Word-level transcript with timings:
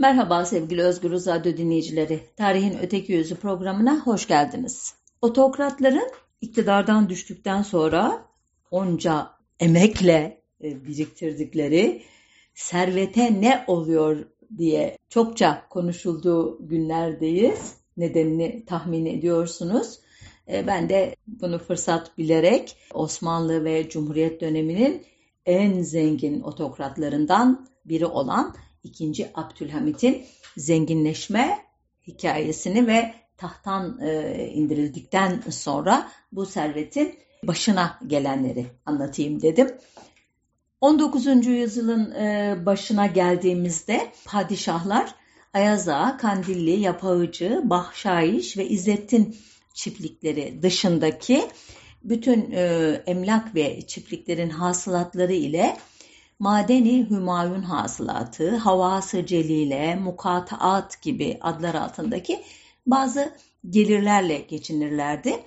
Merhaba 0.00 0.44
sevgili 0.44 0.82
Özgür 0.82 1.10
Radyo 1.10 1.56
dinleyicileri. 1.56 2.20
Tarihin 2.36 2.78
Öteki 2.82 3.12
Yüzü 3.12 3.34
programına 3.34 4.00
hoş 4.00 4.28
geldiniz. 4.28 4.94
Otokratların 5.22 6.10
iktidardan 6.40 7.08
düştükten 7.08 7.62
sonra 7.62 8.26
onca 8.70 9.30
emekle 9.60 10.42
e, 10.62 10.84
biriktirdikleri 10.84 12.02
servete 12.54 13.40
ne 13.40 13.64
oluyor 13.66 14.24
diye 14.58 14.98
çokça 15.08 15.68
konuşulduğu 15.70 16.68
günlerdeyiz. 16.68 17.74
Nedenini 17.96 18.64
tahmin 18.64 19.06
ediyorsunuz. 19.06 19.98
E, 20.48 20.66
ben 20.66 20.88
de 20.88 21.16
bunu 21.26 21.58
fırsat 21.58 22.18
bilerek 22.18 22.76
Osmanlı 22.94 23.64
ve 23.64 23.88
Cumhuriyet 23.88 24.40
döneminin 24.40 25.02
en 25.46 25.82
zengin 25.82 26.40
otokratlarından 26.40 27.68
biri 27.84 28.06
olan 28.06 28.54
2. 28.84 29.30
Abdülhamit'in 29.34 30.24
zenginleşme 30.56 31.58
hikayesini 32.06 32.86
ve 32.86 33.14
tahttan 33.36 33.98
e, 34.00 34.44
indirildikten 34.54 35.42
sonra 35.50 36.08
bu 36.32 36.46
servetin 36.46 37.18
başına 37.42 37.98
gelenleri 38.06 38.66
anlatayım 38.86 39.42
dedim. 39.42 39.68
19. 40.80 41.46
yüzyılın 41.46 42.10
e, 42.10 42.56
başına 42.66 43.06
geldiğimizde 43.06 44.12
padişahlar 44.24 45.14
Ayaz 45.54 45.88
Ağa, 45.88 46.16
Kandilli, 46.16 46.80
Yapağıcı, 46.80 47.60
Bahşayiş 47.64 48.56
ve 48.56 48.68
İzzettin 48.68 49.36
çiftlikleri 49.74 50.62
dışındaki 50.62 51.48
bütün 52.04 52.50
e, 52.52 52.92
emlak 53.06 53.54
ve 53.54 53.86
çiftliklerin 53.86 54.50
hasılatları 54.50 55.32
ile 55.32 55.76
Madeni 56.38 57.10
Hümayun 57.10 57.62
hasılatı, 57.62 58.56
Havası 58.56 59.26
Celile, 59.26 59.94
Mukataat 59.94 61.02
gibi 61.02 61.38
adlar 61.40 61.74
altındaki 61.74 62.44
bazı 62.86 63.32
gelirlerle 63.70 64.38
geçinirlerdi. 64.38 65.44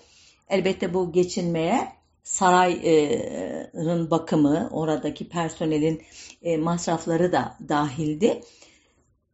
Elbette 0.50 0.94
bu 0.94 1.12
geçinmeye 1.12 1.88
sarayın 2.24 4.12
bakımı, 4.12 4.70
oradaki 4.72 5.30
personelin 5.30 6.02
e, 6.42 6.58
masrafları 6.58 7.32
da 7.32 7.58
dahildi. 7.70 8.42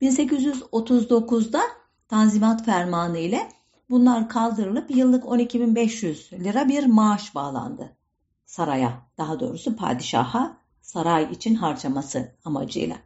1839'da 0.01 1.61
Tanzimat 2.07 2.65
Fermanı 2.65 3.17
ile 3.17 3.49
bunlar 3.89 4.29
kaldırılıp 4.29 4.95
yıllık 4.95 5.23
12.500 5.23 6.43
lira 6.43 6.69
bir 6.69 6.85
maaş 6.85 7.35
bağlandı 7.35 7.97
saraya, 8.45 9.01
daha 9.17 9.39
doğrusu 9.39 9.75
padişaha 9.75 10.57
saray 10.87 11.31
için 11.31 11.55
harcaması 11.55 12.31
amacıyla. 12.45 12.97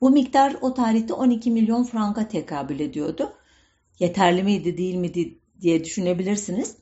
Bu 0.00 0.10
miktar 0.10 0.56
o 0.60 0.74
tarihte 0.74 1.14
12 1.14 1.50
milyon 1.50 1.84
franka 1.84 2.28
tekabül 2.28 2.80
ediyordu. 2.80 3.32
Yeterli 3.98 4.42
miydi 4.42 4.78
değil 4.78 4.94
miydi 4.94 5.38
diye 5.60 5.84
düşünebilirsiniz. 5.84 6.76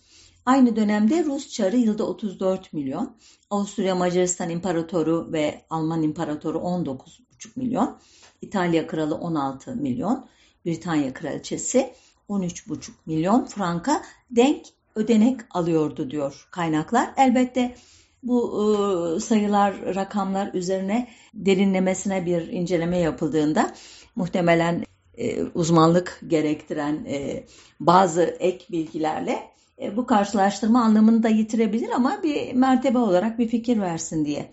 Aynı 0.46 0.76
dönemde 0.76 1.24
Rus 1.24 1.48
çarı 1.48 1.76
yılda 1.76 2.06
34 2.06 2.72
milyon, 2.72 3.16
Avusturya 3.50 3.94
Macaristan 3.94 4.50
İmparatoru 4.50 5.32
ve 5.32 5.64
Alman 5.70 6.02
İmparatoru 6.02 6.58
19,5 6.58 7.48
milyon, 7.56 7.98
İtalya 8.42 8.86
Kralı 8.86 9.14
16 9.14 9.76
milyon, 9.76 10.26
Britanya 10.66 11.14
Kraliçesi 11.14 11.94
13,5 12.28 12.90
milyon 13.06 13.44
franka 13.44 14.02
denk 14.30 14.66
ödenek 14.94 15.40
alıyordu 15.50 16.10
diyor 16.10 16.48
kaynaklar. 16.50 17.14
Elbette 17.16 17.76
bu 18.22 19.16
e, 19.16 19.20
sayılar, 19.20 19.94
rakamlar 19.94 20.54
üzerine 20.54 21.08
derinlemesine 21.34 22.26
bir 22.26 22.48
inceleme 22.48 22.98
yapıldığında 22.98 23.74
muhtemelen 24.16 24.84
e, 25.14 25.42
uzmanlık 25.42 26.20
gerektiren 26.26 27.04
e, 27.04 27.44
bazı 27.80 28.22
ek 28.22 28.64
bilgilerle 28.70 29.50
e, 29.82 29.96
bu 29.96 30.06
karşılaştırma 30.06 30.82
anlamını 30.82 31.22
da 31.22 31.28
yitirebilir 31.28 31.88
ama 31.88 32.22
bir 32.22 32.52
mertebe 32.52 32.98
olarak 32.98 33.38
bir 33.38 33.48
fikir 33.48 33.80
versin 33.80 34.24
diye 34.24 34.52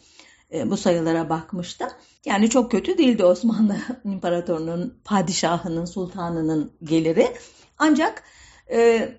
e, 0.54 0.70
bu 0.72 0.78
sayılara 0.78 1.30
bakmıştım. 1.30 1.88
Yani 2.26 2.50
çok 2.50 2.72
kötü 2.72 2.98
değildi 2.98 3.26
Osmanlı 3.26 3.76
İmparatorluğu'nun, 4.04 5.02
padişahının, 5.06 5.86
sultanının 5.86 6.72
geliri. 6.84 7.28
Ancak 7.78 8.24
e, 8.72 9.10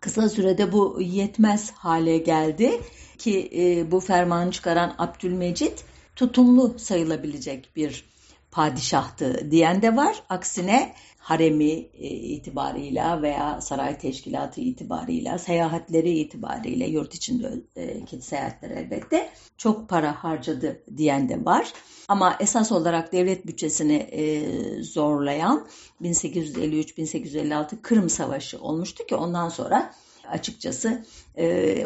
kısa 0.00 0.28
sürede 0.28 0.72
bu 0.72 0.98
yetmez 1.00 1.70
hale 1.70 2.18
geldi 2.18 2.80
ki 3.20 3.50
e, 3.56 3.90
bu 3.90 4.00
fermanı 4.00 4.50
çıkaran 4.50 4.94
Abdülmecit 4.98 5.84
tutumlu 6.16 6.78
sayılabilecek 6.78 7.76
bir 7.76 8.04
padişahtı 8.50 9.50
diyen 9.50 9.82
de 9.82 9.96
var. 9.96 10.22
Aksine 10.28 10.94
haremi 11.18 11.70
e, 11.94 12.08
itibarıyla 12.08 13.22
veya 13.22 13.60
saray 13.60 13.98
teşkilatı 13.98 14.60
itibarıyla, 14.60 15.38
seyahatleri 15.38 16.10
itibariyle, 16.10 16.86
yurt 16.86 17.14
içindeki 17.14 18.16
e, 18.16 18.20
seyahatler 18.20 18.70
elbette 18.70 19.30
çok 19.58 19.88
para 19.88 20.24
harcadı 20.24 20.82
diyen 20.96 21.28
de 21.28 21.44
var. 21.44 21.72
Ama 22.08 22.36
esas 22.40 22.72
olarak 22.72 23.12
devlet 23.12 23.46
bütçesini 23.46 23.96
e, 23.96 24.42
zorlayan 24.82 25.66
1853-1856 26.02 27.82
Kırım 27.82 28.10
Savaşı 28.10 28.60
olmuştu 28.60 29.06
ki 29.06 29.14
ondan 29.14 29.48
sonra 29.48 29.94
açıkçası 30.30 31.04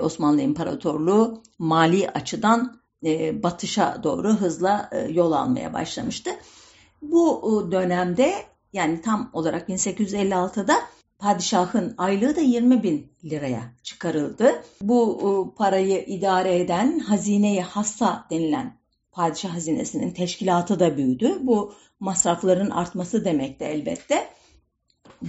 Osmanlı 0.01 0.43
İmparatorluğu 0.43 1.43
mali 1.59 2.11
açıdan 2.11 2.81
batışa 3.33 4.01
doğru 4.03 4.29
hızla 4.29 4.91
yol 5.11 5.33
almaya 5.33 5.73
başlamıştı. 5.73 6.31
Bu 7.03 7.69
dönemde 7.73 8.35
yani 8.73 9.03
tam 9.03 9.31
olarak 9.33 9.69
1856'da 9.69 10.75
padişahın 11.19 11.95
aylığı 11.99 12.37
da 12.37 12.41
20 12.41 12.83
bin 12.83 13.13
liraya 13.25 13.63
çıkarıldı. 13.83 14.63
Bu 14.83 15.55
parayı 15.59 16.05
idare 16.05 16.61
eden 16.61 16.99
hazineyi 16.99 17.63
hassa 17.63 18.27
denilen 18.31 18.77
padişah 19.13 19.55
hazinesinin 19.55 20.11
teşkilatı 20.11 20.81
da 20.81 20.97
büyüdü. 20.97 21.39
Bu 21.41 21.75
masrafların 22.01 22.71
artması 22.71 23.25
demekti 23.25 23.65
elbette. 23.65 24.29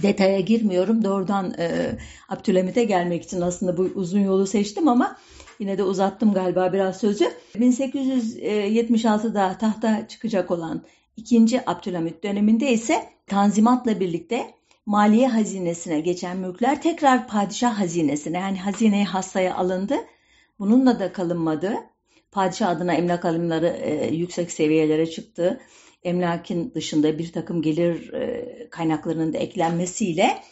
Detaya 0.02 0.40
girmiyorum. 0.40 1.04
Doğrudan 1.04 1.54
e, 1.58 1.98
Abdülhamit'e 2.28 2.84
gelmek 2.84 3.22
için 3.22 3.40
aslında 3.40 3.76
bu 3.76 3.82
uzun 3.82 4.20
yolu 4.20 4.46
seçtim 4.46 4.88
ama 4.88 5.16
yine 5.58 5.78
de 5.78 5.82
uzattım 5.82 6.34
galiba 6.34 6.72
biraz 6.72 7.00
sözü. 7.00 7.30
1876'da 7.54 9.58
tahta 9.58 10.08
çıkacak 10.08 10.50
olan 10.50 10.82
2. 11.16 11.60
Abdülhamit 11.66 12.24
döneminde 12.24 12.72
ise 12.72 13.04
Tanzimat'la 13.26 14.00
birlikte 14.00 14.54
maliye 14.86 15.28
hazinesine 15.28 16.00
geçen 16.00 16.36
mülkler 16.36 16.82
tekrar 16.82 17.28
padişah 17.28 17.80
hazinesine 17.80 18.38
yani 18.38 18.58
hazine 18.58 19.04
hassaya 19.04 19.56
alındı. 19.56 19.94
Bununla 20.58 21.00
da 21.00 21.12
kalınmadı. 21.12 21.74
Padişah 22.32 22.68
adına 22.68 22.94
emlak 22.94 23.24
alımları 23.24 23.66
e, 23.66 24.14
yüksek 24.14 24.52
seviyelere 24.52 25.10
çıktı. 25.10 25.60
Emlakin 26.02 26.74
dışında 26.74 27.18
bir 27.18 27.32
takım 27.32 27.62
gelir 27.62 28.12
e, 28.12 28.45
kaynaklarının 28.70 29.32
da 29.32 29.38
eklenmesiyle 29.38 30.42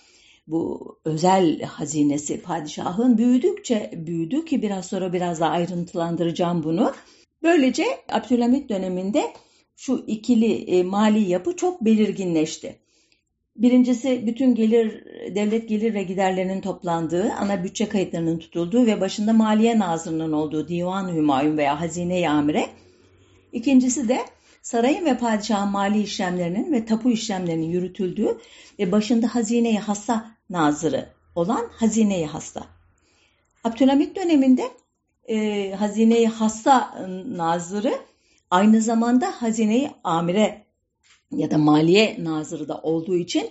bu 0.47 0.99
özel 1.05 1.61
hazinesi 1.63 2.43
padişahın 2.43 3.19
büyüdükçe 3.19 3.91
büyüdü 3.95 4.45
ki 4.45 4.63
biraz 4.63 4.87
sonra 4.87 5.13
biraz 5.13 5.41
daha 5.41 5.51
ayrıntılandıracağım 5.51 6.63
bunu. 6.63 6.93
Böylece 7.43 7.85
Abdülhamit 8.09 8.69
döneminde 8.69 9.33
şu 9.77 10.05
ikili 10.07 10.53
e, 10.55 10.83
mali 10.83 11.21
yapı 11.21 11.57
çok 11.57 11.85
belirginleşti. 11.85 12.79
Birincisi 13.57 14.27
bütün 14.27 14.55
gelir, 14.55 15.05
devlet 15.35 15.69
gelir 15.69 15.95
ve 15.95 16.03
giderlerinin 16.03 16.61
toplandığı, 16.61 17.33
ana 17.33 17.65
bütçe 17.65 17.89
kayıtlarının 17.89 18.39
tutulduğu 18.39 18.87
ve 18.87 19.01
başında 19.01 19.33
Maliye 19.33 19.79
Nazırı'nın 19.79 20.33
olduğu 20.33 20.69
Divan 20.69 21.15
Hümayun 21.15 21.59
veya 21.59 21.81
Hazine-i 21.81 22.29
Amire. 22.29 22.67
İkincisi 23.53 24.09
de 24.09 24.19
sarayın 24.65 25.05
ve 25.05 25.19
padişahın 25.19 25.73
mali 25.73 26.03
işlemlerinin 26.03 26.73
ve 26.73 26.85
tapu 26.85 27.11
işlemlerinin 27.11 27.71
yürütüldüğü 27.71 28.39
ve 28.79 28.93
başında 28.93 29.35
Hazine-i 29.35 29.79
Hassa 29.79 30.31
Nazırı 30.51 31.09
olan 31.35 31.69
Hazine-i 31.73 32.27
Hassa. 32.27 32.67
Abdülhamit 33.65 34.17
döneminde 34.17 34.63
e, 35.29 35.71
Hazine-i 35.73 36.27
Hassa 36.27 37.07
Nazırı 37.27 37.95
Aynı 38.55 38.81
zamanda 38.81 39.43
hazineyi 39.43 39.91
amire 40.05 40.65
ya 41.31 41.51
da 41.51 41.59
maliye 41.59 42.17
nazırı 42.19 42.69
da 42.69 42.79
olduğu 42.79 43.17
için 43.17 43.51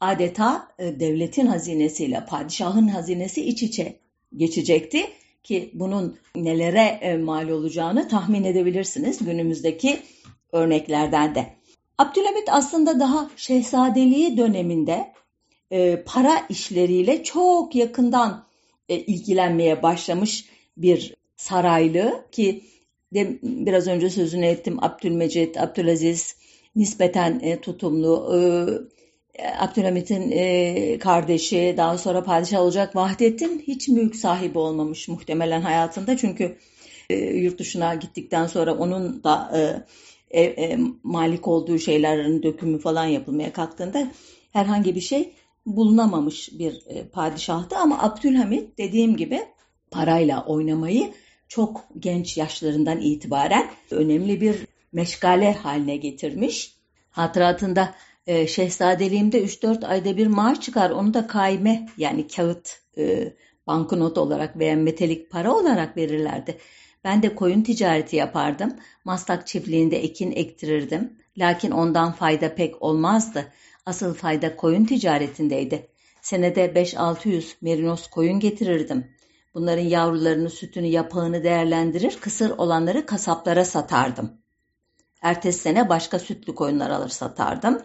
adeta 0.00 0.68
e, 0.78 1.00
devletin 1.00 1.46
hazinesiyle 1.46 2.24
padişahın 2.28 2.88
hazinesi 2.88 3.44
iç 3.44 3.62
içe 3.62 4.00
geçecekti 4.36 5.06
ki 5.42 5.70
bunun 5.74 6.18
nelere 6.36 6.98
e, 7.00 7.16
mal 7.16 7.48
olacağını 7.48 8.08
tahmin 8.08 8.44
edebilirsiniz 8.44 9.24
günümüzdeki 9.24 10.00
örneklerden 10.52 11.34
de. 11.34 11.46
Abdülhamit 11.98 12.48
aslında 12.48 13.00
daha 13.00 13.30
şehzadeliği 13.36 14.36
döneminde 14.36 15.12
e, 15.70 16.02
para 16.06 16.46
işleriyle 16.48 17.22
çok 17.22 17.74
yakından 17.74 18.46
e, 18.88 18.96
ilgilenmeye 18.98 19.82
başlamış 19.82 20.44
bir 20.76 21.14
saraylı 21.36 22.24
ki 22.32 22.64
de 23.14 23.38
biraz 23.42 23.86
önce 23.86 24.10
sözünü 24.10 24.46
ettim 24.46 24.84
Abdülmecit, 24.84 25.56
Abdülaziz, 25.56 26.36
nispeten 26.76 27.40
e, 27.42 27.60
tutumlu. 27.60 28.34
E, 28.34 29.48
Abdülhamit'in 29.58 30.30
e, 30.30 30.98
kardeşi 30.98 31.74
daha 31.76 31.98
sonra 31.98 32.24
padişah 32.24 32.60
olacak 32.60 32.96
Vahdettin 32.96 33.64
hiç 33.66 33.88
mülk 33.88 34.16
sahibi 34.16 34.58
olmamış 34.58 35.08
muhtemelen 35.08 35.60
hayatında. 35.60 36.16
Çünkü 36.16 36.58
e, 37.10 37.16
yurt 37.16 37.58
dışına 37.58 37.94
gittikten 37.94 38.46
sonra 38.46 38.74
onun 38.74 39.24
da 39.24 39.50
e, 39.58 39.60
e, 40.34 40.78
malik 41.02 41.48
olduğu 41.48 41.78
şeylerin 41.78 42.42
dökümü 42.42 42.78
falan 42.78 43.04
yapılmaya 43.04 43.52
kalktığında 43.52 44.10
herhangi 44.52 44.94
bir 44.94 45.00
şey 45.00 45.34
bulunamamış 45.66 46.50
bir 46.52 46.82
e, 46.86 47.08
padişahtı. 47.08 47.76
Ama 47.76 48.02
Abdülhamit 48.02 48.78
dediğim 48.78 49.16
gibi 49.16 49.40
parayla 49.90 50.44
oynamayı 50.44 51.12
çok 51.48 51.84
genç 51.98 52.36
yaşlarından 52.36 53.00
itibaren 53.00 53.70
önemli 53.90 54.40
bir 54.40 54.56
meşgale 54.92 55.52
haline 55.52 55.96
getirmiş. 55.96 56.74
Hatıratında 57.10 57.94
e, 58.26 58.46
şehzadeliğimde 58.46 59.44
3-4 59.44 59.86
ayda 59.86 60.16
bir 60.16 60.26
maaş 60.26 60.60
çıkar. 60.60 60.90
Onu 60.90 61.14
da 61.14 61.26
kaime 61.26 61.88
yani 61.96 62.28
kağıt 62.28 62.80
e, 62.98 63.32
banknot 63.66 64.18
olarak 64.18 64.58
veya 64.58 64.76
metalik 64.76 65.30
para 65.30 65.54
olarak 65.54 65.96
verirlerdi. 65.96 66.58
Ben 67.04 67.22
de 67.22 67.34
koyun 67.34 67.62
ticareti 67.62 68.16
yapardım. 68.16 68.76
Maslak 69.04 69.46
çiftliğinde 69.46 70.02
ekin 70.02 70.32
ektirirdim. 70.32 71.18
Lakin 71.38 71.70
ondan 71.70 72.12
fayda 72.12 72.54
pek 72.54 72.82
olmazdı. 72.82 73.52
Asıl 73.86 74.14
fayda 74.14 74.56
koyun 74.56 74.84
ticaretindeydi. 74.84 75.88
Senede 76.22 76.66
5-600 76.66 77.54
merinos 77.60 78.06
koyun 78.06 78.40
getirirdim. 78.40 79.06
Bunların 79.54 79.84
yavrularını, 79.84 80.50
sütünü, 80.50 80.86
yapağını 80.86 81.44
değerlendirir, 81.44 82.18
kısır 82.20 82.50
olanları 82.50 83.06
kasaplara 83.06 83.64
satardım. 83.64 84.32
Ertesi 85.22 85.58
sene 85.58 85.88
başka 85.88 86.18
sütlü 86.18 86.54
koyunlar 86.54 86.90
alır 86.90 87.08
satardım. 87.08 87.82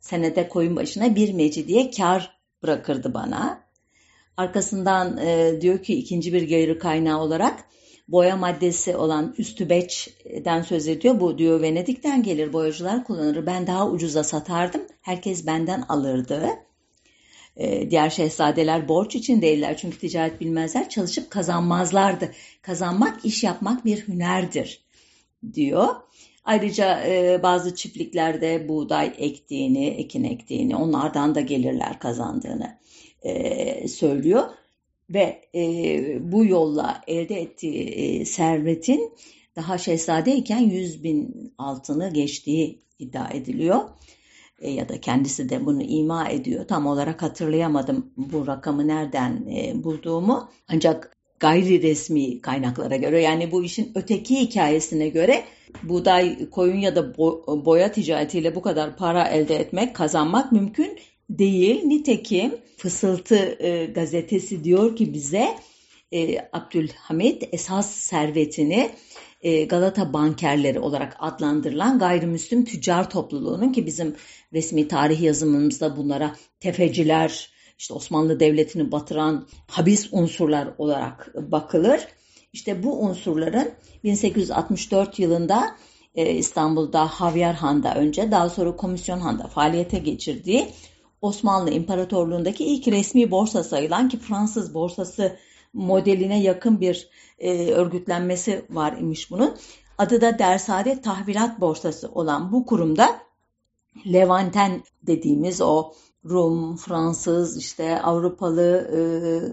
Senede 0.00 0.48
koyun 0.48 0.76
başına 0.76 1.14
bir 1.14 1.32
mecidiye 1.32 1.90
kar 1.90 2.38
bırakırdı 2.62 3.14
bana. 3.14 3.68
Arkasından 4.36 5.18
e, 5.18 5.58
diyor 5.60 5.82
ki 5.82 5.94
ikinci 5.94 6.32
bir 6.32 6.42
gelir 6.42 6.78
kaynağı 6.78 7.20
olarak 7.20 7.64
boya 8.08 8.36
maddesi 8.36 8.96
olan 8.96 9.34
üstübeçten 9.38 10.62
söz 10.62 10.88
ediyor. 10.88 11.20
Bu 11.20 11.38
diyor 11.38 11.62
Venedik'ten 11.62 12.22
gelir 12.22 12.52
boyacılar 12.52 13.04
kullanır. 13.04 13.46
Ben 13.46 13.66
daha 13.66 13.90
ucuza 13.90 14.24
satardım. 14.24 14.82
Herkes 15.00 15.46
benden 15.46 15.84
alırdı. 15.88 16.48
Ee, 17.56 17.90
diğer 17.90 18.10
şehzadeler 18.10 18.88
borç 18.88 19.14
için 19.14 19.42
değiller 19.42 19.76
çünkü 19.76 19.98
ticaret 19.98 20.40
bilmezler. 20.40 20.88
Çalışıp 20.88 21.30
kazanmazlardı. 21.30 22.32
Kazanmak, 22.62 23.24
iş 23.24 23.44
yapmak 23.44 23.84
bir 23.84 24.08
hünerdir 24.08 24.84
diyor. 25.52 25.88
Ayrıca 26.44 27.04
e, 27.06 27.42
bazı 27.42 27.74
çiftliklerde 27.74 28.68
buğday 28.68 29.12
ektiğini, 29.18 29.86
ekin 29.86 30.24
ektiğini, 30.24 30.76
onlardan 30.76 31.34
da 31.34 31.40
gelirler 31.40 31.98
kazandığını 31.98 32.78
e, 33.22 33.88
söylüyor 33.88 34.44
ve 35.10 35.42
e, 35.54 36.32
bu 36.32 36.44
yolla 36.44 37.00
elde 37.06 37.40
ettiği 37.40 37.82
e, 37.84 38.24
servetin 38.24 39.12
daha 39.56 39.78
şehzadeyken 39.78 40.58
100 40.58 41.04
bin 41.04 41.52
altını 41.58 42.12
geçtiği 42.12 42.78
iddia 42.98 43.28
ediliyor. 43.28 43.80
E, 44.60 44.70
ya 44.70 44.88
da 44.88 45.00
kendisi 45.00 45.48
de 45.48 45.66
bunu 45.66 45.82
ima 45.82 46.28
ediyor. 46.28 46.68
Tam 46.68 46.86
olarak 46.86 47.22
hatırlayamadım 47.22 48.12
bu 48.16 48.46
rakamı 48.46 48.88
nereden 48.88 49.46
e, 49.46 49.84
bulduğumu. 49.84 50.48
Ancak 50.68 51.16
gayri 51.40 51.82
resmi 51.82 52.40
kaynaklara 52.40 52.96
göre 52.96 53.22
yani 53.22 53.52
bu 53.52 53.64
işin 53.64 53.92
öteki 53.94 54.40
hikayesine 54.40 55.08
göre 55.08 55.44
buğday, 55.82 56.50
koyun 56.50 56.76
ya 56.76 56.96
da 56.96 57.16
boya 57.64 57.92
ticaretiyle 57.92 58.54
bu 58.54 58.62
kadar 58.62 58.96
para 58.96 59.28
elde 59.28 59.56
etmek, 59.56 59.96
kazanmak 59.96 60.52
mümkün 60.52 60.98
değil. 61.30 61.84
Nitekim 61.84 62.54
Fısıltı 62.76 63.56
e, 63.62 63.86
gazetesi 63.86 64.64
diyor 64.64 64.96
ki 64.96 65.14
bize 65.14 65.48
e, 66.12 66.48
Abdülhamit 66.52 67.48
esas 67.52 67.90
servetini 67.90 68.90
e, 69.42 69.64
Galata 69.64 70.12
bankerleri 70.12 70.80
olarak 70.80 71.16
adlandırılan 71.18 71.98
gayrimüslim 71.98 72.64
tüccar 72.64 73.10
topluluğunun 73.10 73.72
ki 73.72 73.86
bizim 73.86 74.16
resmi 74.52 74.88
tarih 74.88 75.20
yazımımızda 75.20 75.96
bunlara 75.96 76.36
tefeciler, 76.60 77.50
işte 77.78 77.94
Osmanlı 77.94 78.40
Devleti'ni 78.40 78.92
batıran 78.92 79.46
habis 79.66 80.08
unsurlar 80.12 80.68
olarak 80.78 81.34
bakılır. 81.36 82.00
İşte 82.52 82.82
bu 82.82 83.00
unsurların 83.00 83.70
1864 84.04 85.18
yılında 85.18 85.76
e, 86.14 86.34
İstanbul'da 86.34 87.06
Havyar 87.06 87.54
Han'da 87.54 87.94
önce 87.94 88.30
daha 88.30 88.50
sonra 88.50 88.76
Komisyon 88.76 89.18
Han'da 89.20 89.46
faaliyete 89.46 89.98
geçirdiği 89.98 90.68
Osmanlı 91.22 91.70
İmparatorluğundaki 91.70 92.64
ilk 92.64 92.88
resmi 92.88 93.30
borsa 93.30 93.64
sayılan 93.64 94.08
ki 94.08 94.18
Fransız 94.18 94.74
borsası 94.74 95.36
modeline 95.72 96.42
yakın 96.42 96.80
bir 96.80 97.08
e, 97.38 97.72
örgütlenmesi 97.72 98.64
var 98.70 98.96
imiş 98.98 99.30
bunun. 99.30 99.56
Adı 99.98 100.20
da 100.20 100.38
Dersade 100.38 101.00
Tahvilat 101.00 101.60
Borsası 101.60 102.08
olan 102.08 102.52
bu 102.52 102.66
kurumda 102.66 103.20
Levanten 104.06 104.82
dediğimiz 105.02 105.60
o 105.60 105.92
Rum, 106.24 106.76
Fransız, 106.76 107.56
işte 107.56 108.02
Avrupalı 108.02 108.88
e, 108.92 108.98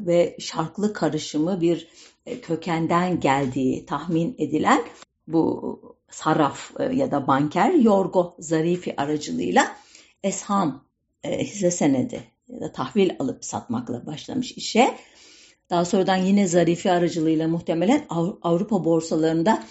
ve 0.06 0.38
şarklı 0.40 0.94
karışımı 0.94 1.62
bir 1.62 1.88
e, 2.26 2.42
kökenden 2.42 3.20
geldiği 3.20 3.86
tahmin 3.86 4.36
edilen 4.38 4.84
bu 5.28 5.80
sarraf 6.10 6.72
e, 6.80 6.96
ya 6.96 7.12
da 7.12 7.28
banker 7.28 7.74
Yorgo 7.74 8.36
Zarifi 8.40 9.02
aracılığıyla 9.02 9.76
Esham 10.24 10.85
hisse 11.26 11.72
senedi 11.72 12.24
ya 12.48 12.62
da 12.62 12.72
tahvil 12.72 13.10
alıp 13.20 13.46
satmakla 13.46 14.06
başlamış 14.06 14.52
işe. 14.52 14.96
Daha 15.70 15.86
sonradan 15.86 16.18
yine 16.18 16.48
Zarifi 16.48 16.92
aracılığıyla 16.92 17.48
muhtemelen 17.48 18.06
Avrupa 18.42 18.86
borsalarında 18.86 19.64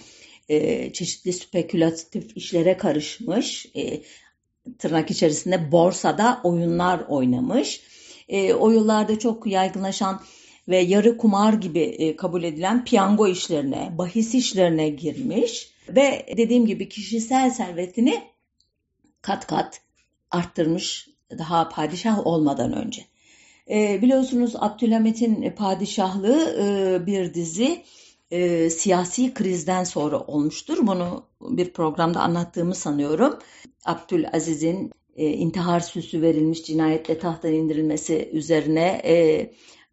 e, 0.49 0.93
çeşitli 0.93 1.33
spekülatif 1.33 2.37
işlere 2.37 2.77
karışmış. 2.77 3.67
E, 3.77 4.03
tırnak 4.79 5.11
içerisinde 5.11 5.73
borsada 5.73 6.41
oyunlar 6.45 7.01
oynamış. 7.09 7.81
E, 8.29 8.55
o 8.55 8.71
yıllarda 8.71 9.19
çok 9.19 9.47
yaygınlaşan 9.47 10.21
ve 10.69 10.79
yarı 10.79 11.19
kumar 11.19 11.53
gibi 11.53 11.81
e, 11.81 12.17
kabul 12.17 12.43
edilen 12.43 12.85
piyango 12.85 13.29
işlerine, 13.29 13.95
bahis 13.99 14.35
işlerine 14.35 14.89
girmiş 14.89 15.71
ve 15.89 16.27
dediğim 16.37 16.67
gibi 16.67 16.89
kişisel 16.89 17.51
servetini 17.51 18.23
kat 19.23 19.47
kat 19.47 19.81
arttırmış 20.31 21.14
daha 21.31 21.69
padişah 21.69 22.27
olmadan 22.27 22.73
önce. 22.73 23.03
E, 23.71 24.03
biliyorsunuz 24.03 24.53
Abdülhamit'in 24.59 25.51
padişahlığı 25.51 26.57
e, 26.61 27.07
bir 27.07 27.35
dizi 27.35 27.83
e, 28.31 28.71
siyasi 28.71 29.35
krizden 29.35 29.85
sonra 29.85 30.21
olmuştur. 30.21 30.79
Bunu 30.87 31.25
bir 31.41 31.73
programda 31.73 32.21
anlattığımı 32.21 32.75
sanıyorum. 32.75 33.39
Abdülaziz'in 33.85 34.91
e, 35.17 35.29
intihar 35.31 35.81
süsü 35.81 36.23
verilmiş 36.23 36.65
cinayetle 36.65 37.19
tahttan 37.19 37.53
indirilmesi 37.53 38.31
üzerine 38.33 39.03
e, 39.05 39.51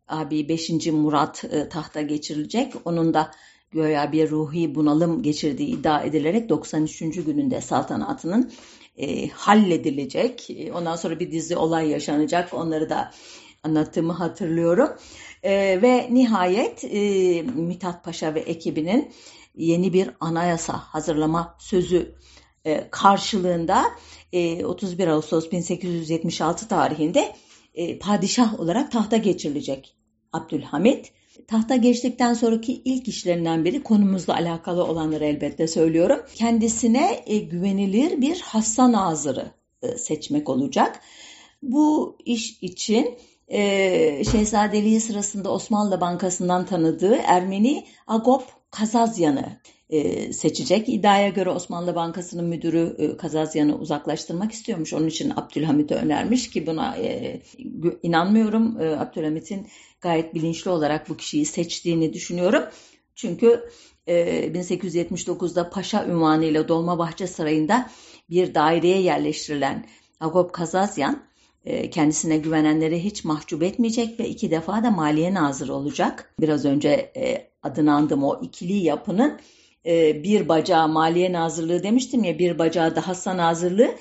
abi 0.08 0.50
5. 0.50 0.88
Murat 0.88 1.44
e, 1.44 1.70
tahta 1.70 2.01
geçirilecek. 2.01 2.74
Onun 2.86 3.13
da 3.13 3.32
göya 3.72 4.12
bir 4.12 4.29
ruhi 4.29 4.75
bunalım 4.75 5.24
geçirdiği 5.24 5.67
iddia 5.67 6.01
edilerek 6.01 6.50
93. 6.50 7.00
gününde 7.00 7.62
saltanatının 7.62 8.51
e, 9.01 9.29
halledilecek. 9.29 10.50
E, 10.50 10.74
ondan 10.74 10.96
sonra 10.96 11.20
bir 11.20 11.31
dizi 11.31 11.58
olay 11.58 11.89
yaşanacak. 11.89 12.53
Onları 12.53 12.89
da 12.89 13.12
anlattığımı 13.63 14.13
hatırlıyorum. 14.13 14.89
E, 15.43 15.81
ve 15.81 16.08
nihayet 16.12 16.84
e, 16.84 17.41
Mithat 17.41 18.03
Paşa 18.03 18.36
ve 18.36 18.39
ekibinin 18.39 19.12
yeni 19.55 19.93
bir 19.93 20.10
anayasa 20.20 20.74
hazırlama 20.74 21.55
sözü 21.60 22.15
e, 22.65 22.88
karşılığında 22.91 23.84
e, 24.34 24.65
31 24.65 25.08
Ağustos 25.08 25.51
1876 25.51 26.67
tarihinde 26.67 27.36
e, 27.74 28.00
padişah 28.00 28.60
olarak 28.60 28.91
tahta 28.91 29.17
geçirilecek 29.17 29.96
Abdülhamit. 30.34 31.12
Tahta 31.48 31.76
geçtikten 31.76 32.34
sonraki 32.34 32.82
ilk 32.86 33.08
işlerinden 33.08 33.66
biri 33.66 33.84
konumuzla 33.84 34.34
alakalı 34.34 34.84
olanları 34.84 35.26
elbette 35.26 35.68
söylüyorum. 35.68 36.20
Kendisine 36.36 37.24
e, 37.26 37.38
güvenilir 37.38 38.22
bir 38.22 38.42
hassa 38.42 38.92
nazırı 38.92 39.52
e, 39.82 39.98
seçmek 39.98 40.50
olacak. 40.50 41.00
Bu 41.64 42.18
iş 42.26 42.58
için 42.62 43.18
e, 43.48 44.24
şehzadeliği 44.24 45.02
sırasında 45.02 45.52
Osmanlı 45.52 46.02
Bankası'ndan 46.02 46.66
tanıdığı 46.66 47.16
Ermeni 47.16 47.86
Agop 48.08 48.44
Kazazyan'ı 48.72 49.62
seçecek. 50.34 50.90
İddiaya 50.90 51.30
göre 51.30 51.50
Osmanlı 51.50 51.96
Bankası'nın 51.96 52.46
müdürü 52.46 53.18
Kazazyan'ı 53.18 53.78
uzaklaştırmak 53.78 54.52
istiyormuş. 54.52 54.94
Onun 54.94 55.08
için 55.08 55.30
Abdülhamit'e 55.30 55.96
önermiş 55.96 56.50
ki 56.50 56.68
buna 56.68 56.98
inanmıyorum. 58.04 58.78
Abdülhamit'in 58.78 59.68
gayet 60.01 60.34
bilinçli 60.34 60.72
olarak 60.72 61.10
bu 61.10 61.17
kişiyi 61.17 61.46
seçtiğini 61.46 62.13
düşünüyorum. 62.13 62.63
Çünkü 63.15 63.70
e, 64.08 64.13
1879'da 64.53 65.70
Paşa 65.70 66.05
ünvanıyla 66.05 66.67
Dolmabahçe 66.67 67.27
Sarayı'nda 67.27 67.89
bir 68.29 68.55
daireye 68.55 69.01
yerleştirilen 69.01 69.86
Agop 70.20 70.53
Kazazyan 70.53 71.24
e, 71.65 71.89
kendisine 71.89 72.38
güvenenleri 72.38 73.03
hiç 73.03 73.24
mahcup 73.24 73.63
etmeyecek 73.63 74.20
ve 74.20 74.29
iki 74.29 74.51
defa 74.51 74.84
da 74.84 74.91
maliye 74.91 75.34
nazırı 75.34 75.74
olacak. 75.74 76.34
Biraz 76.39 76.65
önce 76.65 77.12
e, 77.15 77.51
adını 77.63 77.93
andım 77.93 78.24
o 78.24 78.41
ikili 78.41 78.74
yapının 78.74 79.39
e, 79.86 80.24
bir 80.24 80.50
bacağı 80.50 80.88
maliye 80.88 81.34
nazırlığı 81.34 81.84
demiştim 81.84 82.24
ya 82.24 82.39
bir 82.39 82.60
bacağı 82.60 82.96
da 82.96 83.08
Hasan 83.08 83.38
nazırlığı. 83.38 83.96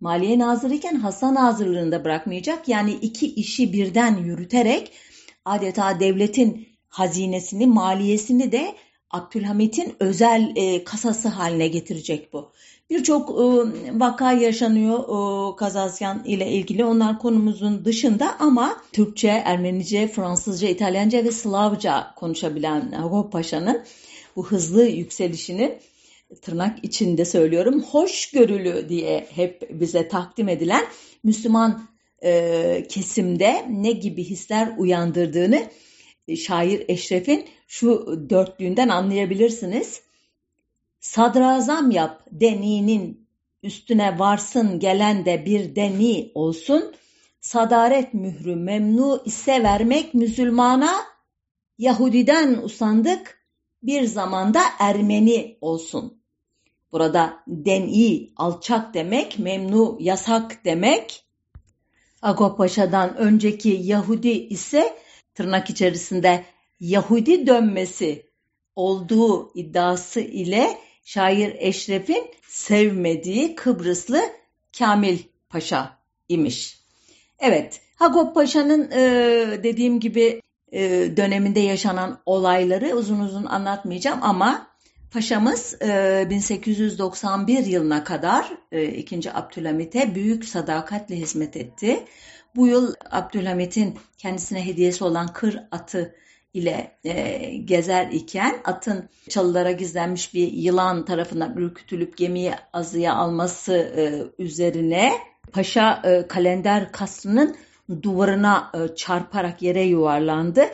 Maliye 0.00 0.38
nazırı 0.38 0.74
iken 0.74 0.94
Hasan 0.94 1.34
nazırlığını 1.34 1.92
da 1.92 2.04
bırakmayacak. 2.04 2.68
Yani 2.68 2.92
iki 2.92 3.34
işi 3.34 3.72
birden 3.72 4.16
yürüterek 4.16 4.92
adeta 5.46 6.00
devletin 6.00 6.68
hazinesini, 6.88 7.66
maliyesini 7.66 8.52
de 8.52 8.74
Abdülhamit'in 9.10 9.94
özel 10.00 10.52
e, 10.56 10.84
kasası 10.84 11.28
haline 11.28 11.68
getirecek 11.68 12.32
bu. 12.32 12.52
Birçok 12.90 13.30
e, 13.30 13.44
vaka 14.00 14.32
yaşanıyor 14.32 14.98
e, 14.98 15.56
Kazasyan 15.56 16.24
ile 16.24 16.50
ilgili. 16.50 16.84
Onlar 16.84 17.18
konumuzun 17.18 17.84
dışında 17.84 18.36
ama 18.38 18.76
Türkçe, 18.92 19.28
Ermenice, 19.28 20.08
Fransızca, 20.08 20.68
İtalyanca 20.68 21.24
ve 21.24 21.32
Slavca 21.32 22.14
konuşabilen 22.16 22.92
Hagop 22.92 23.32
Paşa'nın 23.32 23.82
bu 24.36 24.46
hızlı 24.46 24.82
yükselişini 24.82 25.78
tırnak 26.42 26.84
içinde 26.84 27.24
söylüyorum 27.24 27.82
hoşgörülü 27.82 28.88
diye 28.88 29.26
hep 29.34 29.80
bize 29.80 30.08
takdim 30.08 30.48
edilen 30.48 30.84
Müslüman 31.24 31.82
e, 32.26 32.86
kesimde 32.88 33.66
ne 33.70 33.92
gibi 33.92 34.24
hisler 34.24 34.72
uyandırdığını 34.78 35.62
e, 36.28 36.36
şair 36.36 36.84
Eşref'in 36.88 37.48
şu 37.66 38.06
dörtlüğünden 38.30 38.88
anlayabilirsiniz. 38.88 40.02
Sadrazam 41.00 41.90
yap 41.90 42.22
deninin 42.30 43.28
üstüne 43.62 44.18
varsın 44.18 44.80
gelen 44.80 45.24
de 45.24 45.46
bir 45.46 45.76
deni 45.76 46.30
olsun. 46.34 46.94
Sadaret 47.40 48.14
mührü 48.14 48.56
memnu 48.56 49.22
ise 49.24 49.62
vermek 49.62 50.14
Müslümana 50.14 50.94
Yahudiden 51.78 52.62
usandık 52.62 53.46
bir 53.82 54.04
zamanda 54.04 54.60
Ermeni 54.78 55.58
olsun. 55.60 56.22
Burada 56.92 57.36
deni 57.46 58.32
alçak 58.36 58.94
demek, 58.94 59.38
memnu 59.38 59.96
yasak 60.00 60.64
demek. 60.64 61.25
Agop 62.22 62.58
Paşa'dan 62.58 63.16
önceki 63.16 63.68
Yahudi 63.68 64.30
ise 64.30 64.96
tırnak 65.34 65.70
içerisinde 65.70 66.44
Yahudi 66.80 67.46
dönmesi 67.46 68.26
olduğu 68.76 69.50
iddiası 69.54 70.20
ile 70.20 70.78
şair 71.04 71.56
Eşref'in 71.58 72.30
sevmediği 72.48 73.54
Kıbrıslı 73.54 74.20
Kamil 74.78 75.18
Paşa 75.48 75.98
imiş. 76.28 76.80
Evet, 77.38 77.80
Hagop 77.96 78.34
Paşa'nın 78.34 78.90
e, 78.90 79.00
dediğim 79.62 80.00
gibi 80.00 80.42
e, 80.72 80.80
döneminde 81.16 81.60
yaşanan 81.60 82.20
olayları 82.26 82.96
uzun 82.96 83.20
uzun 83.20 83.44
anlatmayacağım 83.44 84.18
ama 84.22 84.66
Paşamız 85.16 85.82
e, 85.82 86.26
1891 86.30 87.66
yılına 87.66 88.04
kadar 88.04 88.52
e, 88.72 88.84
2. 88.84 89.32
Abdülhamit'e 89.32 90.14
büyük 90.14 90.44
sadakatle 90.44 91.16
hizmet 91.16 91.56
etti. 91.56 92.04
Bu 92.56 92.66
yıl 92.66 92.94
Abdülhamit'in 93.10 93.98
kendisine 94.18 94.66
hediyesi 94.66 95.04
olan 95.04 95.26
kır 95.32 95.58
atı 95.70 96.14
ile 96.54 96.96
e, 97.04 97.38
gezer 97.56 98.08
iken 98.10 98.56
atın 98.64 99.08
çalılara 99.28 99.72
gizlenmiş 99.72 100.34
bir 100.34 100.52
yılan 100.52 101.04
tarafından 101.04 101.56
ürkütülüp 101.56 102.16
gemiyi 102.16 102.52
azıya 102.72 103.14
alması 103.14 103.72
e, 103.72 104.22
üzerine 104.42 105.12
paşa 105.52 106.02
e, 106.04 106.26
kalender 106.26 106.92
kasrının 106.92 107.56
duvarına 108.02 108.72
e, 108.74 108.94
çarparak 108.94 109.62
yere 109.62 109.82
yuvarlandı 109.82 110.64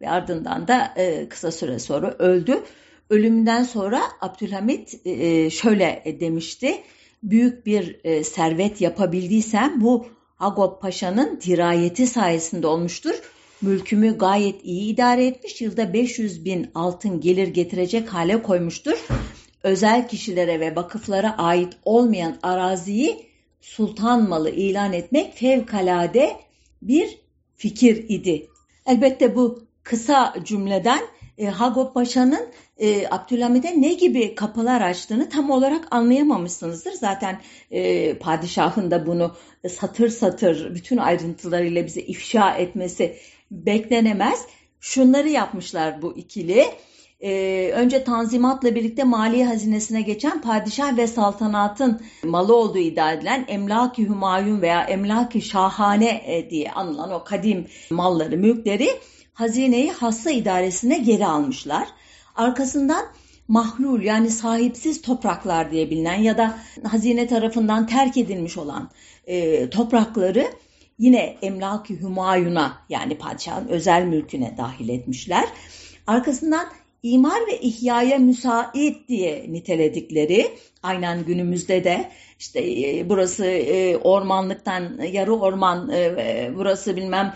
ve 0.00 0.10
ardından 0.10 0.68
da 0.68 0.92
e, 0.96 1.28
kısa 1.28 1.52
süre 1.52 1.78
sonra 1.78 2.14
öldü. 2.18 2.62
Ölümünden 3.10 3.62
sonra 3.62 4.02
Abdülhamit 4.20 5.06
e, 5.06 5.50
şöyle 5.50 6.16
demişti. 6.20 6.82
Büyük 7.22 7.66
bir 7.66 8.00
e, 8.04 8.24
servet 8.24 8.80
yapabildiysem 8.80 9.80
bu 9.80 10.06
Agop 10.38 10.82
Paşa'nın 10.82 11.40
dirayeti 11.40 12.06
sayesinde 12.06 12.66
olmuştur. 12.66 13.14
Mülkümü 13.62 14.18
gayet 14.18 14.64
iyi 14.64 14.94
idare 14.94 15.26
etmiş. 15.26 15.60
Yılda 15.60 15.92
500 15.92 16.44
bin 16.44 16.70
altın 16.74 17.20
gelir 17.20 17.48
getirecek 17.48 18.08
hale 18.08 18.42
koymuştur. 18.42 19.06
Özel 19.62 20.08
kişilere 20.08 20.60
ve 20.60 20.76
vakıflara 20.76 21.38
ait 21.38 21.76
olmayan 21.84 22.38
araziyi 22.42 23.26
sultan 23.60 24.28
malı 24.28 24.50
ilan 24.50 24.92
etmek 24.92 25.34
fevkalade 25.34 26.36
bir 26.82 27.18
fikir 27.56 28.08
idi. 28.08 28.46
Elbette 28.86 29.36
bu 29.36 29.62
kısa 29.82 30.34
cümleden 30.44 31.00
e, 31.38 31.46
Hagop 31.46 31.94
Paşa'nın 31.94 32.48
e, 32.80 33.06
Abdülhamid'e 33.10 33.80
ne 33.80 33.94
gibi 33.94 34.34
kapılar 34.34 34.80
açtığını 34.80 35.28
tam 35.28 35.50
olarak 35.50 35.88
anlayamamışsınızdır. 35.90 36.92
Zaten 36.92 37.40
e, 37.70 38.14
padişahın 38.18 38.90
da 38.90 39.06
bunu 39.06 39.36
satır 39.68 40.08
satır 40.08 40.74
bütün 40.74 40.96
ayrıntılarıyla 40.96 41.86
bize 41.86 42.00
ifşa 42.00 42.54
etmesi 42.54 43.16
beklenemez. 43.50 44.46
Şunları 44.80 45.28
yapmışlar 45.28 46.02
bu 46.02 46.16
ikili. 46.16 46.64
Ee, 47.22 47.70
önce 47.74 48.04
Tanzimat'la 48.04 48.74
birlikte 48.74 49.04
mali 49.04 49.44
hazinesine 49.44 50.02
geçen 50.02 50.42
padişah 50.42 50.96
ve 50.96 51.06
saltanatın 51.06 52.00
malı 52.24 52.56
olduğu 52.56 52.78
iddia 52.78 53.12
edilen 53.12 53.44
Emlaki 53.48 54.08
Hümayun 54.08 54.62
veya 54.62 54.82
Emlaki 54.82 55.42
Şahane 55.42 56.22
e, 56.26 56.50
diye 56.50 56.72
anılan 56.72 57.12
o 57.12 57.24
kadim 57.24 57.66
malları, 57.90 58.36
mülkleri 58.36 58.88
hazineyi 59.34 59.92
hassa 59.92 60.30
idaresine 60.30 60.98
geri 60.98 61.26
almışlar. 61.26 61.88
Arkasından 62.36 63.06
mahlul 63.48 64.02
yani 64.02 64.30
sahipsiz 64.30 65.02
topraklar 65.02 65.70
diye 65.70 65.90
bilinen 65.90 66.22
ya 66.22 66.38
da 66.38 66.58
hazine 66.88 67.26
tarafından 67.26 67.86
terk 67.86 68.16
edilmiş 68.16 68.58
olan 68.58 68.90
e, 69.26 69.70
toprakları 69.70 70.46
yine 70.98 71.36
Emlaki 71.42 72.00
Hümayun'a 72.00 72.78
yani 72.88 73.18
padişahın 73.18 73.68
özel 73.68 74.02
mülküne 74.02 74.54
dahil 74.58 74.88
etmişler. 74.88 75.48
Arkasından 76.06 76.66
imar 77.02 77.46
ve 77.46 77.60
ihyaya 77.60 78.18
müsait 78.18 79.08
diye 79.08 79.46
niteledikleri 79.48 80.50
aynen 80.82 81.24
günümüzde 81.24 81.84
de 81.84 82.10
işte 82.38 82.60
e, 82.60 83.08
burası 83.08 83.46
e, 83.46 83.96
ormanlıktan 83.96 85.02
yarı 85.12 85.34
orman 85.34 85.90
e, 85.90 86.50
burası 86.56 86.96
bilmem 86.96 87.34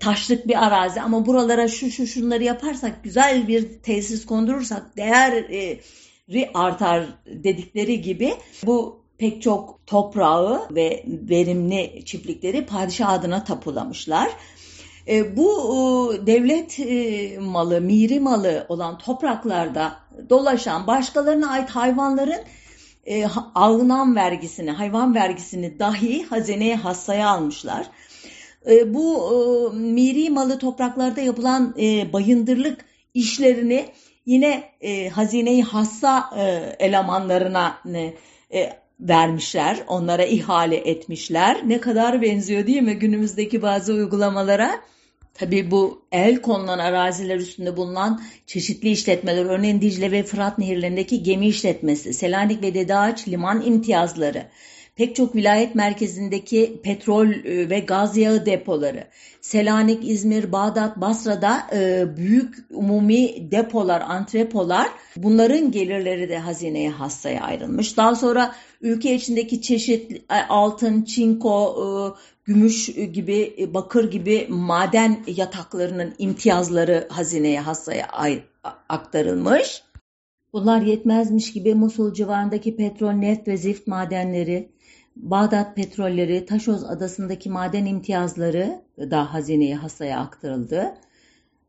taşlık 0.00 0.48
bir 0.48 0.66
arazi 0.66 1.00
ama 1.00 1.26
buralara 1.26 1.68
şu 1.68 1.90
şu 1.90 2.06
şunları 2.06 2.44
yaparsak 2.44 3.04
güzel 3.04 3.48
bir 3.48 3.68
tesis 3.82 4.26
kondurursak 4.26 4.96
değeri 4.96 5.80
artar 6.54 7.06
dedikleri 7.26 8.00
gibi 8.00 8.34
bu 8.66 9.00
pek 9.18 9.42
çok 9.42 9.86
toprağı 9.86 10.68
ve 10.70 11.04
verimli 11.06 12.02
çiftlikleri 12.04 12.66
padişah 12.66 13.08
adına 13.08 13.44
tapulamışlar. 13.44 14.30
E, 15.08 15.36
bu 15.36 15.50
e, 16.14 16.26
devlet 16.26 16.80
e, 16.80 17.38
malı, 17.38 17.80
miri 17.80 18.20
malı 18.20 18.66
olan 18.68 18.98
topraklarda 18.98 19.96
dolaşan 20.30 20.86
başkalarına 20.86 21.50
ait 21.50 21.70
hayvanların 21.70 22.40
e, 23.06 23.26
alınan 23.54 24.16
vergisini, 24.16 24.70
hayvan 24.70 25.14
vergisini 25.14 25.78
dahi 25.78 26.24
hazineye 26.24 26.76
hassaya 26.76 27.28
almışlar. 27.28 27.86
E, 28.70 28.94
bu 28.94 29.30
e, 29.32 29.76
miri 29.76 30.30
malı 30.30 30.58
topraklarda 30.58 31.20
yapılan 31.20 31.74
e, 31.80 32.12
bayındırlık 32.12 32.84
işlerini 33.14 33.88
yine 34.26 34.64
e, 34.80 35.08
hazineyi 35.08 35.62
hassa 35.62 36.30
e, 36.36 36.42
elemanlarına 36.86 37.78
e, 38.52 38.72
vermişler, 39.00 39.78
onlara 39.88 40.24
ihale 40.24 40.76
etmişler. 40.76 41.60
Ne 41.66 41.80
kadar 41.80 42.22
benziyor 42.22 42.66
değil 42.66 42.82
mi 42.82 42.94
günümüzdeki 42.94 43.62
bazı 43.62 43.92
uygulamalara? 43.92 44.80
Tabii 45.34 45.70
bu 45.70 46.02
el 46.12 46.42
konulan 46.42 46.78
araziler 46.78 47.36
üstünde 47.36 47.76
bulunan 47.76 48.22
çeşitli 48.46 48.90
işletmeler, 48.90 49.44
örneğin 49.44 49.80
Dicle 49.80 50.12
ve 50.12 50.22
Fırat 50.22 50.58
nehirlerindeki 50.58 51.22
gemi 51.22 51.46
işletmesi, 51.46 52.14
Selanik 52.14 52.62
ve 52.62 52.74
Dede 52.74 53.14
liman 53.28 53.62
imtiyazları, 53.62 54.46
pek 55.00 55.16
çok 55.16 55.36
vilayet 55.36 55.74
merkezindeki 55.74 56.80
petrol 56.82 57.28
e, 57.28 57.70
ve 57.70 57.80
gaz 57.80 58.16
yağı 58.16 58.46
depoları, 58.46 59.04
Selanik, 59.40 60.08
İzmir, 60.08 60.52
Bağdat, 60.52 60.96
Basra'da 60.96 61.66
e, 61.72 62.04
büyük 62.16 62.54
umumi 62.70 63.50
depolar, 63.50 64.00
antrepolar 64.00 64.88
bunların 65.16 65.70
gelirleri 65.70 66.28
de 66.28 66.38
hazineye 66.38 66.90
hastaya 66.90 67.42
ayrılmış. 67.42 67.96
Daha 67.96 68.14
sonra 68.14 68.54
ülke 68.80 69.14
içindeki 69.14 69.62
çeşitli 69.62 70.16
e, 70.16 70.34
altın, 70.48 71.02
çinko, 71.02 72.16
gümüş 72.44 72.86
gibi, 72.86 73.70
bakır 73.74 74.10
gibi 74.10 74.46
maden 74.48 75.20
yataklarının 75.26 76.14
imtiyazları 76.18 77.08
hazineye 77.10 77.60
hastaya 77.60 78.08
aktarılmış. 78.88 79.82
Bunlar 80.52 80.82
yetmezmiş 80.82 81.52
gibi 81.52 81.74
Musul 81.74 82.14
civarındaki 82.14 82.76
petrol, 82.76 83.12
neft 83.12 83.48
ve 83.48 83.56
zift 83.56 83.86
madenleri, 83.86 84.68
Bağdat 85.16 85.76
petrolleri, 85.76 86.46
Taşoz 86.46 86.84
adasındaki 86.84 87.50
maden 87.50 87.86
imtiyazları 87.86 88.80
da 88.98 89.34
hazineye 89.34 89.74
hasaya 89.74 90.20
aktarıldı. 90.20 90.94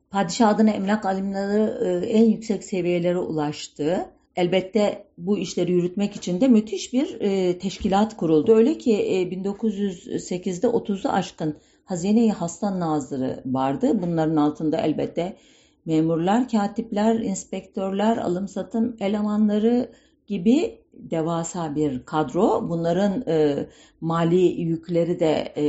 Padişah 0.10 0.50
adına 0.50 0.70
emlak 0.70 1.06
alimleri 1.06 1.86
e, 1.86 2.08
en 2.08 2.24
yüksek 2.24 2.64
seviyelere 2.64 3.18
ulaştı. 3.18 4.06
Elbette 4.36 5.08
bu 5.18 5.38
işleri 5.38 5.72
yürütmek 5.72 6.16
için 6.16 6.42
de 6.42 6.48
müthiş 6.48 6.94
bir 6.94 7.22
e, 7.22 7.58
teşkilat 7.60 8.18
kuruldu. 8.18 8.56
Öyle 8.56 8.78
ki 8.78 8.94
e, 8.94 9.24
1908'de 9.24 10.68
30'u 10.68 11.12
aşkın 11.12 11.58
hazine-i 11.86 12.32
hasta 12.32 12.80
nazırı 12.80 13.42
vardı. 13.46 14.02
Bunların 14.02 14.36
altında 14.36 14.78
elbette 14.78 15.38
memurlar, 15.86 16.50
katipler, 16.50 17.16
inspektörler, 17.16 18.18
alım 18.18 18.48
satım 18.48 18.98
elemanları 19.00 19.92
gibi 20.28 20.80
devasa 20.94 21.76
bir 21.76 22.06
kadro. 22.06 22.70
Bunların 22.70 23.24
e, 23.28 23.68
mali 24.02 24.62
yükleri 24.62 25.20
de 25.20 25.54
e, 25.56 25.64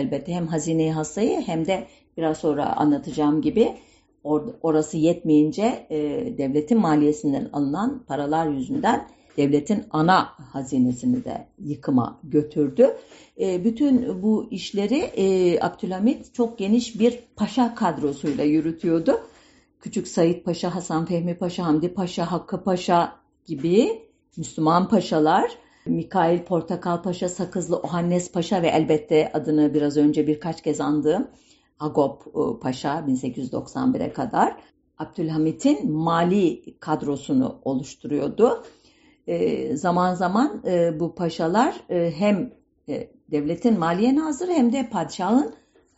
elbette 0.00 0.32
hem 0.32 0.46
hazine 0.46 0.92
hastayı 0.92 1.40
hem 1.40 1.66
de 1.66 1.86
biraz 2.16 2.38
sonra 2.38 2.76
anlatacağım 2.76 3.42
gibi 3.42 3.74
or, 4.24 4.42
orası 4.62 4.96
yetmeyince 4.96 5.86
e, 5.90 5.98
devletin 6.38 6.80
maliyesinden 6.80 7.48
alınan 7.52 8.04
paralar 8.08 8.46
yüzünden 8.46 9.08
devletin 9.36 9.84
ana 9.90 10.28
hazinesini 10.52 11.24
de 11.24 11.46
yıkıma 11.58 12.20
götürdü. 12.24 12.96
E, 13.40 13.64
bütün 13.64 14.22
bu 14.22 14.48
işleri 14.50 14.98
e, 14.98 15.58
Abdülhamit 15.60 16.34
çok 16.34 16.58
geniş 16.58 17.00
bir 17.00 17.18
paşa 17.36 17.74
kadrosuyla 17.74 18.44
yürütüyordu. 18.44 19.20
Küçük 19.86 20.08
Said 20.08 20.42
Paşa, 20.42 20.74
Hasan 20.74 21.04
Fehmi 21.04 21.38
Paşa, 21.38 21.66
Hamdi 21.66 21.94
Paşa, 21.94 22.32
Hakkı 22.32 22.64
Paşa 22.64 23.12
gibi 23.44 24.02
Müslüman 24.36 24.88
paşalar, 24.88 25.50
Mikail 25.84 26.44
Portakal 26.44 27.02
Paşa, 27.02 27.28
Sakızlı 27.28 27.76
Ohannes 27.76 28.32
Paşa 28.32 28.62
ve 28.62 28.68
elbette 28.68 29.32
adını 29.32 29.74
biraz 29.74 29.96
önce 29.96 30.26
birkaç 30.26 30.62
kez 30.62 30.80
andığım 30.80 31.28
Agop 31.80 32.22
e, 32.26 32.60
Paşa 32.60 32.98
1891'e 32.98 34.12
kadar 34.12 34.56
Abdülhamit'in 34.98 35.92
mali 35.92 36.74
kadrosunu 36.80 37.58
oluşturuyordu. 37.64 38.64
E, 39.26 39.76
zaman 39.76 40.14
zaman 40.14 40.62
e, 40.66 41.00
bu 41.00 41.14
paşalar 41.14 41.74
e, 41.90 42.12
hem 42.16 42.52
e, 42.88 43.10
devletin 43.30 43.78
maliye 43.78 44.16
nazırı 44.16 44.52
hem 44.52 44.72
de 44.72 44.88
padişahın 44.90 45.54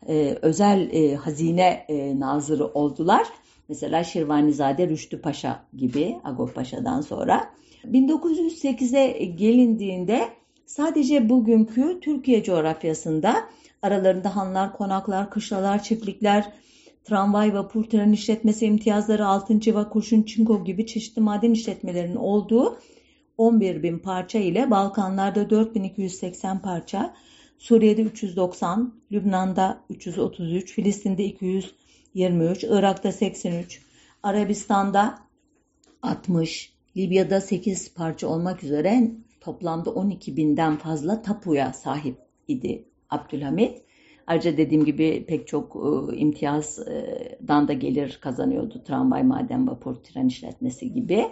e, 0.08 0.38
özel 0.42 0.90
e, 0.92 1.14
hazine 1.14 1.84
e, 1.88 2.20
nazırı 2.20 2.66
oldular. 2.66 3.28
Mesela 3.68 4.04
Şirvanizade 4.04 4.88
Rüştü 4.88 5.20
Paşa 5.20 5.64
gibi 5.76 6.16
Agop 6.24 6.54
Paşa'dan 6.54 7.00
sonra. 7.00 7.50
1908'e 7.84 9.24
gelindiğinde 9.24 10.28
sadece 10.66 11.28
bugünkü 11.28 12.00
Türkiye 12.00 12.42
coğrafyasında 12.42 13.48
aralarında 13.82 14.36
hanlar, 14.36 14.76
konaklar, 14.76 15.30
kışlalar, 15.30 15.82
çiftlikler, 15.82 16.52
tramvay, 17.04 17.54
vapur, 17.54 17.84
tren 17.84 18.12
işletmesi 18.12 18.66
imtiyazları, 18.66 19.26
altın 19.26 19.58
civa, 19.58 19.88
kurşun, 19.88 20.22
çinko 20.22 20.64
gibi 20.64 20.86
çeşitli 20.86 21.22
maden 21.22 21.50
işletmelerinin 21.50 22.16
olduğu 22.16 22.78
11 23.38 23.82
bin 23.82 23.98
parça 23.98 24.38
ile 24.38 24.70
Balkanlarda 24.70 25.50
4280 25.50 26.62
parça, 26.62 27.14
Suriye'de 27.58 28.02
390, 28.02 28.94
Lübnan'da 29.12 29.80
333, 29.90 30.72
Filistin'de 30.72 31.24
223, 32.14 32.64
Irak'ta 32.64 33.12
83, 33.12 33.82
Arabistan'da 34.22 35.18
60, 36.02 36.72
Libya'da 36.96 37.40
8 37.40 37.94
parça 37.94 38.28
olmak 38.28 38.64
üzere 38.64 39.10
toplamda 39.40 39.90
12 39.90 40.36
binden 40.36 40.76
fazla 40.76 41.22
tapuya 41.22 41.72
sahip 41.72 42.16
idi 42.48 42.84
Abdülhamit. 43.10 43.82
Ayrıca 44.26 44.56
dediğim 44.56 44.84
gibi 44.84 45.24
pek 45.28 45.48
çok 45.48 45.76
e, 45.76 46.16
imtiyazdan 46.16 47.68
da 47.68 47.72
gelir 47.72 48.18
kazanıyordu. 48.22 48.82
Tramvay, 48.84 49.22
maden, 49.22 49.68
vapur, 49.68 49.94
tren 49.94 50.26
işletmesi 50.26 50.92
gibi. 50.92 51.26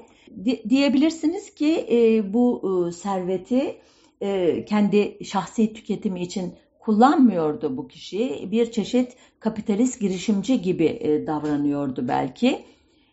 Di 0.44 0.62
diyebilirsiniz 0.68 1.54
ki 1.54 1.86
e, 1.90 2.32
bu 2.32 2.62
e, 2.88 2.92
serveti 2.92 3.76
e, 4.20 4.64
kendi 4.64 5.24
şahsi 5.24 5.72
tüketimi 5.72 6.22
için 6.22 6.54
kullanmıyordu 6.86 7.76
bu 7.76 7.88
kişi. 7.88 8.48
Bir 8.50 8.70
çeşit 8.70 9.16
kapitalist 9.40 10.00
girişimci 10.00 10.62
gibi 10.62 10.84
e, 10.84 11.26
davranıyordu 11.26 12.08
belki. 12.08 12.64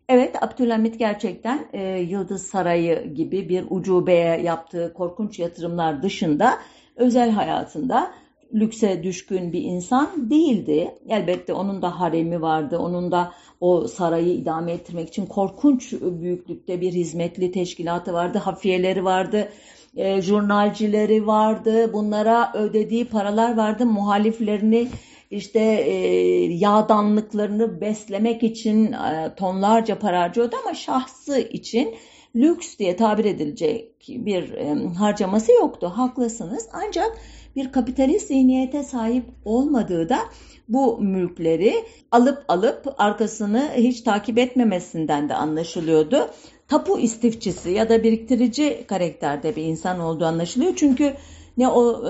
Evet 0.10 0.44
Abdülhamit 0.44 1.00
gerçekten 1.00 1.68
e, 1.74 2.00
Yıldız 2.00 2.46
Sarayı 2.46 3.14
gibi 3.14 3.50
bir 3.50 3.66
ucubeye 3.70 4.42
yaptığı 4.42 4.94
korkunç 4.94 5.40
yatırımlar 5.40 6.04
dışında 6.04 6.58
özel 6.96 7.32
hayatında 7.32 8.12
lükse 8.54 9.04
düşkün 9.04 9.54
bir 9.54 9.62
insan 9.62 10.30
değildi. 10.30 10.92
Elbette 11.10 11.54
onun 11.54 11.82
da 11.82 12.00
haremi 12.00 12.42
vardı. 12.42 12.78
Onun 12.78 13.12
da 13.12 13.32
o 13.62 13.88
sarayı 13.88 14.34
idame 14.34 14.72
ettirmek 14.72 15.08
için 15.08 15.26
korkunç 15.26 15.94
büyüklükte 16.02 16.82
bir 16.82 16.92
hizmetli 16.94 17.52
teşkilatı 17.52 18.14
vardı. 18.14 18.38
Hafiyeleri 18.38 19.06
vardı. 19.06 19.50
E, 19.96 20.22
jurnalcileri 20.22 21.28
vardı. 21.28 21.94
Bunlara 21.94 22.52
ödediği 22.54 23.06
paralar 23.06 23.58
vardı. 23.58 23.86
Muhaliflerini 23.86 24.88
işte 25.32 25.60
e, 25.60 25.96
yağdanlıklarını 26.54 27.82
beslemek 27.82 28.44
için 28.44 28.92
e, 28.92 29.36
tonlarca 29.38 30.00
para 30.00 30.22
harcıyordu 30.22 30.56
ama 30.64 30.74
şahsı 30.74 31.40
için 31.40 31.96
lüks 32.36 32.78
diye 32.80 32.96
tabir 32.96 33.26
edilecek 33.26 34.08
bir 34.08 34.54
e, 34.54 34.86
harcaması 34.98 35.52
yoktu. 35.52 35.92
Haklısınız. 35.96 36.70
Ancak 36.74 37.18
bir 37.56 37.72
kapitalist 37.72 38.28
zihniyete 38.28 38.84
sahip 38.84 39.26
olmadığı 39.46 40.10
da 40.10 40.20
bu 40.70 40.98
mülkleri 41.02 41.74
alıp 42.12 42.46
alıp 42.48 42.96
arkasını 42.98 43.70
hiç 43.76 44.02
takip 44.02 44.38
etmemesinden 44.38 45.30
de 45.30 45.34
anlaşılıyordu. 45.34 46.30
Tapu 46.68 47.00
istifçisi 47.00 47.70
ya 47.70 47.90
da 47.90 48.04
biriktirici 48.04 48.84
karakterde 48.88 49.56
bir 49.56 49.64
insan 49.64 50.00
olduğu 50.00 50.26
anlaşılıyor. 50.26 50.74
Çünkü 50.76 51.14
ne 51.58 51.68
o 51.68 52.04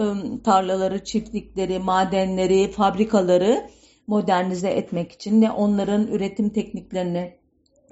tarlaları, 0.44 1.04
çiftlikleri, 1.04 1.80
madenleri, 1.80 2.72
fabrikaları 2.72 3.70
modernize 4.08 4.70
etmek 4.70 5.12
için 5.12 5.42
ne 5.42 5.52
onların 5.52 6.08
üretim 6.08 6.50
tekniklerini 6.50 7.34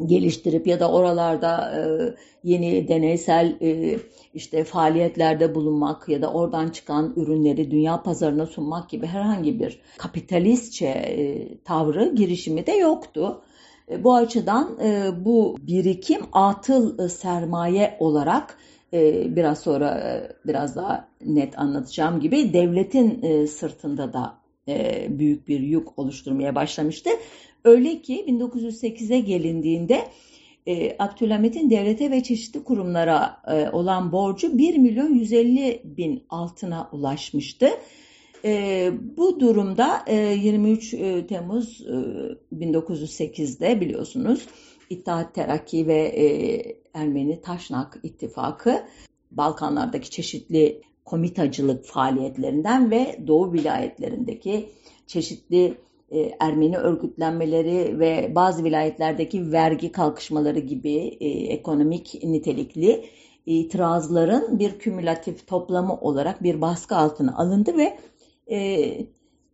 geliştirip 0.06 0.68
ya 0.68 0.80
da 0.80 0.92
oralarda 0.92 1.74
e, 1.76 1.82
yeni 2.44 2.88
deneysel 2.88 3.58
e, 3.62 4.00
işte 4.34 4.64
faaliyetlerde 4.64 5.56
bulunmak 5.56 6.10
ya 6.10 6.22
da 6.22 6.34
oradan 6.34 6.70
çıkan 6.70 7.14
ürünleri 7.16 7.72
dünya 7.72 8.04
pazarına 8.04 8.46
sunmak 8.46 8.90
gibi 8.90 9.08
herhangi 9.08 9.60
bir 9.60 9.82
kapitalistçe 9.98 10.86
e, 10.88 11.58
tavrı 11.64 12.16
girişimi 12.16 12.66
de 12.66 12.72
yoktu. 12.72 13.42
E, 13.90 14.04
bu 14.04 14.16
açıdan 14.16 14.78
e, 14.84 15.10
bu 15.26 15.58
birikim 15.62 16.22
atıl 16.32 17.08
sermaye 17.08 17.98
olarak 18.00 18.58
e, 18.94 19.36
biraz 19.36 19.60
sonra 19.60 20.00
e, 20.00 20.32
biraz 20.48 20.76
daha 20.76 21.08
net 21.26 21.60
anlatacağım 21.60 22.20
gibi 22.20 22.54
devletin 22.54 23.22
e, 23.22 23.48
sırtında 23.48 24.14
da 24.14 24.38
e, 24.68 25.08
büyük 25.20 25.48
bir 25.48 25.60
yük 25.60 26.00
oluşturmaya 26.00 26.56
başlamıştı. 26.56 27.10
Öyle 27.64 28.02
ki 28.02 28.26
1908'e 28.28 29.20
gelindiğinde 29.20 30.08
e, 30.68 30.96
Abdülhamit'in 31.00 31.70
devlete 31.70 32.12
ve 32.12 32.24
çeşitli 32.24 32.64
kurumlara 32.64 33.38
e, 33.48 33.70
olan 33.70 34.12
borcu 34.12 34.58
1 34.58 34.78
milyon 34.78 35.14
150 35.14 35.82
bin 35.84 36.24
altına 36.30 36.90
ulaşmıştı. 36.92 37.70
E, 38.46 38.92
bu 39.18 39.40
durumda 39.40 40.04
e, 40.08 40.16
23 40.16 40.94
e, 40.94 41.28
Temmuz 41.28 41.82
e, 41.82 42.56
1908'de 42.56 43.82
biliyorsunuz 43.82 44.48
İttihat 44.90 45.36
Terakki 45.36 45.88
ve 45.88 45.98
e, 45.98 46.26
Ermeni 46.94 47.42
Taşnak 47.42 48.00
İttifakı 48.04 48.84
Balkanlardaki 49.32 50.10
çeşitli 50.10 50.82
komitacılık 51.06 51.86
faaliyetlerinden 51.86 52.92
ve 52.92 53.20
Doğu 53.28 53.54
vilayetlerindeki 53.54 54.70
çeşitli 55.08 55.78
e, 56.12 56.32
Ermeni 56.40 56.78
örgütlenmeleri 56.78 58.00
ve 58.00 58.32
bazı 58.36 58.64
vilayetlerdeki 58.64 59.52
vergi 59.52 59.92
kalkışmaları 59.92 60.60
gibi 60.60 61.18
e, 61.20 61.28
ekonomik 61.30 62.24
nitelikli 62.24 63.06
itirazların 63.46 64.60
bir 64.60 64.80
kümülatif 64.80 65.48
toplamı 65.48 66.00
olarak 66.00 66.44
bir 66.44 66.62
baskı 66.62 66.96
altına 66.96 67.38
alındı 67.38 67.78
ve 67.78 67.98
e, 68.52 68.58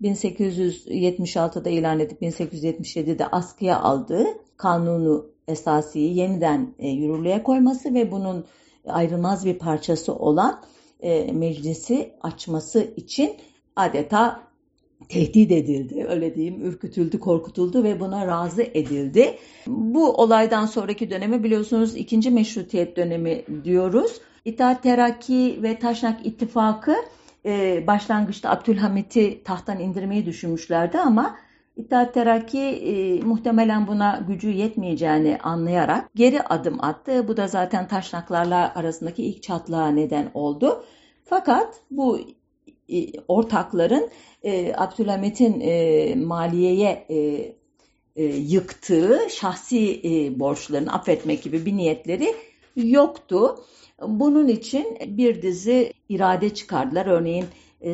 1876'da 0.02 1.70
ilan 1.70 2.00
edip 2.00 2.22
1877'de 2.22 3.28
askıya 3.28 3.80
aldığı 3.80 4.26
kanunu 4.58 5.26
esasiyi 5.48 6.18
yeniden 6.18 6.74
e, 6.80 6.90
yürürlüğe 6.90 7.44
koyması 7.44 7.94
ve 7.94 8.12
bunun 8.12 8.46
ayrılmaz 8.88 9.46
bir 9.46 9.60
parçası 9.60 10.16
olan 10.16 10.62
e, 11.00 11.32
meclisi 11.32 12.14
açması 12.22 12.94
için 12.96 13.32
adeta 13.76 14.48
tehdit 15.10 15.52
edildi, 15.52 16.06
öyle 16.10 16.36
diyeyim, 16.36 16.62
ürkütüldü, 16.62 17.20
korkutuldu 17.20 17.84
ve 17.84 18.00
buna 18.00 18.28
razı 18.28 18.64
edildi. 18.64 19.38
Bu 19.68 20.14
olaydan 20.14 20.66
sonraki 20.66 21.10
dönemi 21.10 21.44
biliyorsunuz 21.44 21.96
ikinci 21.96 22.32
meşrutiyet 22.32 22.98
dönemi 22.98 23.44
diyoruz. 23.64 24.22
İttihat 24.46 24.84
Terakki 24.84 25.60
ve 25.64 25.80
Taşnak 25.80 26.26
İttifakı 26.26 26.96
e, 27.46 27.84
başlangıçta 27.88 28.50
Abdülhamit'i 28.50 29.44
tahttan 29.44 29.80
indirmeyi 29.80 30.26
düşünmüşlerdi 30.26 31.00
ama 31.00 31.38
İttihat 31.78 32.14
Terakki 32.14 32.60
e, 32.60 33.22
muhtemelen 33.22 33.88
buna 33.88 34.26
gücü 34.28 34.50
yetmeyeceğini 34.50 35.38
anlayarak 35.44 36.10
geri 36.16 36.42
adım 36.42 36.84
attı. 36.84 37.28
Bu 37.28 37.38
da 37.38 37.48
zaten 37.48 37.88
Taşnaklarla 37.88 38.74
arasındaki 38.76 39.24
ilk 39.24 39.44
çatlağa 39.44 39.88
neden 39.88 40.32
oldu. 40.34 40.84
Fakat 41.26 41.82
bu 41.92 42.20
e, 42.90 43.20
ortakların 43.28 44.10
e, 44.44 44.74
Abdülhamit'in 44.76 45.60
e, 45.60 46.16
maliyeye 46.16 47.06
e, 47.10 47.16
e, 48.16 48.24
yıktığı 48.26 49.20
şahsi 49.30 50.02
e, 50.04 50.40
borçlarını 50.40 50.94
affetmek 50.94 51.44
gibi 51.44 51.66
bir 51.66 51.78
niyetleri 51.78 52.36
yoktu. 52.76 53.60
Bunun 54.02 54.48
için 54.48 54.98
bir 55.08 55.42
dizi 55.42 55.94
irade 56.10 56.54
çıkardılar. 56.54 57.06
Örneğin 57.06 57.46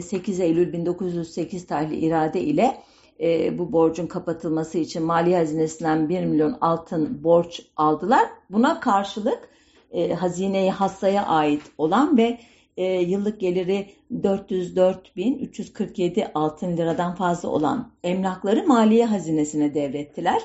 8 0.01 0.39
e, 0.39 0.45
Eylül 0.45 0.73
1908 0.73 1.67
tarihli 1.67 1.95
irade 1.95 2.41
ile 2.41 2.77
e, 3.19 3.57
bu 3.57 3.71
borcun 3.71 4.07
kapatılması 4.07 4.77
için 4.77 5.03
mali 5.03 5.35
hazinesinden 5.35 6.09
1 6.09 6.25
milyon 6.25 6.57
altın 6.61 7.23
borç 7.23 7.61
aldılar. 7.75 8.29
Buna 8.49 8.79
karşılık 8.79 9.49
e, 9.91 10.13
hazineyi 10.13 10.71
hassaya 10.71 11.25
ait 11.25 11.61
olan 11.77 12.17
ve 12.17 12.39
e, 12.77 12.85
yıllık 12.85 13.39
geliri 13.39 13.89
404.347 14.13 16.31
altın 16.33 16.77
liradan 16.77 17.15
fazla 17.15 17.49
olan 17.49 17.91
emlakları 18.03 18.67
maliye 18.67 19.05
hazinesine 19.05 19.73
devrettiler. 19.73 20.41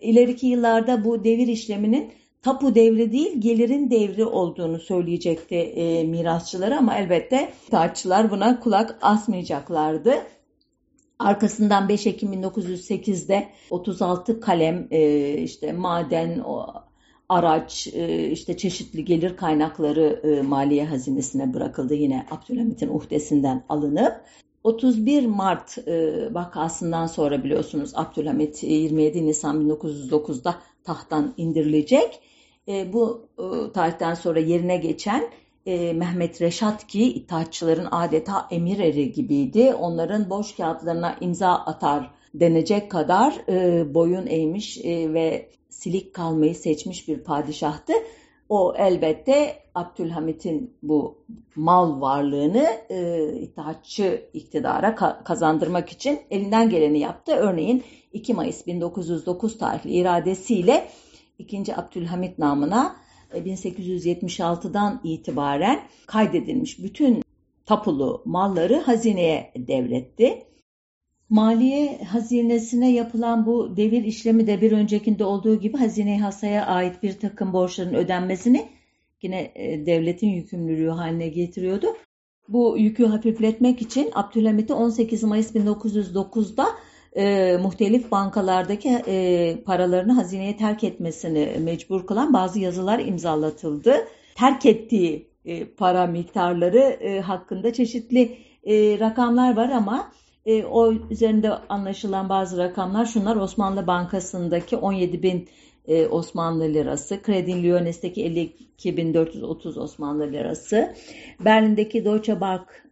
İleriki 0.00 0.46
yıllarda 0.46 1.04
bu 1.04 1.24
devir 1.24 1.46
işleminin 1.46 2.12
tapu 2.42 2.74
devri 2.74 3.12
değil 3.12 3.40
gelirin 3.40 3.90
devri 3.90 4.24
olduğunu 4.24 4.78
söyleyecekti 4.78 5.56
e, 5.56 6.04
mirasçılar 6.04 6.72
ama 6.72 6.96
elbette 6.96 7.52
tartçılar 7.70 8.30
buna 8.30 8.60
kulak 8.60 8.98
asmayacaklardı. 9.02 10.14
Arkasından 11.18 11.88
5 11.88 12.06
Ekim 12.06 12.32
1908'de 12.32 13.48
36 13.70 14.40
kalem 14.40 14.88
e, 14.90 15.32
işte 15.34 15.72
maden, 15.72 16.44
araç, 17.28 17.86
e, 17.86 18.30
işte 18.30 18.56
çeşitli 18.56 19.04
gelir 19.04 19.36
kaynakları 19.36 20.20
e, 20.24 20.42
maliye 20.42 20.84
hazinesine 20.84 21.54
bırakıldı 21.54 21.94
yine 21.94 22.26
Abdülhamit'in 22.30 22.88
uhdesinden 22.88 23.64
alınıp. 23.68 24.20
31 24.64 25.26
Mart 25.26 25.78
vakasından 26.30 27.06
sonra 27.06 27.44
biliyorsunuz 27.44 27.92
Abdülhamit 27.94 28.62
27 28.62 29.26
Nisan 29.26 29.68
1909'da 29.68 30.54
tahttan 30.84 31.34
indirilecek. 31.36 32.20
Bu 32.92 33.28
tarihten 33.74 34.14
sonra 34.14 34.40
yerine 34.40 34.76
geçen 34.76 35.30
e, 35.68 35.92
Mehmet 35.92 36.42
Reşat 36.42 36.86
ki 36.86 37.12
itaatçıların 37.12 37.88
adeta 37.90 38.48
emir 38.50 38.78
eri 38.78 39.12
gibiydi. 39.12 39.74
Onların 39.74 40.30
boş 40.30 40.56
kağıtlarına 40.56 41.16
imza 41.20 41.48
atar 41.48 42.10
denecek 42.34 42.90
kadar 42.90 43.34
e, 43.48 43.94
boyun 43.94 44.26
eğmiş 44.26 44.78
e, 44.78 45.12
ve 45.12 45.50
silik 45.68 46.14
kalmayı 46.14 46.54
seçmiş 46.54 47.08
bir 47.08 47.18
padişahtı. 47.18 47.92
O 48.48 48.74
elbette 48.76 49.56
Abdülhamit'in 49.74 50.76
bu 50.82 51.18
mal 51.56 52.00
varlığını 52.00 52.66
e, 52.90 53.28
itaatçı 53.40 54.22
iktidara 54.32 54.88
ka- 54.88 55.24
kazandırmak 55.24 55.88
için 55.88 56.20
elinden 56.30 56.70
geleni 56.70 56.98
yaptı. 56.98 57.32
Örneğin 57.32 57.84
2 58.12 58.34
Mayıs 58.34 58.66
1909 58.66 59.58
tarihli 59.58 59.90
iradesiyle 59.90 60.88
2. 61.38 61.76
Abdülhamit 61.76 62.38
namına 62.38 62.96
1876'dan 63.32 65.00
itibaren 65.04 65.80
kaydedilmiş 66.06 66.78
bütün 66.78 67.22
tapulu 67.66 68.22
malları 68.24 68.80
hazineye 68.80 69.52
devretti. 69.56 70.47
Maliye 71.30 71.98
hazinesine 71.98 72.92
yapılan 72.92 73.46
bu 73.46 73.76
devir 73.76 74.04
işlemi 74.04 74.46
de 74.46 74.60
bir 74.60 74.72
öncekinde 74.72 75.24
olduğu 75.24 75.60
gibi 75.60 75.76
hazine 75.76 76.20
hasaya 76.20 76.66
ait 76.66 77.02
bir 77.02 77.18
takım 77.18 77.52
borçların 77.52 77.94
ödenmesini 77.94 78.68
yine 79.22 79.52
e, 79.54 79.86
devletin 79.86 80.28
yükümlülüğü 80.28 80.90
haline 80.90 81.28
getiriyordu. 81.28 81.86
Bu 82.48 82.78
yükü 82.78 83.06
hafifletmek 83.06 83.82
için 83.82 84.10
Abdülhamit'i 84.14 84.72
18 84.72 85.22
Mayıs 85.22 85.54
1909'da 85.54 86.66
e, 87.16 87.56
muhtelif 87.56 88.10
bankalardaki 88.10 88.88
e, 89.06 89.56
paralarını 89.64 90.12
hazineye 90.12 90.56
terk 90.56 90.84
etmesini 90.84 91.56
mecbur 91.60 92.06
kılan 92.06 92.32
bazı 92.32 92.58
yazılar 92.58 92.98
imzalatıldı. 92.98 93.96
Terk 94.34 94.66
ettiği 94.66 95.28
e, 95.44 95.64
para 95.64 96.06
miktarları 96.06 96.78
e, 96.78 97.20
hakkında 97.20 97.72
çeşitli 97.72 98.38
e, 98.64 98.98
rakamlar 98.98 99.56
var 99.56 99.68
ama 99.68 100.12
e, 100.46 100.64
o 100.64 100.92
üzerinde 101.10 101.50
anlaşılan 101.50 102.28
bazı 102.28 102.58
rakamlar 102.58 103.06
şunlar 103.06 103.36
Osmanlı 103.36 103.86
Bankası'ndaki 103.86 104.76
17 104.76 105.22
bin 105.22 105.48
e, 105.88 106.06
Osmanlı 106.06 106.64
lirası, 106.64 107.22
Kredi 107.22 107.62
Lyonnes'teki 107.62 108.50
52.430 108.78 109.80
Osmanlı 109.80 110.32
lirası, 110.32 110.94
Berlin'deki 111.40 112.04
Deutsche 112.04 112.40
Bank 112.40 112.88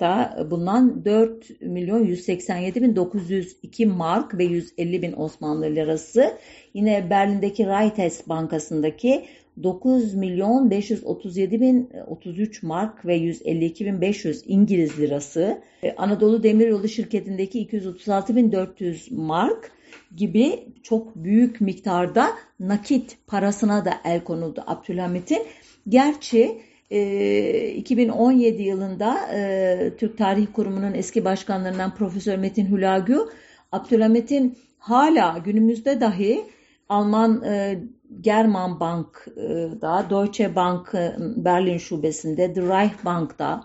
da 0.00 0.46
bulunan 0.50 1.04
4 1.04 1.60
milyon 1.60 2.04
187 2.04 2.82
bin 2.82 2.96
902 2.96 3.86
mark 3.86 4.38
ve 4.38 4.44
150 4.44 5.02
bin 5.02 5.12
Osmanlı 5.12 5.64
lirası. 5.64 6.38
Yine 6.74 7.10
Berlin'deki 7.10 7.66
Raites 7.66 8.28
Bankası'ndaki 8.28 9.26
9 9.62 10.14
milyon 10.14 10.70
537 10.70 11.60
bin 11.60 11.90
33 12.06 12.62
mark 12.62 13.06
ve 13.06 13.14
152 13.14 13.86
bin 13.86 14.00
500 14.00 14.42
İngiliz 14.46 14.98
lirası. 14.98 15.62
Anadolu 15.96 16.42
Demiryolu 16.42 16.88
şirketindeki 16.88 17.60
236 17.60 18.36
bin 18.36 18.52
400 18.52 19.12
mark 19.12 19.70
gibi 20.16 20.64
çok 20.82 21.16
büyük 21.16 21.60
miktarda 21.60 22.28
nakit 22.60 23.16
parasına 23.26 23.84
da 23.84 23.94
el 24.04 24.24
konuldu 24.24 24.64
Abdülhamit'in. 24.66 25.42
Gerçi 25.88 26.60
2017 26.90 28.62
ee, 28.62 28.66
yılında 28.66 29.18
e, 29.34 29.92
Türk 29.98 30.18
Tarih 30.18 30.46
Kurumu'nun 30.52 30.94
eski 30.94 31.24
başkanlarından 31.24 31.94
Profesör 31.94 32.38
Metin 32.38 32.66
Hülagü, 32.66 33.18
Abdülhamit'in 33.72 34.58
hala 34.78 35.38
günümüzde 35.44 36.00
dahi 36.00 36.44
Alman 36.88 37.42
e, 37.44 37.80
German 38.20 38.80
Bank'da, 38.80 40.06
Deutsche 40.10 40.54
Bank 40.54 40.94
Berlin 41.36 41.78
şubesinde, 41.78 42.52
The 42.52 42.62
Reich 42.62 43.04
Bank'da, 43.04 43.64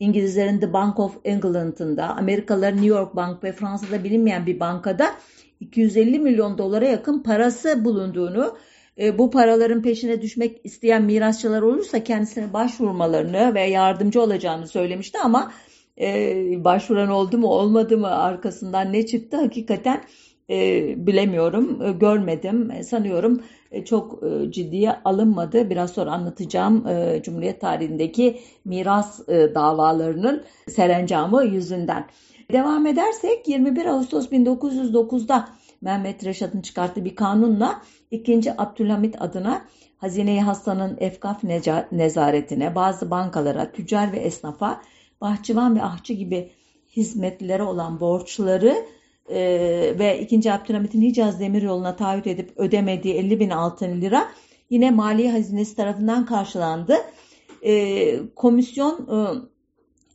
İngilizlerin 0.00 0.58
The 0.58 0.72
Bank 0.72 1.00
of 1.00 1.16
England'ında, 1.24 2.08
Amerikalıların 2.16 2.76
New 2.76 2.94
York 2.98 3.16
Bank 3.16 3.44
ve 3.44 3.52
Fransa'da 3.52 4.04
bilinmeyen 4.04 4.46
bir 4.46 4.60
bankada 4.60 5.14
250 5.60 6.18
milyon 6.18 6.58
dolara 6.58 6.86
yakın 6.88 7.22
parası 7.22 7.84
bulunduğunu 7.84 8.56
e, 8.98 9.18
bu 9.18 9.30
paraların 9.30 9.82
peşine 9.82 10.22
düşmek 10.22 10.60
isteyen 10.64 11.02
mirasçılar 11.02 11.62
olursa 11.62 12.04
kendisine 12.04 12.52
başvurmalarını 12.52 13.54
ve 13.54 13.62
yardımcı 13.62 14.22
olacağını 14.22 14.68
söylemişti 14.68 15.18
ama 15.18 15.52
e, 16.00 16.34
başvuran 16.64 17.08
oldu 17.08 17.38
mu 17.38 17.46
olmadı 17.46 17.98
mı 17.98 18.08
arkasından 18.08 18.92
ne 18.92 19.06
çıktı? 19.06 19.36
Hakikaten 19.36 20.04
e, 20.50 20.94
bilemiyorum, 21.06 21.82
e, 21.82 21.92
görmedim. 21.92 22.70
E, 22.70 22.82
sanıyorum 22.82 23.42
e, 23.70 23.84
çok 23.84 24.22
e, 24.22 24.52
ciddiye 24.52 24.96
alınmadı. 25.04 25.70
Biraz 25.70 25.90
sonra 25.90 26.12
anlatacağım 26.12 26.86
e, 26.86 27.22
Cumhuriyet 27.22 27.60
tarihindeki 27.60 28.40
miras 28.64 29.28
e, 29.28 29.54
davalarının 29.54 30.44
serencamı 30.68 31.44
yüzünden. 31.44 32.06
Devam 32.52 32.86
edersek 32.86 33.48
21 33.48 33.86
Ağustos 33.86 34.28
1909'da 34.28 35.48
Mehmet 35.80 36.24
Reşat'ın 36.24 36.60
çıkarttığı 36.60 37.04
bir 37.04 37.16
kanunla 37.16 37.82
2. 38.10 38.60
Abdülhamit 38.60 39.22
adına 39.22 39.64
Hazine-i 39.98 40.40
Hasan'ın 40.40 40.96
efkaf 41.00 41.44
nezaretine, 41.92 42.74
bazı 42.74 43.10
bankalara, 43.10 43.72
tüccar 43.72 44.12
ve 44.12 44.16
esnafa, 44.16 44.82
bahçıvan 45.20 45.76
ve 45.76 45.82
ahçı 45.82 46.12
gibi 46.12 46.50
hizmetlilere 46.96 47.62
olan 47.62 48.00
borçları 48.00 48.76
e, 49.28 49.38
ve 49.98 50.20
2. 50.20 50.52
Abdülhamit'in 50.52 51.02
Hicaz 51.02 51.40
Demiryolu'na 51.40 51.96
taahhüt 51.96 52.26
edip 52.26 52.52
ödemediği 52.56 53.14
50 53.14 53.40
bin 53.40 53.50
altın 53.50 54.00
lira 54.00 54.28
yine 54.70 54.90
Maliye 54.90 55.32
Hazinesi 55.32 55.76
tarafından 55.76 56.26
karşılandı. 56.26 56.96
E, 57.62 58.14
komisyon 58.36 59.08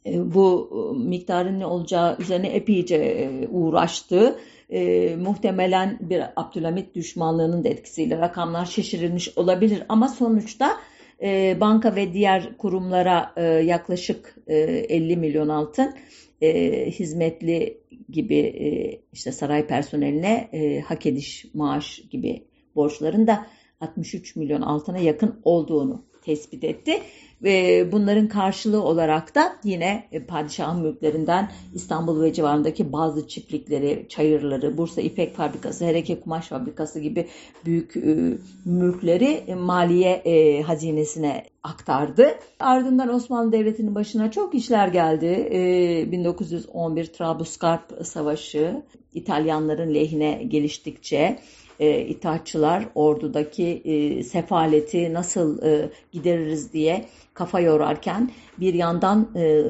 e, 0.05 0.11
e 0.11 0.33
bu 0.33 0.69
miktarın 0.97 1.59
ne 1.59 1.65
olacağı 1.65 2.17
üzerine 2.19 2.47
epeyce 2.47 2.95
e, 2.95 3.47
uğraştı 3.47 4.39
e, 4.69 5.15
muhtemelen 5.15 5.97
bir 6.01 6.23
Abdülhamit 6.35 6.95
düşmanlığının 6.95 7.63
da 7.63 7.69
etkisiyle 7.69 8.17
rakamlar 8.17 8.65
şişirilmiş 8.65 9.37
olabilir 9.37 9.83
ama 9.89 10.07
sonuçta 10.07 10.77
e, 11.23 11.57
banka 11.59 11.95
ve 11.95 12.13
diğer 12.13 12.57
kurumlara 12.57 13.33
e, 13.37 13.43
yaklaşık 13.43 14.35
e, 14.47 14.55
50 14.55 15.17
milyon 15.17 15.49
altın 15.49 15.93
e, 16.41 16.85
hizmetli 16.91 17.81
gibi 18.09 18.37
e, 18.37 19.01
işte 19.13 19.31
saray 19.31 19.67
personeline 19.67 20.49
e, 20.53 20.79
hak 20.79 21.05
ediş 21.05 21.45
maaş 21.53 22.01
gibi 22.11 22.43
borçların 22.75 23.27
da 23.27 23.47
63 23.81 24.35
milyon 24.35 24.61
altına 24.61 24.97
yakın 24.97 25.39
olduğunu 25.43 26.05
tespit 26.21 26.63
etti. 26.63 27.01
Ve 27.43 27.87
bunların 27.91 28.27
karşılığı 28.27 28.83
olarak 28.83 29.35
da 29.35 29.55
yine 29.63 30.07
e, 30.11 30.23
padişahın 30.25 30.81
mülklerinden 30.81 31.51
İstanbul 31.73 32.21
ve 32.21 32.33
civarındaki 32.33 32.93
bazı 32.93 33.27
çiftlikleri, 33.27 34.05
çayırları, 34.09 34.77
Bursa 34.77 35.01
İpek 35.01 35.35
Fabrikası, 35.35 35.85
Hereke 35.85 36.19
Kumaş 36.19 36.47
Fabrikası 36.47 36.99
gibi 36.99 37.27
büyük 37.65 37.97
e, 37.97 38.37
mülkleri 38.65 39.43
e, 39.47 39.55
maliye 39.55 40.61
hazinesine 40.61 41.45
aktardı. 41.63 42.35
Ardından 42.59 43.13
Osmanlı 43.13 43.51
Devleti'nin 43.51 43.95
başına 43.95 44.31
çok 44.31 44.55
işler 44.55 44.87
geldi. 44.87 45.49
E, 45.51 46.11
1911 46.11 47.05
Trablusgarp 47.05 48.05
Savaşı 48.05 48.83
İtalyanların 49.13 49.93
lehine 49.93 50.43
geliştikçe 50.43 51.39
e, 51.79 52.01
itaatçılar 52.01 52.85
ordudaki 52.95 53.81
e, 53.85 54.23
sefaleti 54.23 55.13
nasıl 55.13 55.63
e, 55.63 55.89
gideririz 56.11 56.73
diye 56.73 57.05
kafa 57.33 57.59
yorarken 57.59 58.31
bir 58.57 58.73
yandan 58.73 59.29
e, 59.35 59.63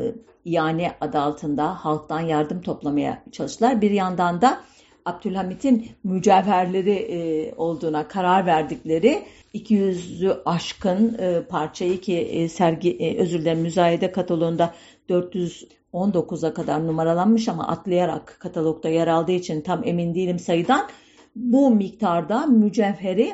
yani 0.45 0.91
adı 1.01 1.19
altında 1.19 1.85
halktan 1.85 2.19
yardım 2.19 2.61
toplamaya 2.61 3.23
çalıştılar. 3.31 3.81
Bir 3.81 3.91
yandan 3.91 4.41
da 4.41 4.61
Abdülhamit'in 5.05 5.89
mücevherleri 6.03 6.91
e, 6.91 7.53
olduğuna 7.55 8.07
karar 8.07 8.45
verdikleri 8.45 9.23
200'ü 9.53 10.41
aşkın 10.45 11.17
e, 11.19 11.41
parçayı 11.49 12.01
ki 12.01 12.17
e, 12.17 12.49
sergi 12.49 12.97
e, 12.97 13.17
özür 13.17 13.39
dilerim 13.39 13.59
müzayede 13.59 14.11
kataloğunda 14.11 14.73
419'a 15.09 16.53
kadar 16.53 16.87
numaralanmış 16.87 17.47
ama 17.47 17.67
atlayarak 17.67 18.37
katalogda 18.39 18.89
yer 18.89 19.07
aldığı 19.07 19.31
için 19.31 19.61
tam 19.61 19.87
emin 19.87 20.15
değilim 20.15 20.39
sayıdan 20.39 20.89
bu 21.35 21.69
miktarda 21.69 22.45
mücevheri 22.45 23.33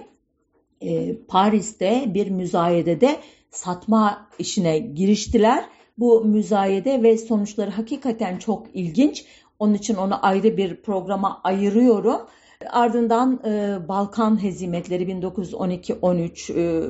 e, 0.81 1.17
Paris'te 1.27 2.05
bir 2.13 2.29
müzayedede 2.29 3.17
satma 3.49 4.27
işine 4.39 4.79
giriştiler. 4.79 5.65
Bu 5.97 6.25
müzayede 6.25 7.03
ve 7.03 7.17
sonuçları 7.17 7.71
hakikaten 7.71 8.37
çok 8.37 8.67
ilginç. 8.73 9.25
Onun 9.59 9.73
için 9.73 9.95
onu 9.95 10.25
ayrı 10.25 10.57
bir 10.57 10.81
programa 10.81 11.41
ayırıyorum. 11.43 12.21
Ardından 12.69 13.41
e, 13.45 13.77
Balkan 13.87 14.43
hezimetleri 14.43 15.03
1912-13 15.03 16.53
e, 16.53 16.83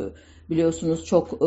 biliyorsunuz 0.49 1.05
çok 1.05 1.33
e, 1.33 1.39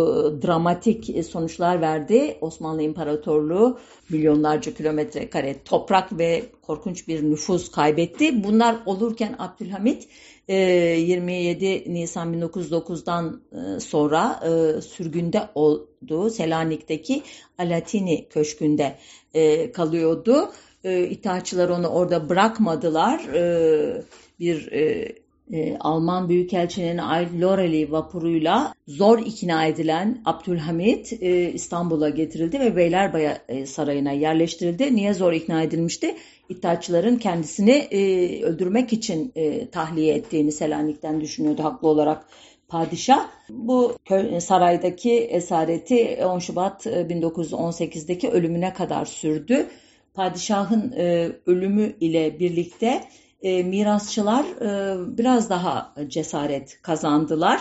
dramatik 0.43 1.25
sonuçlar 1.25 1.81
verdi. 1.81 2.39
Osmanlı 2.41 2.83
İmparatorluğu 2.83 3.79
milyonlarca 4.11 4.75
kilometre 4.75 5.31
kare 5.31 5.57
toprak 5.65 6.19
ve 6.19 6.43
korkunç 6.63 7.09
bir 7.09 7.31
nüfus 7.31 7.71
kaybetti. 7.71 8.45
Bunlar 8.45 8.77
olurken 8.87 9.37
Abdülhamit 9.39 10.09
27 10.49 11.67
e, 11.67 11.95
Nisan 11.95 12.35
1909'dan 12.35 13.41
e, 13.53 13.81
sonra 13.81 14.41
e, 14.45 14.81
sürgünde 14.81 15.49
olduğu 15.55 16.31
Selanik'teki 16.31 17.23
Alatini 17.59 18.29
Köşkü'nde 18.29 18.99
kalıyordu. 19.73 20.51
İttihatçılar 20.85 21.69
onu 21.69 21.89
orada 21.89 22.29
bırakmadılar. 22.29 23.21
Bir 24.41 24.71
e, 25.53 25.77
Alman 25.81 26.29
Büyükelçinin 26.29 26.99
Loreli 27.41 27.93
vapuruyla 27.93 28.75
zor 28.89 29.19
ikna 29.19 29.67
edilen 29.67 30.23
Abdülhamit 30.25 31.13
e, 31.13 31.53
İstanbul'a 31.53 32.09
getirildi 32.09 32.61
ve 32.61 32.77
Beylerbeyi 32.77 33.31
e, 33.49 33.67
Sarayı'na 33.67 34.13
yerleştirildi. 34.13 34.97
Niye 34.97 35.15
zor 35.15 35.33
ikna 35.33 35.63
edilmişti? 35.63 36.17
İttihatçıların 36.49 37.17
kendisini 37.17 37.71
e, 37.71 38.43
öldürmek 38.43 38.93
için 38.93 39.33
e, 39.37 39.69
tahliye 39.71 40.15
ettiğini 40.15 40.53
Selanik'ten 40.53 41.21
düşünüyordu 41.21 41.65
haklı 41.65 41.89
olarak 41.89 42.27
padişah. 42.69 43.29
Bu 43.51 43.97
saraydaki 44.41 45.13
esareti 45.13 46.19
10 46.25 46.39
Şubat 46.39 46.87
1918'deki 46.87 48.27
e, 48.27 48.31
ölümüne 48.31 48.73
kadar 48.73 49.05
sürdü. 49.05 49.67
Padişahın 50.15 50.93
e, 50.93 51.29
ölümü 51.47 51.93
ile 52.01 52.39
birlikte 52.39 53.03
e, 53.43 53.63
mirasçılar 53.63 54.45
e, 54.45 54.97
biraz 55.19 55.51
daha 55.51 55.95
cesaret 56.09 56.83
kazandılar 56.83 57.61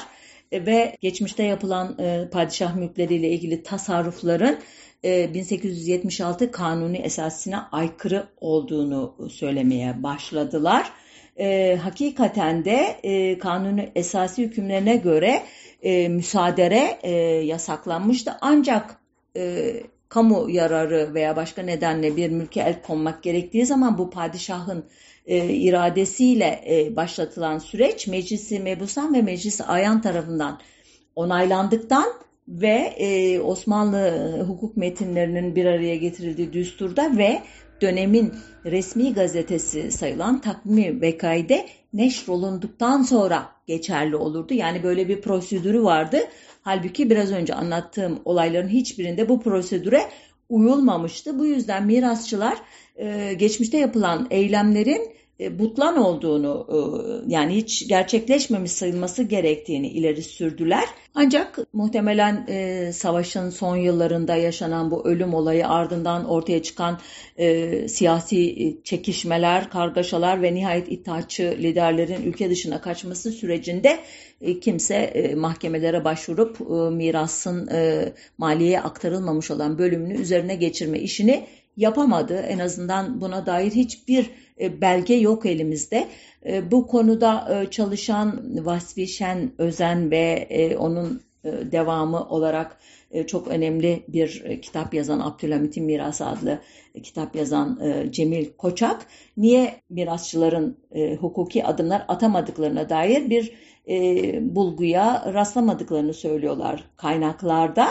e, 0.52 0.66
ve 0.66 0.96
geçmişte 1.02 1.44
yapılan 1.44 1.96
e, 2.00 2.30
padişah 2.32 2.76
mülkleriyle 2.76 3.30
ilgili 3.30 3.63
tasarrufların 3.63 4.58
e, 5.04 5.34
1876 5.34 6.52
kanuni 6.52 6.98
esasına 6.98 7.70
aykırı 7.72 8.28
olduğunu 8.42 9.30
söylemeye 9.32 10.04
başladılar. 10.04 10.92
E, 11.40 11.78
hakikaten 11.84 12.66
de 12.66 13.00
e, 13.04 13.38
kanuni 13.40 13.92
esası 13.96 14.42
hükümlerine 14.42 14.96
göre 14.96 15.44
e, 15.84 16.08
müsaadere 16.10 17.00
e, 17.04 17.12
yasaklanmıştı 17.46 18.32
ancak 18.42 18.98
e, 19.38 19.74
kamu 20.10 20.50
yararı 20.50 21.13
veya 21.13 21.36
başka 21.36 21.62
nedenle 21.62 22.18
bir 22.18 22.30
mülke 22.30 22.62
el 22.62 22.82
konmak 22.82 23.24
gerektiği 23.24 23.66
zaman 23.66 23.98
bu 23.98 24.10
padişahın 24.10 24.86
e, 25.28 25.54
iradesiyle 25.54 26.62
e, 26.70 26.96
başlatılan 26.96 27.60
süreç 27.60 28.08
Meclisi 28.08 28.60
Mebusan 28.60 29.13
ve 29.13 29.22
Meclisi 29.22 29.63
Ayan 29.63 30.02
tarafından 30.02 30.60
onaylandıktan 31.16 32.06
ve 32.48 32.94
e, 32.98 33.40
Osmanlı 33.40 34.34
hukuk 34.48 34.78
metinlerinin 34.78 35.56
bir 35.56 35.66
araya 35.66 35.96
getirildiği 35.96 36.54
düsturda 36.54 37.18
ve 37.18 37.42
dönemin 37.82 38.34
resmi 38.66 39.13
gazetesi 39.13 39.92
sayılan 39.92 40.42
Takvimi 40.42 41.02
Bekay'de 41.02 41.66
neşrolunduktan 41.94 43.02
sonra 43.02 43.50
geçerli 43.68 44.16
olurdu. 44.16 44.54
Yani 44.54 44.84
böyle 44.84 45.08
bir 45.08 45.22
prosedürü 45.22 45.84
vardı. 45.84 46.18
Halbuki 46.62 47.10
biraz 47.10 47.32
önce 47.32 47.54
anlattığım 47.54 48.20
olayların 48.26 48.70
hiçbirinde 48.70 49.30
bu 49.30 49.42
prosedüre 49.42 50.02
uyulmamıştı. 50.50 51.40
Bu 51.40 51.46
yüzden 51.46 51.86
mirasçılar 51.86 52.62
geçmişte 53.38 53.78
yapılan 53.78 54.28
eylemlerin 54.30 55.18
butlan 55.39 55.97
olduğunu 55.97 56.67
e, 56.69 56.78
yani 57.34 57.56
hiç 57.56 57.88
gerçekleşmemiş 57.88 58.71
sayılması 58.71 59.23
gerektiğini 59.23 59.88
ileri 59.88 60.23
sürdüler. 60.23 60.86
Ancak 61.15 61.60
muhtemelen 61.73 62.45
e, 62.47 62.91
savaşın 62.93 63.50
son 63.50 63.78
yıllarında 63.78 64.36
yaşanan 64.36 64.91
bu 64.91 65.08
ölüm 65.08 65.34
olayı 65.34 65.67
ardından 65.67 66.30
ortaya 66.30 66.63
çıkan 66.63 67.00
e, 67.38 67.88
siyasi 67.88 68.78
çekişmeler, 68.84 69.69
kargaşalar 69.69 70.41
ve 70.41 70.54
nihayet 70.54 70.91
itaatçı 70.91 71.58
liderlerin 71.60 72.23
ülke 72.23 72.50
dışına 72.50 72.82
kaçması 72.82 73.32
sürecinde 73.32 74.00
e, 74.41 74.60
kimse 74.60 74.95
e, 74.95 75.36
mahkemelere 75.36 76.04
başvurup 76.04 76.62
e, 76.62 76.95
mirasın 76.95 77.67
e, 77.67 78.13
maliyeye 78.38 78.82
aktarılmamış 78.82 79.52
olan 79.52 79.78
bölümünü 79.78 80.21
üzerine 80.21 80.56
geçirme 80.56 81.00
işini 81.00 81.47
yapamadı. 81.78 82.38
En 82.38 82.60
azından 82.60 83.21
buna 83.21 83.45
dair 83.45 83.71
hiçbir 83.71 84.23
e, 84.23 84.30
belge 84.60 85.13
yok 85.13 85.46
elimizde. 85.46 86.08
E, 86.46 86.72
bu 86.72 86.88
konuda 86.88 87.62
e, 87.62 87.72
çalışan 87.72 88.41
Vasfi 88.65 89.08
Şen 89.08 89.52
Özen 89.58 90.12
ve 90.12 90.48
onun 90.80 91.22
devamı 91.72 92.30
olarak 92.30 92.78
çok 93.28 93.48
önemli 93.48 94.04
bir 94.08 94.62
kitap 94.62 94.93
yazan 94.93 95.20
Abdülhamit'in 95.20 95.86
Mirası 95.86 96.26
adlı 96.26 96.60
kitap 97.04 97.36
yazan 97.36 97.80
Cemil 98.12 98.46
Koçak 98.58 99.06
niye 99.38 99.76
mirasçıların 99.89 100.78
hukuki 101.20 101.65
adımlar 101.65 102.06
atamadıklarına 102.08 102.89
dair 102.89 103.30
bir 103.30 103.54
bulguya 104.56 105.34
rastlamadıklarını 105.34 106.13
söylüyorlar 106.13 106.84
kaynaklarda. 106.98 107.88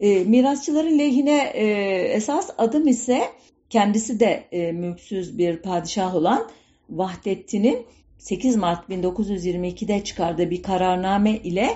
Mirasçıların 0.00 0.98
lehine 0.98 1.42
esas 2.14 2.50
adım 2.58 2.88
ise 2.88 3.20
kendisi 3.76 4.20
de 4.20 4.44
e, 4.52 4.72
mülksüz 4.72 5.38
bir 5.38 5.56
padişah 5.56 6.14
olan 6.14 6.50
Vahdettin'in 6.90 7.86
8 8.18 8.56
Mart 8.56 8.88
1922'de 8.88 10.04
çıkardığı 10.04 10.50
bir 10.50 10.62
kararname 10.62 11.36
ile 11.36 11.68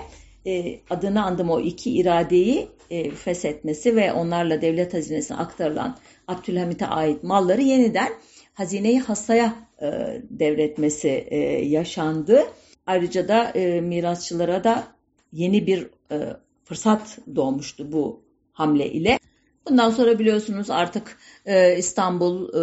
e, 0.45 0.79
adını 0.89 1.23
andım 1.23 1.49
o 1.49 1.59
iki 1.59 1.91
iradeyi 1.91 2.67
e, 2.89 3.11
feshetmesi 3.11 3.95
ve 3.95 4.13
onlarla 4.13 4.61
devlet 4.61 4.93
hazinesine 4.93 5.37
aktarılan 5.37 5.97
Abdülhamit'e 6.27 6.85
ait 6.85 7.23
malları 7.23 7.61
yeniden 7.61 8.09
hazineyi 8.53 8.99
hastaya 8.99 9.55
e, 9.81 9.87
devretmesi 10.29 11.27
e, 11.27 11.37
yaşandı. 11.65 12.43
Ayrıca 12.85 13.27
da 13.27 13.43
e, 13.43 13.81
mirasçılara 13.81 14.63
da 14.63 14.87
yeni 15.33 15.67
bir 15.67 15.87
e, 16.11 16.17
fırsat 16.63 17.19
doğmuştu 17.35 17.91
bu 17.91 18.23
hamle 18.53 18.91
ile. 18.91 19.19
Bundan 19.69 19.89
sonra 19.89 20.19
biliyorsunuz 20.19 20.69
artık 20.69 21.17
e, 21.45 21.77
İstanbul 21.77 22.49
e, 22.49 22.61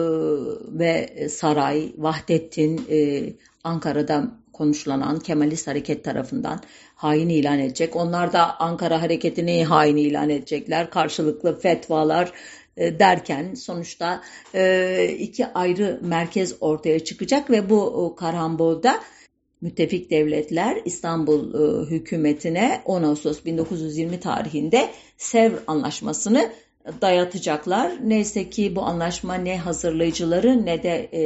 ve 0.78 1.28
saray, 1.28 1.92
Vahdettin, 1.98 2.86
e, 2.90 3.32
Ankara'da 3.64 4.30
konuşlanan 4.52 5.18
Kemalist 5.18 5.66
hareket 5.66 6.04
tarafından 6.04 6.60
hain 6.94 7.28
ilan 7.28 7.58
edecek. 7.58 7.96
Onlar 7.96 8.32
da 8.32 8.60
Ankara 8.60 9.02
hareketini 9.02 9.64
hain 9.64 9.96
ilan 9.96 10.30
edecekler. 10.30 10.90
Karşılıklı 10.90 11.60
fetvalar, 11.60 12.32
e, 12.78 12.98
derken 12.98 13.54
sonuçta 13.54 14.22
e, 14.54 15.16
iki 15.18 15.46
ayrı 15.46 16.00
merkez 16.02 16.54
ortaya 16.60 17.04
çıkacak 17.04 17.50
ve 17.50 17.70
bu 17.70 18.14
karambolda 18.18 19.00
müttefik 19.60 20.10
devletler 20.10 20.82
İstanbul 20.84 21.54
e, 21.54 21.90
hükümetine 21.90 22.82
10 22.84 23.02
Ağustos 23.02 23.44
1920 23.44 24.20
tarihinde 24.20 24.90
Sevr 25.16 25.52
Anlaşması'nı 25.66 26.50
dayatacaklar. 27.00 27.92
Neyse 28.04 28.50
ki 28.50 28.76
bu 28.76 28.82
anlaşma 28.82 29.34
ne 29.34 29.58
hazırlayıcıları 29.58 30.66
ne 30.66 30.82
de 30.82 31.10
e, 31.12 31.22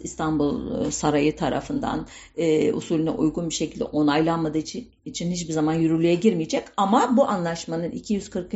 İstanbul 0.00 0.86
e, 0.86 0.90
Sarayı 0.90 1.36
tarafından 1.36 2.06
e, 2.36 2.72
usulüne 2.72 3.10
uygun 3.10 3.48
bir 3.48 3.54
şekilde 3.54 3.84
onaylanmadığı 3.84 4.58
için, 4.58 4.88
için 5.04 5.30
hiçbir 5.30 5.52
zaman 5.52 5.74
yürürlüğe 5.74 6.14
girmeyecek. 6.14 6.64
Ama 6.76 7.16
bu 7.16 7.28
anlaşmanın 7.28 7.90
240. 7.90 8.54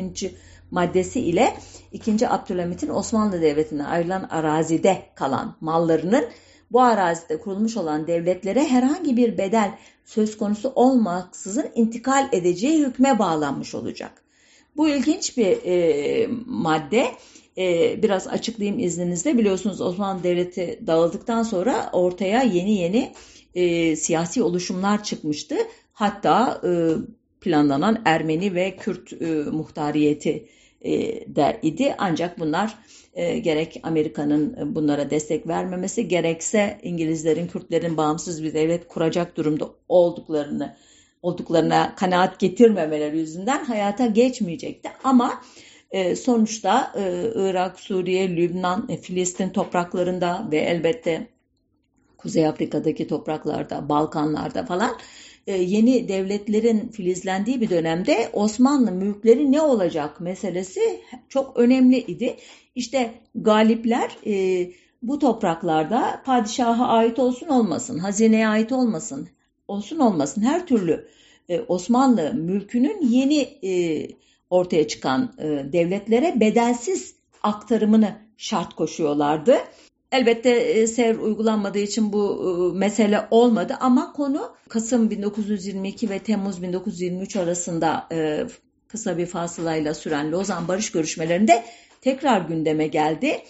maddesi 0.70 1.20
ile 1.20 1.54
2. 1.92 2.28
Abdülhamit'in 2.28 2.88
Osmanlı 2.88 3.42
Devleti'ne 3.42 3.86
ayrılan 3.86 4.22
arazide 4.22 5.02
kalan 5.14 5.56
mallarının 5.60 6.24
bu 6.72 6.80
arazide 6.80 7.40
kurulmuş 7.40 7.76
olan 7.76 8.06
devletlere 8.06 8.64
herhangi 8.64 9.16
bir 9.16 9.38
bedel 9.38 9.78
söz 10.04 10.38
konusu 10.38 10.72
olmaksızın 10.74 11.70
intikal 11.74 12.28
edeceği 12.32 12.86
hükme 12.86 13.18
bağlanmış 13.18 13.74
olacak. 13.74 14.23
Bu 14.76 14.88
ilginç 14.88 15.36
bir 15.36 15.64
e, 15.64 16.26
madde. 16.46 17.06
E, 17.58 18.02
biraz 18.02 18.28
açıklayayım 18.28 18.78
izninizle. 18.78 19.38
Biliyorsunuz 19.38 19.80
Osmanlı 19.80 20.22
Devleti 20.22 20.80
dağıldıktan 20.86 21.42
sonra 21.42 21.90
ortaya 21.92 22.42
yeni 22.42 22.78
yeni 22.78 23.12
e, 23.54 23.96
siyasi 23.96 24.42
oluşumlar 24.42 25.04
çıkmıştı. 25.04 25.56
Hatta 25.92 26.60
e, 26.64 26.70
planlanan 27.40 28.02
Ermeni 28.04 28.54
ve 28.54 28.76
Kürt 28.76 29.22
e, 29.22 29.26
muhtariyeti 29.50 30.48
e, 30.82 30.92
de 31.36 31.58
idi. 31.62 31.94
Ancak 31.98 32.38
bunlar 32.38 32.78
e, 33.14 33.38
gerek 33.38 33.80
Amerika'nın 33.82 34.74
bunlara 34.74 35.10
destek 35.10 35.46
vermemesi 35.46 36.08
gerekse 36.08 36.78
İngilizlerin 36.82 37.46
Kürtlerin 37.46 37.96
bağımsız 37.96 38.42
bir 38.42 38.54
devlet 38.54 38.88
kuracak 38.88 39.36
durumda 39.36 39.70
olduklarını 39.88 40.76
olduklarına 41.24 41.94
kanaat 41.94 42.38
getirmemeleri 42.38 43.18
yüzünden 43.18 43.64
hayata 43.64 44.06
geçmeyecekti. 44.06 44.90
Ama 45.04 45.40
e, 45.90 46.16
sonuçta 46.16 46.92
e, 46.96 47.32
Irak, 47.34 47.80
Suriye, 47.80 48.36
Lübnan, 48.36 48.86
e, 48.88 48.96
Filistin 48.96 49.48
topraklarında 49.48 50.48
ve 50.50 50.58
elbette 50.58 51.26
Kuzey 52.18 52.46
Afrika'daki 52.46 53.06
topraklarda, 53.06 53.88
Balkanlarda 53.88 54.64
falan 54.64 54.96
yeni 55.46 56.08
devletlerin 56.08 56.88
filizlendiği 56.88 57.60
bir 57.60 57.70
dönemde 57.70 58.30
Osmanlı 58.32 58.92
mülkleri 58.92 59.52
ne 59.52 59.60
olacak 59.60 60.20
meselesi 60.20 61.00
çok 61.28 61.56
önemli 61.56 61.98
idi. 61.98 62.36
İşte 62.74 63.14
galipler 63.34 64.18
bu 65.02 65.18
topraklarda 65.18 66.22
padişaha 66.24 66.86
ait 66.86 67.18
olsun 67.18 67.46
olmasın, 67.46 67.98
hazineye 67.98 68.48
ait 68.48 68.72
olmasın, 68.72 69.28
olsun 69.68 69.98
olmasın 69.98 70.42
her 70.42 70.66
türlü 70.66 71.08
e, 71.48 71.60
Osmanlı 71.60 72.34
mülkünün 72.34 73.00
yeni 73.08 73.40
e, 73.40 74.08
ortaya 74.50 74.88
çıkan 74.88 75.34
e, 75.38 75.72
devletlere 75.72 76.40
bedelsiz 76.40 77.14
aktarımını 77.42 78.18
şart 78.36 78.74
koşuyorlardı. 78.74 79.56
Elbette 80.12 80.50
e, 80.50 80.86
SER 80.86 81.14
uygulanmadığı 81.14 81.78
için 81.78 82.12
bu 82.12 82.72
mesele 82.74 83.28
olmadı 83.30 83.76
ama 83.80 84.12
konu 84.12 84.54
Kasım 84.68 85.10
1922 85.10 86.10
ve 86.10 86.18
Temmuz 86.18 86.62
1923 86.62 87.36
arasında 87.36 88.08
kısa 88.88 89.18
bir 89.18 89.26
fasılayla 89.26 89.94
süren 89.94 90.32
Lozan 90.32 90.68
Barış 90.68 90.92
görüşmelerinde 90.92 91.64
tekrar 92.00 92.40
gündeme 92.40 92.86
geldi. 92.86 93.40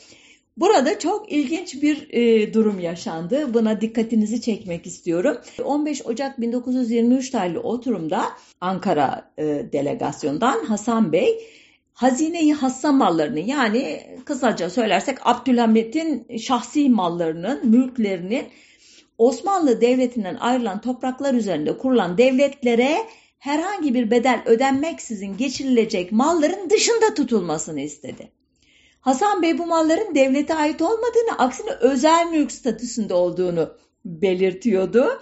Burada 0.57 0.99
çok 0.99 1.33
ilginç 1.33 1.83
bir 1.83 2.09
e, 2.11 2.55
durum 2.55 2.81
yaşandı. 2.81 3.55
Buna 3.55 3.81
dikkatinizi 3.81 4.41
çekmek 4.41 4.87
istiyorum. 4.87 5.37
15 5.65 6.07
Ocak 6.07 6.41
1923 6.41 7.31
tarihli 7.31 7.59
oturumda 7.59 8.25
Ankara 8.61 9.33
e, 9.39 9.45
delegasyondan 9.73 10.65
Hasan 10.65 11.13
Bey 11.13 11.41
hazineyi 11.95 12.55
hassa 12.55 12.93
mallarını 12.93 13.41
yani 13.41 14.01
kısaca 14.25 14.71
söylersek 14.71 15.19
Abdülhamit'in 15.23 16.37
şahsi 16.37 16.89
mallarının, 16.89 17.69
mülklerinin 17.69 18.45
Osmanlı 19.19 19.81
Devleti'nden 19.81 20.35
ayrılan 20.35 20.81
topraklar 20.81 21.35
üzerinde 21.35 21.79
kurulan 21.79 22.19
devletlere 22.19 22.99
herhangi 23.39 23.95
bir 23.95 24.11
bedel 24.11 24.43
ödenmeksizin 24.47 25.37
geçirilecek 25.37 26.13
malların 26.13 26.71
dışında 26.71 27.15
tutulmasını 27.15 27.81
istedi. 27.81 28.29
Hasan 29.05 29.43
Bey 29.43 29.59
bu 29.59 29.67
malların 29.67 30.15
devlete 30.15 30.55
ait 30.55 30.83
olmadığını, 30.83 31.39
aksine 31.39 31.71
özel 31.71 32.27
mülk 32.27 32.53
statüsünde 32.53 33.15
olduğunu 33.15 33.71
belirtiyordu. 34.05 35.21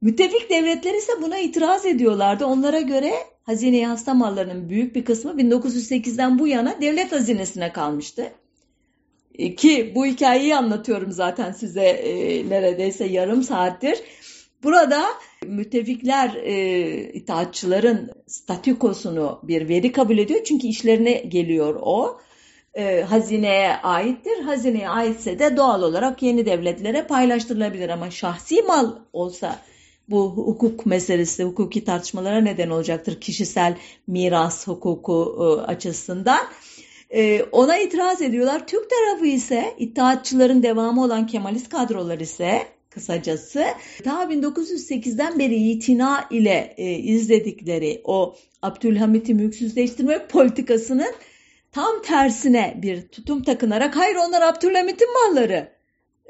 Müttefik 0.00 0.50
devletler 0.50 0.94
ise 0.94 1.12
buna 1.22 1.38
itiraz 1.38 1.86
ediyorlardı. 1.86 2.44
Onlara 2.44 2.80
göre 2.80 3.12
hazine 3.42 3.86
hasta 3.86 4.14
mallarının 4.14 4.68
büyük 4.68 4.94
bir 4.94 5.04
kısmı 5.04 5.30
1908'den 5.30 6.38
bu 6.38 6.46
yana 6.46 6.80
devlet 6.80 7.12
hazinesine 7.12 7.72
kalmıştı. 7.72 8.32
E, 9.34 9.54
ki 9.54 9.92
bu 9.94 10.06
hikayeyi 10.06 10.56
anlatıyorum 10.56 11.12
zaten 11.12 11.52
size 11.52 11.84
e, 11.84 12.48
neredeyse 12.50 13.04
yarım 13.04 13.42
saattir. 13.42 13.98
Burada 14.62 15.04
müttefikler 15.46 16.34
e, 16.34 17.12
itaatçıların 17.12 18.10
statükosunu 18.26 19.40
bir 19.42 19.68
veri 19.68 19.92
kabul 19.92 20.18
ediyor. 20.18 20.44
Çünkü 20.44 20.66
işlerine 20.66 21.12
geliyor 21.12 21.78
o 21.82 22.20
e, 22.74 23.02
hazineye 23.02 23.76
aittir. 23.76 24.42
Hazineye 24.42 24.88
aitse 24.88 25.38
de 25.38 25.56
doğal 25.56 25.82
olarak 25.82 26.22
yeni 26.22 26.46
devletlere 26.46 27.06
paylaştırılabilir 27.06 27.88
ama 27.88 28.10
şahsi 28.10 28.62
mal 28.62 28.92
olsa 29.12 29.58
bu 30.08 30.30
hukuk 30.36 30.86
meselesi, 30.86 31.44
hukuki 31.44 31.84
tartışmalara 31.84 32.40
neden 32.40 32.70
olacaktır 32.70 33.20
kişisel 33.20 33.76
miras 34.06 34.66
hukuku 34.68 35.36
e, 35.40 35.62
açısından. 35.62 36.40
E, 37.10 37.42
ona 37.42 37.78
itiraz 37.78 38.22
ediyorlar. 38.22 38.66
Türk 38.66 38.90
tarafı 38.90 39.26
ise 39.26 39.74
iddiatçıların 39.78 40.62
devamı 40.62 41.04
olan 41.04 41.26
Kemalist 41.26 41.68
kadrolar 41.68 42.18
ise 42.18 42.62
kısacası 42.90 43.64
ta 44.04 44.24
1908'den 44.24 45.38
beri 45.38 45.54
itina 45.54 46.24
ile 46.30 46.74
e, 46.76 46.90
izledikleri 46.90 48.00
o 48.04 48.36
Abdülhamit'i 48.62 49.34
mülksüzleştirme 49.34 50.26
politikasının 50.26 51.12
tam 51.72 52.02
tersine 52.02 52.78
bir 52.82 53.08
tutum 53.08 53.42
takınarak 53.42 53.96
hayır 53.96 54.16
onlar 54.16 54.42
Abdülhamit'in 54.42 55.08
malları 55.12 55.72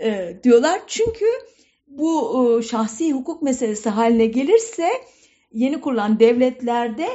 e, 0.03 0.37
diyorlar. 0.45 0.81
Çünkü 0.87 1.27
bu 1.87 2.59
e, 2.59 2.63
şahsi 2.63 3.13
hukuk 3.13 3.43
meselesi 3.43 3.89
haline 3.89 4.27
gelirse 4.27 4.91
yeni 5.53 5.81
kurulan 5.81 6.21
devletlerde 6.21 7.09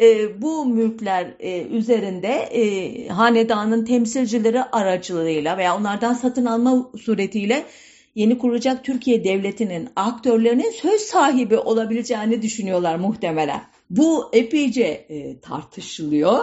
e, 0.00 0.42
bu 0.42 0.66
mülkler 0.66 1.34
e, 1.40 1.62
üzerinde 1.62 2.28
e, 2.28 3.08
hanedanın 3.08 3.84
temsilcileri 3.84 4.62
aracılığıyla 4.62 5.58
veya 5.58 5.76
onlardan 5.76 6.14
satın 6.14 6.44
alma 6.44 6.90
suretiyle 7.04 7.64
yeni 8.14 8.38
kurulacak 8.38 8.84
Türkiye 8.84 9.24
Devleti'nin 9.24 9.88
aktörlerinin 9.96 10.70
söz 10.70 11.00
sahibi 11.00 11.58
olabileceğini 11.58 12.42
düşünüyorlar 12.42 12.96
muhtemelen. 12.96 13.62
Bu 13.90 14.30
epeyce 14.32 15.06
e, 15.08 15.40
tartışılıyor. 15.40 16.38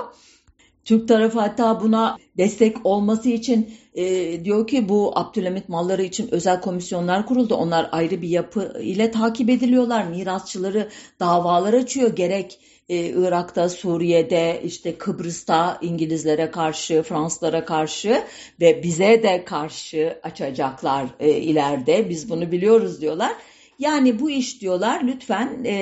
Türk 0.85 1.07
tarafı 1.07 1.39
hatta 1.39 1.81
buna 1.81 2.17
destek 2.37 2.85
olması 2.85 3.29
için 3.29 3.73
e, 3.95 4.05
diyor 4.45 4.67
ki 4.67 4.89
bu 4.89 5.19
Abdülhamit 5.19 5.69
malları 5.69 6.03
için 6.03 6.27
özel 6.31 6.61
komisyonlar 6.61 7.25
kuruldu. 7.25 7.55
Onlar 7.55 7.89
ayrı 7.91 8.21
bir 8.21 8.29
yapı 8.29 8.79
ile 8.81 9.11
takip 9.11 9.49
ediliyorlar. 9.49 10.07
Mirasçıları 10.07 10.89
davalar 11.19 11.73
açıyor. 11.73 12.15
Gerek 12.15 12.59
e, 12.89 12.95
Irak'ta, 12.97 13.69
Suriye'de, 13.69 14.61
işte 14.63 14.97
Kıbrıs'ta 14.97 15.77
İngilizlere 15.81 16.51
karşı, 16.51 17.03
Fransızlara 17.03 17.65
karşı 17.65 18.23
ve 18.61 18.83
bize 18.83 19.23
de 19.23 19.45
karşı 19.45 20.19
açacaklar 20.23 21.05
e, 21.19 21.31
ileride. 21.31 22.09
Biz 22.09 22.29
bunu 22.29 22.51
biliyoruz 22.51 23.01
diyorlar. 23.01 23.35
Yani 23.79 24.19
bu 24.19 24.29
iş 24.29 24.61
diyorlar 24.61 25.01
lütfen 25.03 25.63
e, 25.65 25.73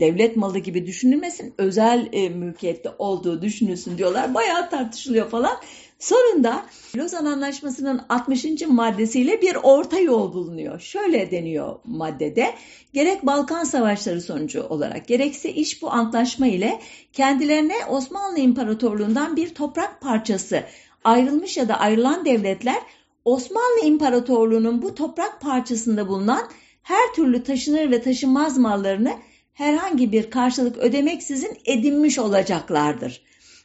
devlet 0.00 0.36
malı 0.36 0.58
gibi 0.58 0.86
düşünülmesin, 0.86 1.54
özel 1.58 2.08
e, 2.12 2.28
mülkiyette 2.28 2.90
olduğu 2.98 3.42
düşünülsün 3.42 3.98
diyorlar. 3.98 4.34
Bayağı 4.34 4.70
tartışılıyor 4.70 5.30
falan. 5.30 5.56
Sonunda 5.98 6.64
Lozan 6.96 7.26
Anlaşması'nın 7.26 8.00
60. 8.08 8.46
maddesiyle 8.68 9.42
bir 9.42 9.56
orta 9.62 9.98
yol 9.98 10.32
bulunuyor. 10.32 10.80
Şöyle 10.80 11.30
deniyor 11.30 11.78
maddede. 11.84 12.54
Gerek 12.92 13.26
Balkan 13.26 13.64
Savaşları 13.64 14.20
sonucu 14.20 14.62
olarak 14.62 15.08
gerekse 15.08 15.52
iş 15.52 15.82
bu 15.82 15.90
antlaşma 15.90 16.46
ile 16.46 16.80
kendilerine 17.12 17.76
Osmanlı 17.88 18.38
İmparatorluğundan 18.38 19.36
bir 19.36 19.54
toprak 19.54 20.00
parçası 20.00 20.64
ayrılmış 21.04 21.56
ya 21.56 21.68
da 21.68 21.80
ayrılan 21.80 22.24
devletler 22.24 22.78
Osmanlı 23.24 23.80
İmparatorluğu'nun 23.84 24.82
bu 24.82 24.94
toprak 24.94 25.40
parçasında 25.40 26.08
bulunan 26.08 26.42
her 26.82 27.14
türlü 27.14 27.42
taşınır 27.42 27.90
ve 27.90 28.02
taşınmaz 28.02 28.58
mallarını 28.58 29.12
herhangi 29.52 30.12
bir 30.12 30.30
karşılık 30.30 30.78
ödemeksizin 30.78 31.58
edinmiş 31.64 32.18
olacaklardır. 32.18 33.22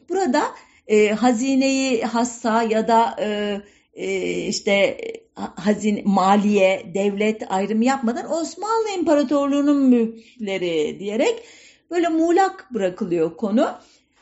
Burada 0.09 0.43
e, 0.88 1.09
hazineyi 1.09 2.03
hassa 2.03 2.63
ya 2.63 2.88
da 2.88 3.15
e, 3.20 3.61
e, 3.93 4.32
işte 4.47 4.97
hazine, 5.36 6.01
maliye, 6.05 6.91
devlet 6.93 7.51
ayrımı 7.51 7.86
yapmadan 7.86 8.32
Osmanlı 8.32 8.89
İmparatorluğu'nun 8.97 9.89
mülkleri 9.89 10.99
diyerek 10.99 11.43
böyle 11.91 12.07
muğlak 12.07 12.74
bırakılıyor 12.74 13.38
konu. 13.38 13.70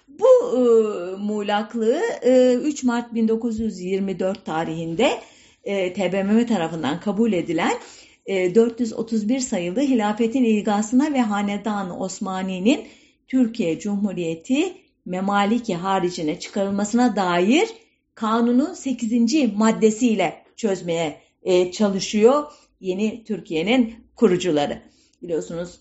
Bu 0.08 0.28
e, 0.58 0.62
muğlaklığı 1.18 2.02
e, 2.22 2.54
3 2.54 2.84
Mart 2.84 3.14
1924 3.14 4.46
tarihinde 4.46 5.20
e, 5.64 5.94
TBMM 5.94 6.46
tarafından 6.46 7.00
kabul 7.00 7.34
edilen 7.34 7.74
431 8.28 9.40
sayılı 9.40 9.82
Hilafetin 9.82 10.44
ilgasına 10.44 11.14
ve 11.14 11.22
Hanedan 11.22 12.02
Osmani'nin 12.02 12.88
Türkiye 13.28 13.80
Cumhuriyeti 13.80 14.74
memaliki 15.06 15.76
haricine 15.76 16.40
çıkarılmasına 16.40 17.16
dair 17.16 17.70
kanunun 18.16 18.74
8. 18.74 19.12
maddesiyle 19.56 20.44
çözmeye 20.56 21.22
e, 21.44 21.72
çalışıyor 21.72 22.44
yeni 22.80 23.24
Türkiye'nin 23.24 23.96
kurucuları. 24.16 24.82
Biliyorsunuz 25.24 25.80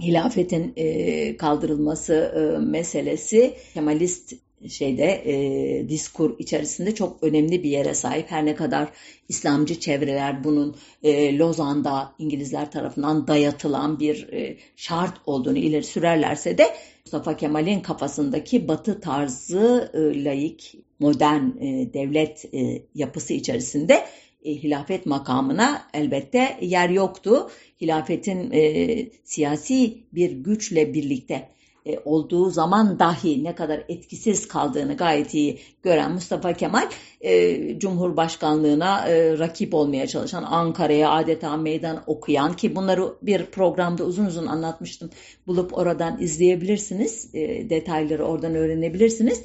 hilafetin 0.00 0.72
e, 0.76 1.36
kaldırılması 1.36 2.14
e, 2.14 2.58
meselesi 2.58 3.54
Kemalist 3.74 4.43
şeyde 4.68 5.22
e, 5.26 5.88
diskur 5.88 6.38
içerisinde 6.38 6.94
çok 6.94 7.22
önemli 7.22 7.62
bir 7.62 7.70
yere 7.70 7.94
sahip. 7.94 8.30
Her 8.30 8.46
ne 8.46 8.54
kadar 8.54 8.88
İslamcı 9.28 9.80
çevreler 9.80 10.44
bunun 10.44 10.76
e, 11.02 11.38
Lozan'da 11.38 12.14
İngilizler 12.18 12.70
tarafından 12.70 13.26
dayatılan 13.26 14.00
bir 14.00 14.32
e, 14.32 14.56
şart 14.76 15.14
olduğunu 15.26 15.58
ileri 15.58 15.84
sürerlerse 15.84 16.58
de 16.58 16.74
Mustafa 17.04 17.36
Kemal'in 17.36 17.80
kafasındaki 17.80 18.68
batı 18.68 19.00
tarzı 19.00 19.90
e, 19.94 20.24
laik, 20.24 20.74
modern 20.98 21.42
e, 21.60 21.94
devlet 21.94 22.54
e, 22.54 22.82
yapısı 22.94 23.34
içerisinde 23.34 24.04
e, 24.44 24.54
hilafet 24.54 25.06
makamına 25.06 25.82
elbette 25.94 26.58
yer 26.60 26.88
yoktu. 26.88 27.50
Hilafetin 27.80 28.50
e, 28.52 29.06
siyasi 29.24 29.98
bir 30.12 30.30
güçle 30.30 30.94
birlikte 30.94 31.48
e, 31.86 31.98
olduğu 32.04 32.50
zaman 32.50 32.98
dahi 32.98 33.44
ne 33.44 33.54
kadar 33.54 33.84
etkisiz 33.88 34.48
kaldığını 34.48 34.96
gayet 34.96 35.34
iyi 35.34 35.60
gören 35.82 36.12
Mustafa 36.12 36.52
Kemal 36.52 36.88
e, 37.20 37.78
Cumhurbaşkanlığına 37.78 39.08
e, 39.08 39.38
rakip 39.38 39.74
olmaya 39.74 40.06
çalışan 40.06 40.42
Ankara'ya 40.42 41.10
adeta 41.10 41.56
meydan 41.56 42.02
okuyan 42.06 42.56
ki 42.56 42.76
bunları 42.76 43.14
bir 43.22 43.46
programda 43.46 44.04
uzun 44.04 44.26
uzun 44.26 44.46
anlatmıştım 44.46 45.10
bulup 45.46 45.78
oradan 45.78 46.20
izleyebilirsiniz 46.20 47.34
e, 47.34 47.70
detayları 47.70 48.24
oradan 48.24 48.54
öğrenebilirsiniz. 48.54 49.42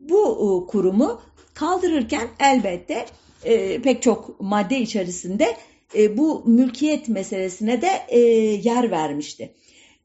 Bu 0.00 0.30
e, 0.30 0.70
kurumu 0.70 1.20
kaldırırken 1.54 2.28
elbette 2.40 3.06
e, 3.44 3.82
pek 3.82 4.02
çok 4.02 4.40
madde 4.40 4.78
içerisinde 4.78 5.56
e, 5.96 6.16
bu 6.18 6.42
mülkiyet 6.46 7.08
meselesine 7.08 7.82
de 7.82 7.88
e, 8.08 8.18
yer 8.68 8.90
vermişti. 8.90 9.54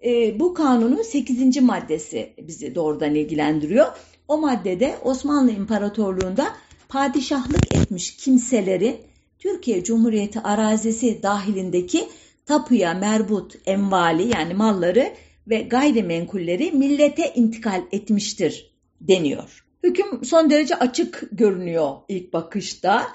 E, 0.05 0.39
bu 0.39 0.53
kanunun 0.53 1.01
8. 1.01 1.61
maddesi 1.61 2.33
bizi 2.37 2.75
doğrudan 2.75 3.15
ilgilendiriyor. 3.15 3.87
O 4.27 4.37
maddede 4.37 4.95
Osmanlı 5.03 5.51
İmparatorluğu'nda 5.51 6.53
padişahlık 6.89 7.75
etmiş 7.75 8.17
kimselerin 8.17 8.97
Türkiye 9.39 9.83
Cumhuriyeti 9.83 10.39
arazisi 10.39 11.23
dahilindeki 11.23 12.07
tapuya 12.45 12.93
merbut 12.93 13.55
envali 13.65 14.27
yani 14.27 14.53
malları 14.53 15.13
ve 15.47 15.61
gayrimenkulleri 15.61 16.71
millete 16.71 17.33
intikal 17.35 17.81
etmiştir 17.91 18.75
deniyor. 19.01 19.65
Hüküm 19.83 20.25
son 20.25 20.49
derece 20.49 20.75
açık 20.75 21.23
görünüyor 21.31 21.91
ilk 22.07 22.33
bakışta. 22.33 23.07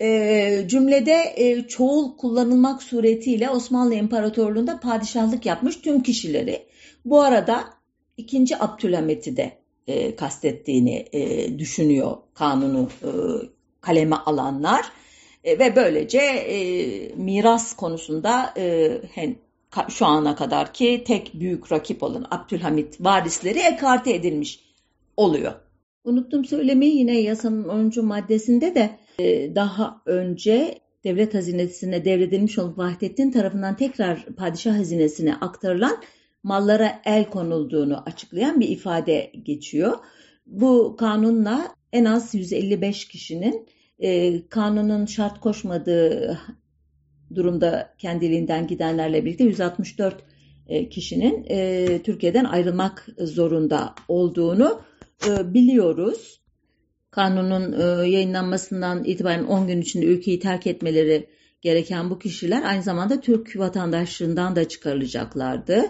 E, 0.00 0.64
cümlede 0.68 1.34
e, 1.36 1.62
çoğul 1.68 2.16
kullanılmak 2.16 2.82
suretiyle 2.82 3.50
Osmanlı 3.50 3.94
İmparatorluğu'nda 3.94 4.80
padişahlık 4.80 5.46
yapmış 5.46 5.76
tüm 5.76 6.02
kişileri. 6.02 6.66
Bu 7.04 7.22
arada 7.22 7.64
2. 8.16 8.56
Abdülhamit'i 8.60 9.36
de 9.36 9.52
e, 9.86 10.16
kastettiğini 10.16 11.06
e, 11.12 11.58
düşünüyor 11.58 12.16
kanunu 12.34 12.88
e, 13.02 13.10
kaleme 13.80 14.16
alanlar. 14.16 14.86
E, 15.44 15.58
ve 15.58 15.76
böylece 15.76 16.18
e, 16.18 16.58
miras 17.16 17.76
konusunda 17.76 18.54
e, 18.56 18.92
hen, 19.14 19.36
şu 19.88 20.06
ana 20.06 20.36
kadar 20.36 20.72
ki 20.72 21.04
tek 21.06 21.30
büyük 21.34 21.72
rakip 21.72 22.02
olan 22.02 22.26
Abdülhamit 22.30 23.00
varisleri 23.00 23.58
ekarte 23.58 24.14
edilmiş 24.14 24.60
oluyor. 25.16 25.52
Unuttum 26.04 26.44
söylemeyi 26.44 26.98
yine 26.98 27.20
yasanın 27.20 27.68
10. 27.68 28.04
maddesinde 28.04 28.74
de 28.74 28.90
daha 29.54 30.02
önce 30.06 30.80
devlet 31.04 31.34
hazinesine 31.34 32.04
devredilmiş 32.04 32.58
olup 32.58 32.78
Vahdettin 32.78 33.30
tarafından 33.30 33.76
tekrar 33.76 34.24
padişah 34.24 34.78
hazinesine 34.78 35.34
aktarılan 35.34 36.02
mallara 36.42 37.00
el 37.04 37.24
konulduğunu 37.30 38.02
açıklayan 38.06 38.60
bir 38.60 38.68
ifade 38.68 39.32
geçiyor. 39.42 39.98
Bu 40.46 40.96
kanunla 40.98 41.74
en 41.92 42.04
az 42.04 42.34
155 42.34 43.08
kişinin 43.08 43.68
e, 43.98 44.40
kanunun 44.48 45.06
şart 45.06 45.40
koşmadığı 45.40 46.38
durumda 47.34 47.94
kendiliğinden 47.98 48.66
gidenlerle 48.66 49.24
birlikte 49.24 49.44
164 49.44 50.24
e, 50.68 50.88
kişinin 50.88 51.44
e, 51.48 51.86
Türkiye'den 52.02 52.44
ayrılmak 52.44 53.08
zorunda 53.18 53.94
olduğunu 54.08 54.80
e, 55.28 55.54
biliyoruz. 55.54 56.40
Kanunun 57.16 57.72
e, 57.72 58.08
yayınlanmasından 58.08 59.04
itibaren 59.04 59.44
10 59.44 59.66
gün 59.66 59.80
içinde 59.80 60.06
ülkeyi 60.06 60.40
terk 60.40 60.66
etmeleri 60.66 61.26
gereken 61.60 62.10
bu 62.10 62.18
kişiler 62.18 62.62
aynı 62.62 62.82
zamanda 62.82 63.20
Türk 63.20 63.58
vatandaşlığından 63.58 64.56
da 64.56 64.68
çıkarılacaklardı. 64.68 65.82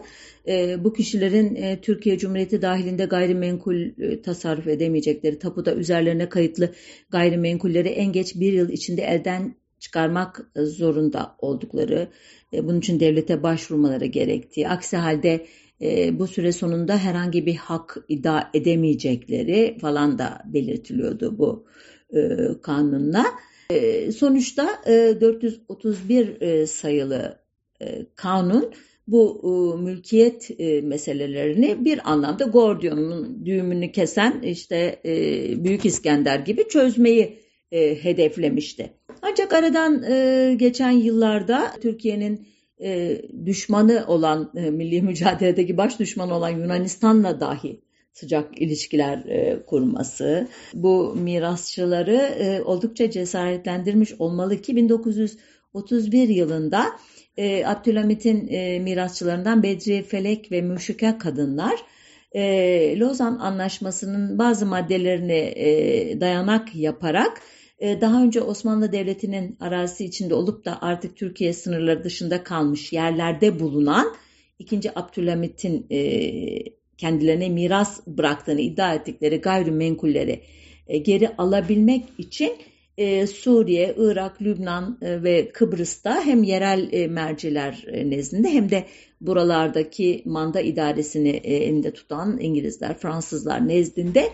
E, 0.48 0.84
bu 0.84 0.92
kişilerin 0.92 1.76
Türkiye 1.82 2.18
Cumhuriyeti 2.18 2.62
dahilinde 2.62 3.04
gayrimenkul 3.04 3.90
tasarruf 4.22 4.66
edemeyecekleri, 4.66 5.38
tapuda 5.38 5.74
üzerlerine 5.74 6.28
kayıtlı 6.28 6.72
gayrimenkulleri 7.10 7.88
en 7.88 8.12
geç 8.12 8.34
bir 8.34 8.52
yıl 8.52 8.68
içinde 8.68 9.02
elden 9.02 9.54
çıkarmak 9.80 10.50
zorunda 10.56 11.36
oldukları, 11.38 12.08
bunun 12.52 12.78
için 12.78 13.00
devlete 13.00 13.42
başvurmaları 13.42 14.06
gerektiği, 14.06 14.68
aksi 14.68 14.96
halde 14.96 15.46
e, 15.82 16.18
bu 16.18 16.26
süre 16.26 16.52
sonunda 16.52 16.98
herhangi 16.98 17.46
bir 17.46 17.56
hak 17.56 17.96
iddia 18.08 18.50
edemeyecekleri 18.54 19.78
falan 19.80 20.18
da 20.18 20.42
belirtiliyordu 20.44 21.38
bu 21.38 21.66
e, 22.14 22.20
kanunla. 22.62 23.24
E, 23.70 24.12
sonuçta 24.12 24.68
e, 24.86 25.20
431 25.20 26.40
e, 26.40 26.66
sayılı 26.66 27.38
e, 27.80 28.06
kanun 28.14 28.72
bu 29.06 29.40
e, 29.42 29.82
mülkiyet 29.82 30.50
e, 30.60 30.80
meselelerini 30.80 31.84
bir 31.84 32.10
anlamda 32.10 32.44
Gordion'un 32.44 33.46
düğümünü 33.46 33.92
kesen 33.92 34.42
işte 34.42 35.00
e, 35.04 35.64
Büyük 35.64 35.86
İskender 35.86 36.38
gibi 36.38 36.68
çözmeyi 36.68 37.38
e, 37.72 38.04
hedeflemişti. 38.04 38.92
Ancak 39.22 39.52
aradan 39.52 40.02
e, 40.02 40.54
geçen 40.58 40.90
yıllarda 40.90 41.72
Türkiye'nin 41.80 42.46
e, 42.82 43.22
düşmanı 43.46 44.04
olan, 44.08 44.52
e, 44.56 44.70
milli 44.70 45.02
mücadeledeki 45.02 45.76
baş 45.76 45.98
düşmanı 45.98 46.34
olan 46.34 46.50
Yunanistan'la 46.50 47.40
dahi 47.40 47.80
sıcak 48.12 48.62
ilişkiler 48.62 49.18
e, 49.18 49.62
kurması, 49.66 50.48
bu 50.74 51.14
mirasçıları 51.14 52.16
e, 52.16 52.62
oldukça 52.62 53.10
cesaretlendirmiş 53.10 54.12
olmalı 54.18 54.62
ki 54.62 54.76
1931 54.76 56.28
yılında 56.28 56.86
e, 57.36 57.66
Abdülhamit'in 57.66 58.48
e, 58.48 58.78
mirasçılarından 58.80 59.62
Bedri 59.62 60.02
Felek 60.02 60.52
ve 60.52 60.62
Müşrike 60.62 61.18
Kadınlar 61.18 61.80
e, 62.32 62.98
Lozan 62.98 63.38
Anlaşması'nın 63.38 64.38
bazı 64.38 64.66
maddelerini 64.66 65.52
e, 65.56 66.20
dayanak 66.20 66.76
yaparak 66.76 67.42
daha 67.80 68.22
önce 68.22 68.42
Osmanlı 68.42 68.92
Devleti'nin 68.92 69.56
arazisi 69.60 70.04
içinde 70.04 70.34
olup 70.34 70.64
da 70.64 70.82
artık 70.82 71.16
Türkiye 71.16 71.52
sınırları 71.52 72.04
dışında 72.04 72.44
kalmış 72.44 72.92
yerlerde 72.92 73.60
bulunan 73.60 74.16
2. 74.58 74.98
Abdülhamit'in 74.98 75.86
e, 75.90 75.98
kendilerine 76.98 77.48
miras 77.48 78.06
bıraktığını 78.06 78.60
iddia 78.60 78.94
ettikleri 78.94 79.36
gayrimenkulleri 79.40 80.40
e, 80.86 80.98
geri 80.98 81.36
alabilmek 81.38 82.04
için 82.18 82.52
e, 82.98 83.26
Suriye, 83.26 83.94
Irak, 83.98 84.42
Lübnan 84.42 84.98
ve 85.02 85.48
Kıbrıs'ta 85.48 86.24
hem 86.24 86.42
yerel 86.42 87.08
merciler 87.08 87.84
nezdinde 88.04 88.48
hem 88.48 88.70
de 88.70 88.84
buralardaki 89.20 90.22
manda 90.24 90.60
idaresini 90.60 91.30
elinde 91.30 91.90
tutan 91.90 92.38
İngilizler, 92.40 92.98
Fransızlar 92.98 93.68
nezdinde 93.68 94.28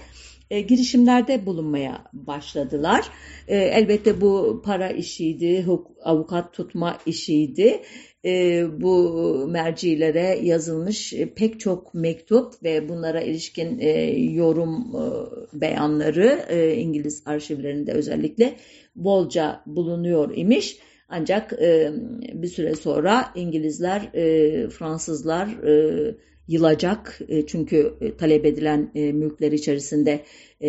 e, 0.52 0.60
girişimlerde 0.60 1.46
bulunmaya 1.46 2.04
başladılar. 2.12 3.06
E, 3.48 3.56
elbette 3.56 4.20
bu 4.20 4.62
para 4.64 4.90
işiydi, 4.90 5.66
avukat 6.04 6.52
tutma 6.52 6.98
işiydi. 7.06 7.80
E, 8.24 8.64
bu 8.80 9.46
mercilere 9.48 10.38
yazılmış 10.42 11.12
e, 11.12 11.34
pek 11.34 11.60
çok 11.60 11.94
mektup 11.94 12.62
ve 12.62 12.88
bunlara 12.88 13.20
ilişkin 13.20 13.78
e, 13.78 13.90
yorum 14.20 14.74
e, 14.74 15.60
beyanları 15.60 16.44
e, 16.48 16.74
İngiliz 16.74 17.22
arşivlerinde 17.26 17.92
özellikle 17.92 18.56
bolca 18.96 19.62
bulunuyor 19.66 20.36
imiş. 20.36 20.78
Ancak 21.08 21.52
e, 21.52 21.92
bir 22.32 22.48
süre 22.48 22.74
sonra 22.74 23.24
İngilizler, 23.34 24.00
e, 24.14 24.68
Fransızlar 24.68 25.46
e, 25.46 26.14
yılacak 26.48 27.20
e, 27.28 27.46
çünkü 27.46 27.94
e, 28.00 28.16
talep 28.16 28.46
edilen 28.46 28.90
e, 28.94 29.12
mülkler 29.12 29.52
içerisinde 29.52 30.24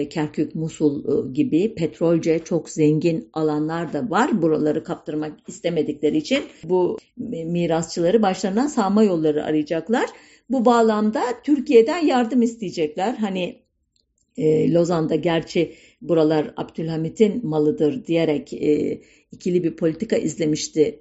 Kerkük, 0.09 0.55
Musul 0.55 1.34
gibi 1.34 1.76
petrolce 1.76 2.39
çok 2.39 2.69
zengin 2.69 3.30
alanlar 3.34 3.93
da 3.93 4.09
var. 4.09 4.41
Buraları 4.41 4.84
kaptırmak 4.84 5.39
istemedikleri 5.47 6.17
için 6.17 6.43
bu 6.63 6.97
mirasçıları 7.28 8.21
başlarından 8.21 8.67
sağma 8.67 9.03
yolları 9.03 9.43
arayacaklar. 9.43 10.09
Bu 10.49 10.65
bağlamda 10.65 11.21
Türkiye'den 11.43 12.05
yardım 12.05 12.41
isteyecekler. 12.41 13.13
Hani 13.13 13.63
Lozan'da 14.74 15.15
gerçi 15.15 15.74
buralar 16.01 16.53
Abdülhamit'in 16.57 17.47
malıdır 17.47 18.05
diyerek 18.05 18.53
ikili 19.32 19.63
bir 19.63 19.76
politika 19.76 20.15
izlemişti 20.15 20.99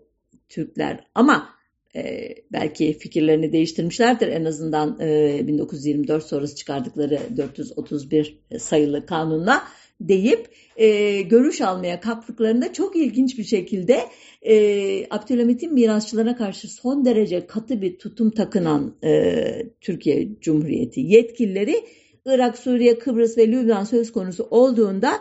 Türkler 0.49 1.07
ama 1.15 1.49
e, 1.97 2.35
belki 2.53 2.99
fikirlerini 2.99 3.53
değiştirmişlerdir. 3.53 4.29
En 4.29 4.45
azından 4.45 5.01
e, 5.01 5.41
1924 5.47 6.25
sonrası 6.25 6.57
çıkardıkları 6.57 7.19
431 7.37 8.39
sayılı 8.59 9.07
kanunla 9.07 9.63
deyip 10.01 10.49
e, 10.77 11.23
görüş 11.23 11.61
almaya 11.61 12.01
kalktıklarında 12.01 12.73
çok 12.73 12.97
ilginç 12.97 13.39
bir 13.39 13.45
şekilde 13.45 14.01
e, 14.43 15.07
Abdülhamit'in 15.11 15.75
mirasçılarına 15.75 16.37
karşı 16.37 16.69
son 16.69 17.05
derece 17.05 17.47
katı 17.47 17.83
bir 17.83 17.99
tutum 17.99 18.31
takınan 18.31 18.95
e, 19.05 19.33
Türkiye 19.81 20.29
Cumhuriyeti 20.41 21.01
yetkilileri 21.01 21.85
Irak, 22.27 22.59
Suriye, 22.59 22.99
Kıbrıs 22.99 23.39
ve 23.39 23.49
Lübnan 23.49 23.85
söz 23.85 24.13
konusu 24.13 24.47
olduğunda 24.51 25.13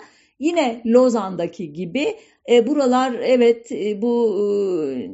yine 0.42 0.82
Lozan'daki 0.86 1.74
gibi 1.74 2.16
e, 2.50 2.68
buralar 2.68 3.14
evet 3.14 3.72
e, 3.72 4.02
bu 4.02 4.36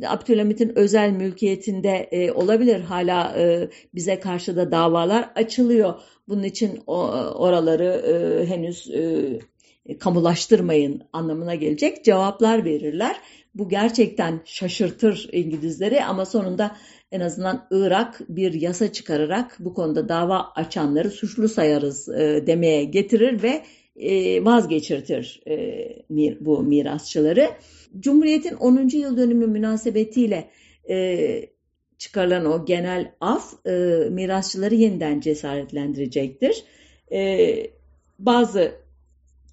e, 0.02 0.08
Abdülhamit'in 0.08 0.78
özel 0.78 1.10
mülkiyetinde 1.10 2.10
e, 2.12 2.32
olabilir. 2.32 2.80
Hala 2.80 3.36
e, 3.38 3.70
bize 3.96 4.20
karşı 4.20 4.56
da 4.56 4.72
davalar 4.72 5.30
açılıyor. 5.36 5.94
Bunun 6.28 6.44
için 6.44 6.80
o, 6.88 6.98
oraları 7.36 7.86
e, 7.86 8.46
henüz 8.46 8.90
e, 8.90 9.40
kamulaştırmayın 10.00 11.02
anlamına 11.14 11.56
gelecek 11.56 12.06
cevaplar 12.06 12.66
verirler. 12.66 13.16
Bu 13.56 13.70
gerçekten 13.70 14.42
şaşırtır 14.46 15.30
İngilizleri 15.32 16.04
ama 16.04 16.26
sonunda 16.26 16.76
en 17.12 17.20
azından 17.20 17.68
Irak 17.72 18.22
bir 18.30 18.54
yasa 18.54 18.92
çıkararak 18.92 19.58
bu 19.60 19.74
konuda 19.74 20.10
dava 20.10 20.52
açanları 20.56 21.10
suçlu 21.12 21.50
sayarız 21.50 22.10
e, 22.10 22.44
demeye 22.48 22.84
getirir 22.84 23.44
ve 23.44 23.64
e, 23.98 24.46
vazgeçirtir 24.46 25.42
e, 25.48 26.36
bu 26.40 26.64
mirasçıları. 26.64 27.50
Cumhuriyet'in 28.00 28.56
10. 28.56 28.88
yıl 28.88 29.18
dönümü 29.18 29.48
münasebetiyle 29.48 30.50
e, 30.90 31.50
çıkarılan 31.98 32.46
o 32.46 32.66
genel 32.66 33.12
af 33.22 33.66
mirasçıları 34.10 34.76
yeniden 34.76 35.20
cesaretlendirecektir. 35.20 36.64
Bazı 38.20 38.72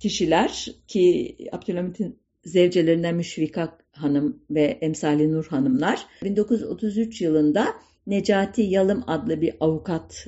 kişiler 0.00 0.66
ki 0.88 1.36
Abdülhamit'in 1.52 2.18
zevcelerinden 2.44 3.14
Müşfika 3.14 3.78
Hanım 3.92 4.42
ve 4.50 4.62
Emsali 4.62 5.32
Nur 5.32 5.46
Hanımlar 5.46 6.06
1933 6.22 7.20
yılında 7.20 7.66
Necati 8.06 8.62
Yalım 8.62 9.04
adlı 9.06 9.40
bir 9.40 9.54
avukat 9.60 10.26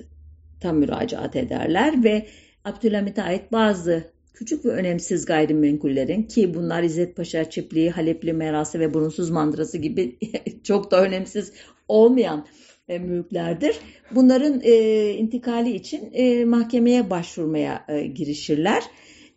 tam 0.61 0.77
müracaat 0.77 1.37
ederler 1.37 2.05
ve 2.05 2.27
Abdülhamit'e 2.67 3.23
ait 3.23 3.53
bazı 3.53 4.05
küçük 4.35 4.65
ve 4.65 4.69
önemsiz 4.69 5.27
gayrimenkullerin 5.27 6.23
ki 6.23 6.55
bunlar 6.55 6.83
İzzet 6.83 7.17
Paşa 7.17 7.51
çiftliği, 7.51 7.91
Halepli 7.91 8.33
merası 8.33 8.81
ve 8.81 8.95
burunsuz 8.95 9.31
mandırası 9.31 9.79
gibi 9.79 10.17
çok 10.63 10.91
da 10.91 11.03
önemsiz 11.03 11.53
olmayan 11.89 12.47
e, 12.89 12.99
mülklerdir. 12.99 13.77
Bunların 14.11 14.61
e, 14.65 15.11
intikali 15.11 15.71
için 15.75 16.11
e, 16.13 16.45
mahkemeye 16.45 17.11
başvurmaya 17.11 17.85
e, 17.89 18.07
girişirler. 18.07 18.83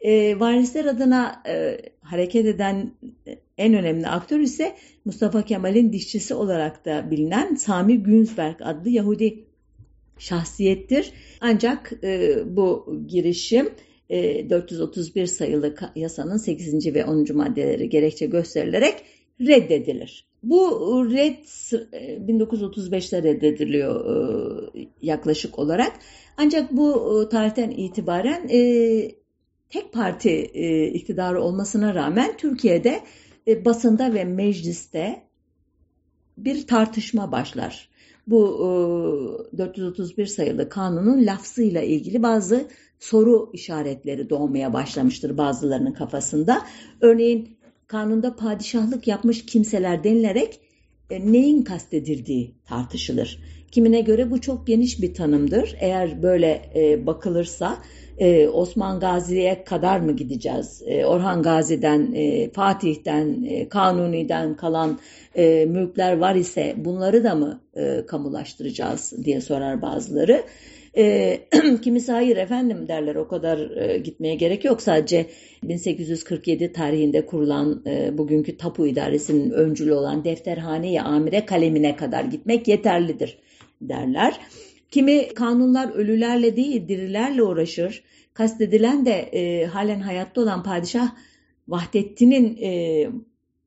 E, 0.01 0.39
varisler 0.39 0.86
adına 0.86 1.43
e, 1.47 1.77
hareket 2.01 2.45
eden 2.45 2.91
en 3.57 3.73
önemli 3.73 4.07
aktör 4.07 4.39
ise 4.39 4.75
Mustafa 5.05 5.41
Kemal'in 5.41 5.93
dişçisi 5.93 6.34
olarak 6.34 6.86
da 6.86 7.11
bilinen 7.11 7.55
Sami 7.55 8.03
Günzberg 8.03 8.55
adlı 8.61 8.89
Yahudi 8.89 9.49
şahsiyettir. 10.20 11.11
Ancak 11.41 11.91
e, 12.03 12.36
bu 12.45 12.95
girişim 13.07 13.70
e, 14.09 14.49
431 14.49 15.26
sayılı 15.26 15.76
yasanın 15.95 16.38
8. 16.38 16.93
ve 16.95 17.05
10. 17.05 17.26
maddeleri 17.38 17.89
gerekçe 17.89 18.26
gösterilerek 18.26 18.95
reddedilir. 19.41 20.30
Bu 20.43 20.70
red 21.11 21.38
1935'te 22.28 23.17
e, 23.17 23.24
reddediliyor 23.24 24.05
e, 24.76 24.88
yaklaşık 25.01 25.59
olarak. 25.59 25.93
Ancak 26.38 26.72
bu 26.72 27.22
e, 27.26 27.30
tarihten 27.30 27.72
itibaren 27.72 28.47
tek 29.70 29.93
parti 29.93 30.41
iktidarı 30.93 31.41
olmasına 31.41 31.95
rağmen 31.95 32.38
Türkiye'de 32.38 33.01
basında 33.65 34.13
ve 34.13 34.24
mecliste 34.24 35.24
bir 36.38 36.67
tartışma 36.67 37.32
başlar 37.32 37.89
bu 38.30 39.47
431 39.57 40.25
sayılı 40.25 40.69
kanunun 40.69 41.25
lafzıyla 41.25 41.82
ilgili 41.82 42.23
bazı 42.23 42.67
soru 42.99 43.49
işaretleri 43.53 44.30
doğmaya 44.30 44.73
başlamıştır 44.73 45.38
bazılarının 45.38 45.93
kafasında. 45.93 46.61
Örneğin 47.01 47.57
kanunda 47.88 48.36
padişahlık 48.36 49.07
yapmış 49.07 49.45
kimseler 49.45 50.03
denilerek 50.03 50.59
e, 51.09 51.32
neyin 51.32 51.61
kastedildiği 51.61 52.55
tartışılır. 52.65 53.39
Kimine 53.71 54.01
göre 54.01 54.32
bu 54.32 54.41
çok 54.41 54.67
geniş 54.67 55.01
bir 55.01 55.13
tanımdır. 55.13 55.75
Eğer 55.80 56.23
böyle 56.23 56.71
e, 56.75 57.05
bakılırsa 57.05 57.77
e, 58.20 58.47
Osman 58.47 58.99
Gazi'ye 58.99 59.63
kadar 59.63 59.99
mı 59.99 60.15
gideceğiz? 60.15 60.84
E, 60.86 61.05
Orhan 61.05 61.41
Gazi'den, 61.41 62.13
e, 62.13 62.49
Fatih'ten, 62.49 63.43
e, 63.43 63.70
Kanuni'den 63.70 64.57
kalan 64.57 64.99
e, 65.36 65.65
mülkler 65.65 66.17
var 66.17 66.36
ise 66.36 66.76
bunları 66.78 67.24
da 67.24 67.36
mı 67.36 67.61
e, 67.76 68.05
kamulaştıracağız 68.05 69.13
diye 69.26 69.41
sorar 69.41 69.82
bazıları. 69.82 70.43
E, 70.97 71.38
kimisi 71.82 72.11
hayır 72.11 72.38
efendim 72.38 72.88
derler 72.88 73.15
o 73.15 73.28
kadar 73.28 73.78
e, 73.78 73.97
gitmeye 73.97 74.36
gerek 74.36 74.65
yok. 74.65 74.82
Sadece 74.82 75.26
1847 75.63 76.74
tarihinde 76.74 77.26
kurulan 77.26 77.84
e, 77.86 78.17
bugünkü 78.17 78.57
tapu 78.57 78.88
idaresinin 78.88 79.51
öncülü 79.51 79.93
olan 79.93 80.24
defterhane 80.24 81.01
amire 81.01 81.45
kalemine 81.45 81.95
kadar 81.95 82.24
gitmek 82.24 82.67
yeterlidir 82.67 83.38
derler. 83.82 84.39
Kimi 84.92 85.34
kanunlar 85.34 85.90
ölülerle 85.90 86.56
değil 86.56 86.88
dirilerle 86.88 87.44
uğraşır. 87.44 88.04
Kastedilen 88.34 89.06
de 89.06 89.12
e, 89.12 89.66
halen 89.66 90.00
hayatta 90.00 90.42
olan 90.42 90.64
padişah 90.64 91.16
Vahdettin'in 91.68 92.58
e, 92.62 93.10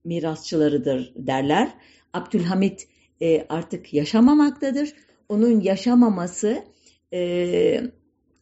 mirasçılarıdır 0.05 1.13
derler. 1.17 1.69
Abdülhamit 2.13 2.89
e, 3.21 3.47
artık 3.49 3.95
yaşamamaktadır. 3.95 4.93
Onun 5.29 5.61
yaşamaması 5.61 6.65
e, 7.13 7.81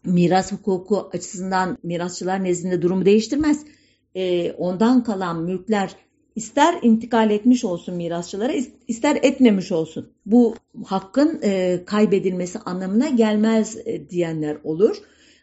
miras 0.04 0.52
hukuku 0.52 1.10
açısından 1.12 1.78
mirasçılar 1.82 2.44
nezdinde 2.44 2.82
durumu 2.82 3.06
değiştirmez. 3.06 3.66
E, 4.14 4.52
ondan 4.52 5.04
kalan 5.04 5.42
mülkler 5.42 5.96
ister 6.36 6.78
intikal 6.82 7.30
etmiş 7.30 7.64
olsun 7.64 7.94
mirasçılara 7.94 8.52
ister 8.88 9.18
etmemiş 9.22 9.72
olsun. 9.72 10.08
Bu 10.26 10.54
hakkın 10.84 11.40
e, 11.42 11.80
kaybedilmesi 11.86 12.58
anlamına 12.58 13.08
gelmez 13.08 13.78
e, 13.84 14.10
diyenler 14.10 14.56
olur. 14.64 14.96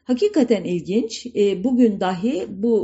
Hakikaten 0.04 0.64
ilginç. 0.64 1.26
E, 1.36 1.64
bugün 1.64 2.00
dahi 2.00 2.46
bu 2.50 2.76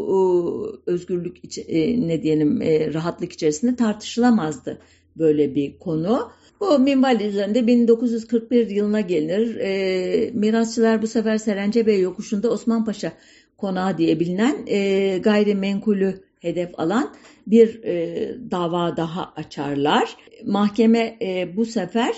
e, 0.87 0.91
özgürlük 0.91 1.57
e, 1.67 2.07
ne 2.07 2.23
diyelim 2.23 2.61
e, 2.61 2.93
rahatlık 2.93 3.31
içerisinde 3.31 3.75
tartışılamazdı 3.75 4.79
böyle 5.17 5.55
bir 5.55 5.79
konu. 5.79 6.31
Bu 6.59 6.79
minval 6.79 7.21
üzerinde 7.21 7.67
1941 7.67 8.69
yılına 8.69 9.01
gelinir. 9.01 9.55
E, 9.55 10.31
mirasçılar 10.33 11.01
bu 11.01 11.07
sefer 11.07 11.37
Serence 11.37 11.85
Bey 11.85 11.99
yokuşunda 11.99 12.49
Osman 12.51 12.85
Paşa 12.85 13.13
konağı 13.57 13.97
diye 13.97 14.19
bilinen 14.19 14.57
e, 14.67 15.17
gayrimenkulü 15.17 16.23
hedef 16.43 16.79
alan 16.79 17.13
bir 17.47 17.83
e, 17.83 18.35
dava 18.51 18.97
daha 18.97 19.33
açarlar. 19.35 20.17
Mahkeme 20.45 21.17
e, 21.21 21.57
bu 21.57 21.65
sefer 21.65 22.15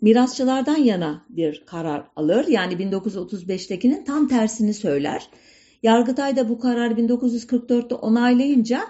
mirasçılardan 0.00 0.76
yana 0.76 1.26
bir 1.28 1.62
karar 1.66 2.04
alır. 2.16 2.46
Yani 2.48 2.74
1935'tekinin 2.74 4.04
tam 4.04 4.28
tersini 4.28 4.74
söyler. 4.74 5.28
Yargıtay 5.82 6.36
da 6.36 6.48
bu 6.48 6.58
kararı 6.58 6.94
1944'te 6.94 7.94
onaylayınca 7.94 8.80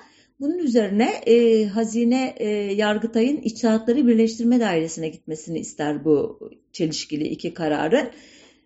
bunun 0.41 0.59
üzerine 0.59 1.11
e, 1.27 1.65
Hazine 1.67 2.35
e, 2.37 2.49
Yargıtay'ın 2.75 3.37
İçtihatları 3.37 4.07
Birleştirme 4.07 4.61
Dairesi'ne 4.61 5.09
gitmesini 5.09 5.59
ister 5.59 6.05
bu 6.05 6.41
çelişkili 6.73 7.29
iki 7.29 7.55
kararın. 7.55 8.09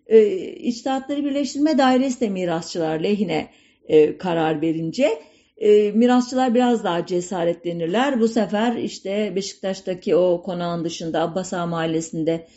E, 0.07 0.27
İçtihatları 0.47 1.25
Birleştirme 1.25 1.77
Dairesi 1.77 2.21
de 2.21 2.29
mirasçılar 2.29 2.99
lehine 2.99 3.49
e, 3.87 4.17
karar 4.17 4.61
verince 4.61 5.09
e, 5.57 5.91
mirasçılar 5.91 6.55
biraz 6.55 6.83
daha 6.83 7.05
cesaretlenirler. 7.05 8.19
Bu 8.19 8.27
sefer 8.27 8.75
işte 8.75 9.33
Beşiktaş'taki 9.35 10.15
o 10.15 10.43
konağın 10.43 10.85
dışında 10.85 11.21
Abbas 11.21 11.53
Mahallesi'nde 11.53 12.47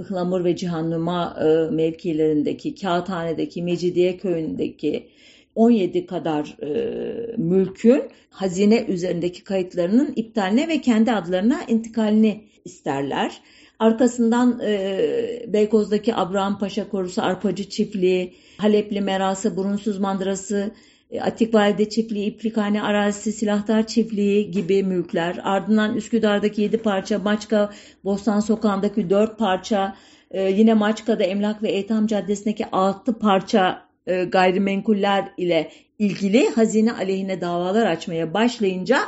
Ihlamur 0.00 0.44
ve 0.44 0.56
Cihannuma 0.56 1.36
e, 1.40 1.74
mevkilerindeki, 1.74 2.74
Kağıthane'deki, 2.74 3.62
Mecidiye 3.62 4.16
Köyü'ndeki 4.16 5.08
17 5.54 6.06
kadar 6.06 6.56
e, 6.62 7.36
mülkün 7.36 8.02
hazine 8.30 8.84
üzerindeki 8.84 9.44
kayıtlarının 9.44 10.12
iptaline 10.16 10.68
ve 10.68 10.80
kendi 10.80 11.12
adlarına 11.12 11.60
intikalini 11.68 12.44
isterler. 12.64 13.40
Arkasından 13.78 14.60
e, 14.64 15.44
Beykoz'daki 15.48 16.14
Abraham 16.14 16.58
Paşa 16.58 16.88
Korusu 16.88 17.22
Arpacı 17.22 17.68
Çiftliği, 17.68 18.34
Halepli 18.58 19.00
Merası, 19.00 19.56
Burunsuz 19.56 19.98
Mandırası, 19.98 20.70
e, 21.10 21.20
Atikvalide 21.20 21.88
Çiftliği, 21.88 22.26
İplikhane 22.26 22.82
Arazisi, 22.82 23.32
Silahtar 23.32 23.86
Çiftliği 23.86 24.50
gibi 24.50 24.82
mülkler. 24.82 25.40
Ardından 25.42 25.96
Üsküdar'daki 25.96 26.62
7 26.62 26.78
parça, 26.78 27.18
Maçka, 27.18 27.70
Bostan 28.04 28.40
Sokağı'ndaki 28.40 29.10
4 29.10 29.38
parça, 29.38 29.96
e, 30.30 30.42
yine 30.42 30.74
Maçka'da 30.74 31.24
Emlak 31.24 31.62
ve 31.62 31.70
Eytam 31.70 32.06
Caddesi'ndeki 32.06 32.66
6 32.72 33.18
parça 33.18 33.82
e, 34.06 34.24
gayrimenkuller 34.24 35.28
ile 35.36 35.70
ilgili 35.98 36.48
hazine 36.48 36.92
aleyhine 36.92 37.40
davalar 37.40 37.86
açmaya 37.86 38.34
başlayınca 38.34 38.98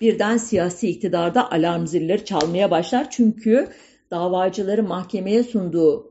birden 0.00 0.36
siyasi 0.36 0.88
iktidarda 0.88 1.52
alarm 1.52 1.86
zilleri 1.86 2.24
çalmaya 2.24 2.70
başlar. 2.70 3.10
Çünkü 3.10 3.68
davacıları 4.10 4.82
mahkemeye 4.82 5.42
sunduğu 5.42 6.10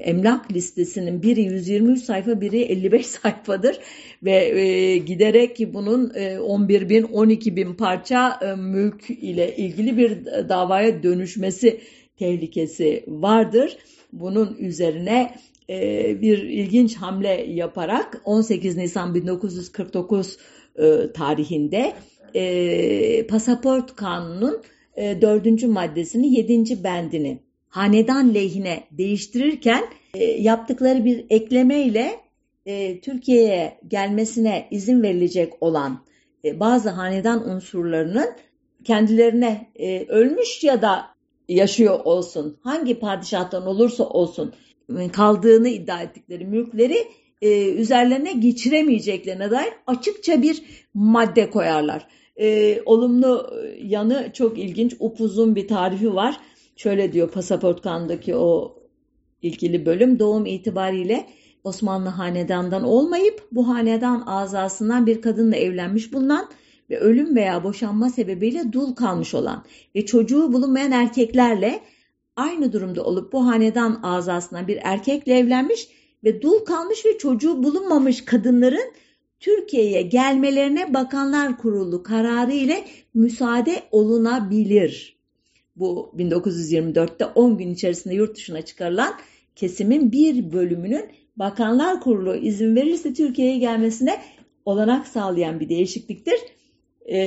emlak 0.00 0.52
listesinin 0.52 1.22
biri 1.22 1.42
123 1.42 2.02
sayfa 2.02 2.40
biri 2.40 2.62
55 2.62 3.06
sayfadır 3.22 3.78
ve 4.22 4.60
e, 4.60 4.98
giderek 4.98 5.74
bunun 5.74 6.12
e, 6.14 6.38
11 6.38 6.88
bin 6.88 7.02
12 7.02 7.56
bin 7.56 7.74
parça 7.74 8.38
e, 8.42 8.54
mülk 8.54 9.10
ile 9.10 9.56
ilgili 9.56 9.96
bir 9.96 10.24
davaya 10.48 11.02
dönüşmesi 11.02 11.80
tehlikesi 12.18 13.04
vardır. 13.08 13.76
Bunun 14.12 14.56
üzerine 14.58 15.34
e, 15.70 16.20
bir 16.20 16.38
ilginç 16.38 16.96
hamle 16.96 17.46
yaparak 17.48 18.22
18 18.24 18.76
Nisan 18.76 19.14
1949 19.14 20.38
e, 20.76 21.12
tarihinde 21.14 21.92
e, 22.34 23.26
pasaport 23.26 23.96
kanunun 23.96 24.62
e, 24.96 25.22
4. 25.22 25.62
maddesini 25.62 26.34
7. 26.34 26.84
bendini 26.84 27.38
hanedan 27.74 28.34
lehine 28.34 28.84
değiştirirken 28.90 29.84
e, 30.14 30.24
yaptıkları 30.24 31.04
bir 31.04 31.24
eklemeyle 31.30 32.20
e, 32.66 33.00
Türkiye'ye 33.00 33.78
gelmesine 33.88 34.68
izin 34.70 35.02
verilecek 35.02 35.52
olan 35.60 36.04
e, 36.44 36.60
bazı 36.60 36.90
hanedan 36.90 37.50
unsurlarının 37.50 38.28
kendilerine 38.84 39.70
ölmüş 40.08 40.64
ya 40.64 40.82
da 40.82 41.06
yaşıyor 41.48 42.00
olsun, 42.04 42.58
hangi 42.62 42.98
padişahtan 42.98 43.66
olursa 43.66 44.04
olsun 44.04 44.52
kaldığını 45.12 45.68
iddia 45.68 46.02
ettikleri 46.02 46.44
mülkleri 46.44 46.96
üzerlerine 47.76 48.32
geçiremeyeceklerine 48.32 49.50
dair 49.50 49.72
açıkça 49.86 50.42
bir 50.42 50.62
madde 50.94 51.50
koyarlar. 51.50 52.06
E, 52.40 52.78
olumlu 52.86 53.50
yanı 53.82 54.30
çok 54.32 54.58
ilginç, 54.58 54.96
upuzun 55.00 55.56
bir 55.56 55.68
tarifi 55.68 56.14
var. 56.14 56.40
Şöyle 56.76 57.12
diyor 57.12 57.30
pasaport 57.30 57.82
kanundaki 57.82 58.36
o 58.36 58.76
ilgili 59.42 59.86
bölüm 59.86 60.18
doğum 60.18 60.46
itibariyle 60.46 61.26
Osmanlı 61.64 62.08
hanedandan 62.08 62.84
olmayıp 62.84 63.48
bu 63.52 63.68
hanedan 63.68 64.22
azasından 64.26 65.06
bir 65.06 65.22
kadınla 65.22 65.56
evlenmiş 65.56 66.12
bulunan 66.12 66.48
ve 66.90 66.98
ölüm 66.98 67.36
veya 67.36 67.64
boşanma 67.64 68.10
sebebiyle 68.10 68.72
dul 68.72 68.94
kalmış 68.94 69.34
olan 69.34 69.64
ve 69.94 70.06
çocuğu 70.06 70.52
bulunmayan 70.52 70.92
erkeklerle 70.92 71.80
aynı 72.36 72.72
durumda 72.72 73.04
olup 73.04 73.32
bu 73.32 73.46
hanedan 73.46 74.00
azasına 74.02 74.68
bir 74.68 74.78
erkekle 74.82 75.38
evlenmiş 75.38 75.88
ve 76.24 76.42
dul 76.42 76.58
kalmış 76.58 77.06
ve 77.06 77.18
çocuğu 77.18 77.62
bulunmamış 77.62 78.24
kadınların 78.24 78.92
Türkiye'ye 79.40 80.02
gelmelerine 80.02 80.94
Bakanlar 80.94 81.58
Kurulu 81.58 82.02
kararı 82.02 82.52
ile 82.52 82.84
müsaade 83.14 83.82
olunabilir. 83.90 85.13
Bu 85.76 86.12
1924'te 86.18 87.24
10 87.24 87.58
gün 87.58 87.74
içerisinde 87.74 88.14
yurt 88.14 88.36
dışına 88.36 88.62
çıkarılan 88.62 89.14
kesimin 89.56 90.12
bir 90.12 90.52
bölümünün 90.52 91.04
Bakanlar 91.36 92.00
Kurulu 92.00 92.36
izin 92.36 92.76
verirse 92.76 93.14
Türkiye'ye 93.14 93.58
gelmesine 93.58 94.22
olanak 94.64 95.06
sağlayan 95.06 95.60
bir 95.60 95.68
değişikliktir. 95.68 96.38
Ee, 97.06 97.18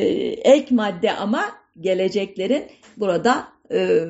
ek 0.43 0.76
madde 0.76 1.12
ama 1.12 1.45
geleceklerin 1.82 2.64
burada 2.98 3.48
e, 3.72 4.08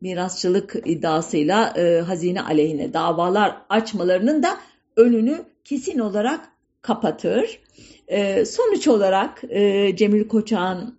mirasçılık 0.00 0.76
iddiasıyla 0.84 1.74
e, 1.76 2.00
hazine 2.00 2.42
aleyhine 2.42 2.92
davalar 2.92 3.56
açmalarının 3.68 4.42
da 4.42 4.58
önünü 4.96 5.44
kesin 5.64 5.98
olarak 5.98 6.48
kapatır. 6.82 7.60
E, 8.08 8.44
sonuç 8.44 8.88
olarak 8.88 9.42
e, 9.48 9.92
Cemil 9.96 10.28
Koçak'ın 10.28 10.98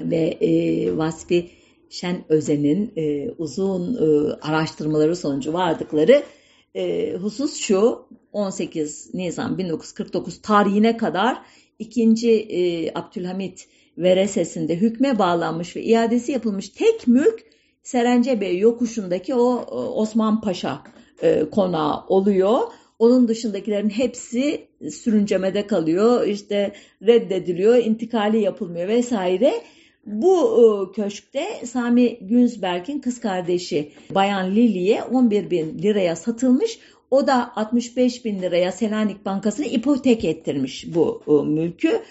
ve 0.00 0.36
e, 0.40 0.96
Vasfi 0.96 1.50
Şen 1.90 2.24
Özen'in 2.28 2.92
e, 2.96 3.30
uzun 3.38 3.94
e, 3.94 4.32
araştırmaları 4.32 5.16
sonucu 5.16 5.52
vardıkları 5.52 6.22
e, 6.74 7.12
husus 7.12 7.56
şu 7.56 8.06
18 8.32 9.14
Nisan 9.14 9.58
1949 9.58 10.42
tarihine 10.42 10.96
kadar 10.96 11.42
ikinci 11.78 12.30
e, 12.30 12.92
Abdülhamit 12.94 13.68
veresesinde 13.98 14.76
hükme 14.76 15.18
bağlanmış 15.18 15.76
ve 15.76 15.82
iadesi 15.82 16.32
yapılmış 16.32 16.68
tek 16.68 17.06
mülk 17.06 17.44
Serence 17.82 18.40
Bey 18.40 18.58
yokuşundaki 18.58 19.34
o 19.34 19.60
e, 19.60 19.74
Osman 19.74 20.40
Paşa 20.40 20.82
e, 21.22 21.44
konağı 21.50 22.06
oluyor. 22.08 22.60
Onun 22.98 23.28
dışındakilerin 23.28 23.90
hepsi 23.90 24.68
sürüncemede 24.90 25.66
kalıyor, 25.66 26.26
işte 26.26 26.72
reddediliyor, 27.02 27.76
intikali 27.76 28.40
yapılmıyor 28.40 28.88
vesaire. 28.88 29.54
Bu 30.12 30.36
e, 30.36 30.92
köşkte 30.92 31.66
Sami 31.66 32.18
Günzberg'in 32.20 32.98
kız 32.98 33.20
kardeşi 33.20 33.92
Bayan 34.10 34.50
Lili'ye 34.54 35.02
11 35.02 35.50
bin 35.50 35.78
liraya 35.78 36.16
satılmış. 36.16 36.78
O 37.10 37.26
da 37.26 37.56
65 37.56 38.24
bin 38.24 38.42
liraya 38.42 38.72
Selanik 38.72 39.24
Bankası'na 39.24 39.66
ipotek 39.66 40.24
ettirmiş 40.24 40.94
bu 40.94 41.22
e, 41.28 41.48
mülkü. 41.48 42.02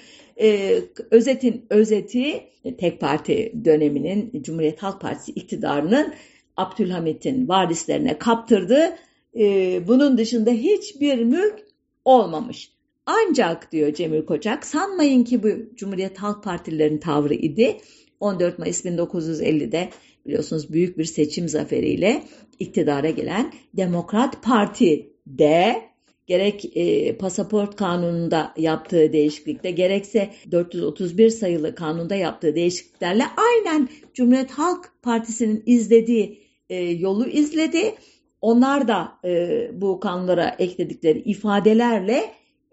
E, 0.42 0.80
özetin 1.12 1.66
özeti 1.70 2.44
tek 2.78 3.02
parti 3.02 3.54
döneminin 3.66 4.44
Cumhuriyet 4.44 4.84
Halk 4.84 5.02
Partisi 5.02 5.32
iktidarının 5.32 6.14
Abdülhamit'in 6.58 7.48
varislerine 7.48 8.18
kaptırdı. 8.18 8.96
E, 9.40 9.88
bunun 9.88 10.18
dışında 10.18 10.52
hiçbir 10.52 11.24
mülk 11.24 11.60
olmamış. 12.06 12.77
Ancak 13.08 13.72
diyor 13.72 13.94
Cemil 13.94 14.26
Koçak 14.26 14.66
sanmayın 14.66 15.24
ki 15.24 15.44
bu 15.44 15.50
Cumhuriyet 15.76 16.18
Halk 16.18 16.44
Partililerin 16.44 16.98
tavrı 16.98 17.34
idi. 17.34 17.78
14 18.20 18.60
Mayıs 18.60 18.86
1950'de 18.86 19.90
biliyorsunuz 20.26 20.74
büyük 20.74 20.98
bir 20.98 21.06
seçim 21.06 21.50
zaferiyle 21.50 22.24
iktidara 22.60 23.10
gelen 23.10 23.54
Demokrat 23.74 24.44
Parti 24.44 25.10
de 25.28 25.82
gerek 26.28 26.78
e, 26.78 27.18
pasaport 27.18 27.76
kanununda 27.76 28.54
yaptığı 28.58 29.14
değişiklikte 29.14 29.72
gerekse 29.72 30.30
431 30.52 31.30
sayılı 31.30 31.76
kanunda 31.76 32.16
yaptığı 32.16 32.56
değişikliklerle 32.56 33.24
aynen 33.38 33.90
Cumhuriyet 34.14 34.52
Halk 34.52 34.92
Partisi'nin 35.02 35.64
izlediği 35.66 36.40
e, 36.70 36.76
yolu 36.76 37.28
izledi. 37.28 37.94
Onlar 38.42 38.88
da 38.88 39.12
e, 39.26 39.72
bu 39.74 40.00
kanunlara 40.00 40.56
ekledikleri 40.60 41.20
ifadelerle 41.20 42.24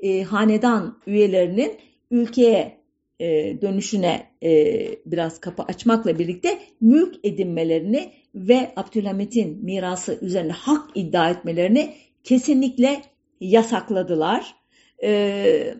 e, 0.05 0.23
hanedan 0.23 0.99
üyelerinin 1.07 1.73
ülkeye 2.11 2.79
e, 3.21 3.27
dönüşüne 3.63 4.27
e, 4.43 4.87
biraz 5.07 5.41
kapı 5.41 5.63
açmakla 5.63 6.19
birlikte 6.19 6.59
mülk 6.81 7.15
edinmelerini 7.25 8.13
ve 8.35 8.73
Abdülhamit'in 8.77 9.65
mirası 9.65 10.19
üzerine 10.23 10.53
hak 10.53 10.91
iddia 10.95 11.31
etmelerini 11.31 11.95
kesinlikle 12.25 13.03
yasakladılar. 13.41 14.55
E, 15.03 15.75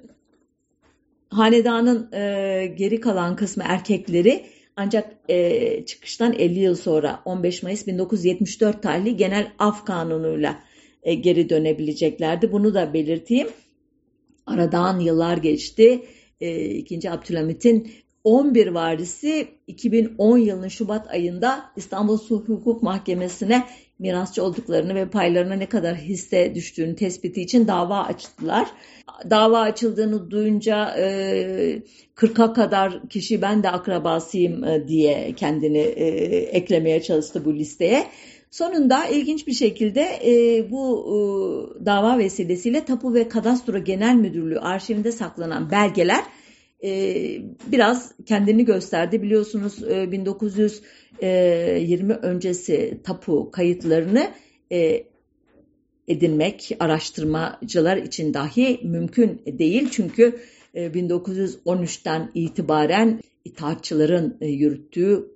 hanedanın 1.31 2.13
e, 2.13 2.67
geri 2.77 3.01
kalan 3.01 3.37
kısmı 3.37 3.65
erkekleri 3.67 4.45
Ancak 4.77 5.17
e, 5.29 5.87
çıkıştan 5.87 6.33
50 6.33 6.59
yıl 6.59 6.75
sonra 6.75 7.23
15 7.25 7.63
Mayıs 7.63 7.87
1974 7.87 8.83
tarihli 8.83 9.17
Genel 9.17 9.53
Af 9.59 9.85
Kanunu'yla 9.85 10.63
e, 11.03 11.15
geri 11.15 11.49
dönebileceklerdi. 11.49 12.53
Bunu 12.53 12.75
da 12.75 12.95
belirteyim. 12.95 13.49
Aradan 14.47 15.01
yıllar 15.01 15.37
geçti. 15.37 16.05
E, 16.41 16.65
İkinci 16.65 17.11
Abdülhamit'in 17.11 17.91
11 18.25 18.67
varisi 18.67 19.49
2010 19.67 20.39
yılının 20.39 20.69
Şubat 20.69 21.11
ayında 21.11 21.65
İstanbul 21.77 22.19
Sulh 22.19 22.49
Hukuk 22.49 22.83
Mahkemesi'ne 22.83 23.65
mirasçı 23.99 24.45
olduklarını 24.45 24.95
ve 24.95 25.09
paylarına 25.11 25.55
ne 25.55 25.67
kadar 25.67 25.97
hisse 25.97 26.55
düştüğünü 26.55 26.97
tespiti 26.97 27.43
için 27.43 27.69
dava 27.69 27.99
açtılar. 27.99 28.69
Dava 29.31 29.61
açıldığını 29.61 30.31
duyunca 30.31 30.97
e, 30.99 31.83
40'a 32.17 32.53
kadar 32.53 33.09
kişi 33.09 33.43
ben 33.43 33.63
de 33.63 33.71
akrabasıyım 33.71 34.65
e, 34.65 34.89
diye 34.89 35.33
kendini 35.33 35.79
e, 35.79 36.07
eklemeye 36.37 37.03
çalıştı 37.03 37.45
bu 37.45 37.55
listeye. 37.55 38.07
Sonunda 38.55 39.07
ilginç 39.07 39.47
bir 39.47 39.53
şekilde 39.53 40.01
e, 40.01 40.67
bu 40.71 41.07
e, 41.07 41.15
dava 41.87 42.19
vesilesiyle 42.19 42.85
Tapu 42.85 43.15
ve 43.15 43.29
Kadastro 43.29 43.85
Genel 43.85 44.15
Müdürlüğü 44.15 44.59
arşivinde 44.59 45.13
saklanan 45.13 45.71
belgeler 45.71 46.25
e, 46.85 47.15
biraz 47.67 48.15
kendini 48.27 48.65
gösterdi. 48.65 49.23
Biliyorsunuz 49.23 49.83
e, 49.83 50.13
1920 50.13 52.13
öncesi 52.13 53.01
tapu 53.05 53.51
kayıtlarını 53.51 54.31
e, 54.73 55.05
edinmek 56.09 56.77
araştırmacılar 56.81 57.97
için 57.97 58.35
dahi 58.35 58.81
mümkün 58.83 59.43
değil. 59.47 59.89
Çünkü 59.91 60.41
1913'ten 60.75 62.31
itibaren 62.35 63.21
itaatçıların 63.45 64.37
yürüttüğü 64.41 65.31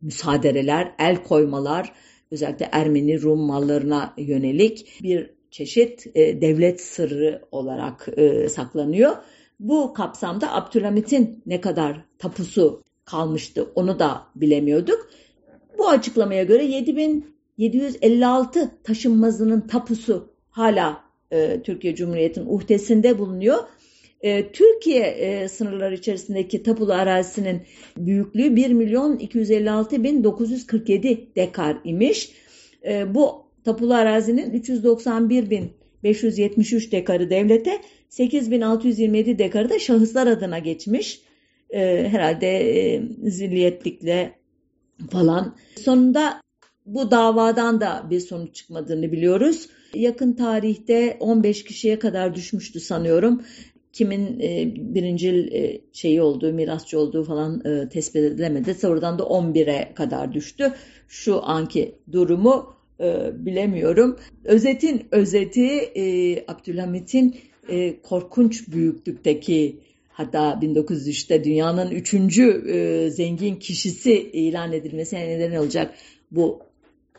müsaadereler, 0.00 0.94
el 0.98 1.22
koymalar, 1.22 1.92
özellikle 2.34 2.68
Ermeni 2.72 3.22
Rum 3.22 3.40
mallarına 3.40 4.14
yönelik 4.18 5.02
bir 5.02 5.30
çeşit 5.50 6.14
devlet 6.14 6.80
sırrı 6.80 7.42
olarak 7.52 8.08
saklanıyor. 8.50 9.16
Bu 9.60 9.94
kapsamda 9.94 10.54
Abdülhamit'in 10.54 11.42
ne 11.46 11.60
kadar 11.60 12.04
tapusu 12.18 12.82
kalmıştı 13.04 13.70
onu 13.74 13.98
da 13.98 14.22
bilemiyorduk. 14.36 15.08
Bu 15.78 15.88
açıklamaya 15.88 16.44
göre 16.44 16.64
7756 16.64 18.70
taşınmazının 18.84 19.60
tapusu 19.60 20.28
hala 20.50 21.04
e, 21.30 21.62
Türkiye 21.62 21.94
Cumhuriyeti'nin 21.94 22.46
uhdesinde 22.46 23.18
bulunuyor. 23.18 23.58
E, 24.24 24.52
Türkiye 24.52 25.06
e, 25.06 25.48
sınırları 25.48 25.94
içerisindeki 25.94 26.62
tapulu 26.62 26.92
arazisinin 26.92 27.62
büyüklüğü 27.96 28.56
1 28.56 28.70
milyon 28.70 29.18
256 29.18 30.04
bin 30.04 30.24
947 30.24 31.28
dekar 31.36 31.76
imiş. 31.84 32.32
E, 32.84 33.14
bu 33.14 33.44
tapulu 33.64 33.94
arazinin 33.94 34.50
391 34.50 35.50
bin 35.50 35.72
573 36.04 36.92
dekarı 36.92 37.30
devlete, 37.30 37.80
8627 38.08 39.38
dekarı 39.38 39.70
da 39.70 39.78
şahıslar 39.78 40.26
adına 40.26 40.58
geçmiş. 40.58 41.20
E, 41.70 42.08
herhalde 42.10 42.48
e, 42.48 43.02
zilliyetlikle 43.30 44.32
falan. 45.10 45.56
Sonunda 45.80 46.40
bu 46.86 47.10
davadan 47.10 47.80
da 47.80 48.06
bir 48.10 48.20
sonuç 48.20 48.54
çıkmadığını 48.54 49.12
biliyoruz. 49.12 49.68
Yakın 49.94 50.32
tarihte 50.32 51.16
15 51.20 51.64
kişiye 51.64 51.98
kadar 51.98 52.34
düşmüştü 52.34 52.80
sanıyorum. 52.80 53.42
Kimin 53.94 54.40
e, 54.40 54.72
birincil 54.76 55.52
e, 55.52 55.80
şeyi 55.92 56.22
olduğu, 56.22 56.52
mirasçı 56.52 56.98
olduğu 56.98 57.24
falan 57.24 57.62
e, 57.64 57.88
tespit 57.88 58.16
edilemedi. 58.16 58.74
Sonradan 58.74 59.18
da 59.18 59.22
11'e 59.22 59.94
kadar 59.94 60.32
düştü. 60.32 60.72
Şu 61.08 61.44
anki 61.44 61.94
durumu 62.12 62.74
e, 63.00 63.30
bilemiyorum. 63.46 64.18
Özetin 64.44 65.06
özeti 65.10 65.66
e, 65.76 66.36
Abdülhamit'in 66.48 67.36
e, 67.68 68.00
korkunç 68.02 68.68
büyüklükteki 68.68 69.76
hatta 70.08 70.58
1903'te 70.62 71.44
dünyanın 71.44 71.90
üçüncü 71.90 72.64
e, 72.68 73.10
zengin 73.10 73.56
kişisi 73.56 74.30
ilan 74.32 74.72
edilmesine 74.72 75.28
neden 75.28 75.56
olacak 75.56 75.94
bu 76.30 76.60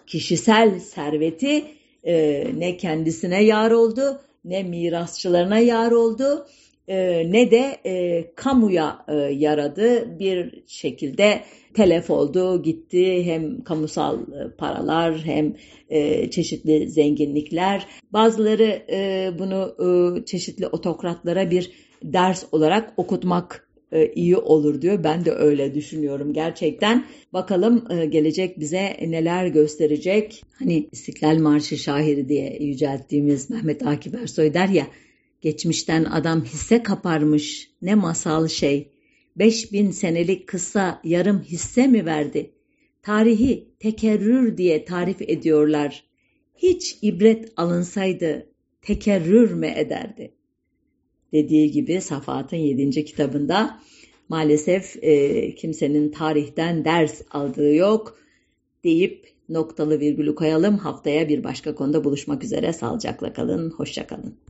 kişisel 0.07 0.79
serveti 0.79 1.65
e, 2.03 2.45
ne 2.57 2.77
kendisine 2.77 3.43
yar 3.43 3.71
oldu 3.71 4.21
ne 4.45 4.63
mirasçılarına 4.63 5.59
yar 5.59 5.91
oldu 5.91 6.47
e, 6.87 7.31
ne 7.31 7.51
de 7.51 7.77
e, 7.85 8.25
kamuya 8.35 9.05
e, 9.07 9.13
yaradı 9.15 10.19
bir 10.19 10.63
şekilde 10.67 11.41
telef 11.73 12.09
oldu 12.09 12.63
gitti 12.63 13.25
hem 13.25 13.63
kamusal 13.63 14.19
e, 14.19 14.55
paralar 14.57 15.17
hem 15.25 15.55
e, 15.89 16.29
çeşitli 16.29 16.89
zenginlikler 16.89 17.87
bazıları 18.13 18.83
e, 18.91 19.31
bunu 19.39 19.75
e, 19.79 20.25
çeşitli 20.25 20.67
otokratlara 20.67 21.51
bir 21.51 21.71
ders 22.03 22.43
olarak 22.51 22.93
okutmak 22.97 23.65
e, 23.91 24.11
iyi 24.15 24.37
olur 24.37 24.81
diyor. 24.81 25.03
Ben 25.03 25.25
de 25.25 25.31
öyle 25.31 25.73
düşünüyorum 25.73 26.33
gerçekten. 26.33 27.05
Bakalım 27.33 27.85
e, 27.91 28.05
gelecek 28.05 28.59
bize 28.59 28.97
neler 29.01 29.47
gösterecek. 29.47 30.43
Hani 30.59 30.89
İstiklal 30.91 31.37
Marşı 31.37 31.77
şahiri 31.77 32.29
diye 32.29 32.57
yücelttiğimiz 32.59 33.49
Mehmet 33.49 33.87
Akif 33.87 34.15
Ersoy 34.15 34.53
der 34.53 34.67
ya 34.67 34.87
Geçmişten 35.45 36.03
adam 36.03 36.43
hisse 36.43 36.83
kaparmış 36.83 37.71
ne 37.81 37.95
masal 37.95 38.47
şey. 38.47 38.91
Beş 39.35 39.73
bin 39.73 39.91
senelik 39.91 40.47
kısa 40.47 41.01
yarım 41.03 41.41
hisse 41.41 41.87
mi 41.87 42.05
verdi? 42.05 42.51
Tarihi 43.01 43.67
tekerrür 43.79 44.57
diye 44.57 44.85
tarif 44.85 45.21
ediyorlar. 45.21 46.03
Hiç 46.55 46.97
ibret 47.01 47.53
alınsaydı 47.57 48.49
tekerrür 48.81 49.51
mü 49.51 49.67
ederdi? 49.75 50.31
Dediği 51.33 51.71
gibi 51.71 52.01
Safahat'ın 52.01 52.57
yedinci 52.57 53.05
kitabında 53.05 53.79
maalesef 54.29 55.03
e, 55.03 55.55
kimsenin 55.55 56.11
tarihten 56.11 56.85
ders 56.85 57.21
aldığı 57.31 57.73
yok 57.73 58.19
deyip 58.83 59.33
noktalı 59.49 59.99
virgülü 59.99 60.35
koyalım. 60.35 60.77
Haftaya 60.77 61.29
bir 61.29 61.43
başka 61.43 61.75
konuda 61.75 62.03
buluşmak 62.03 62.43
üzere. 62.43 62.73
Sağlıcakla 62.73 63.33
kalın, 63.33 63.71
hoşça 63.71 64.07
kalın. 64.07 64.35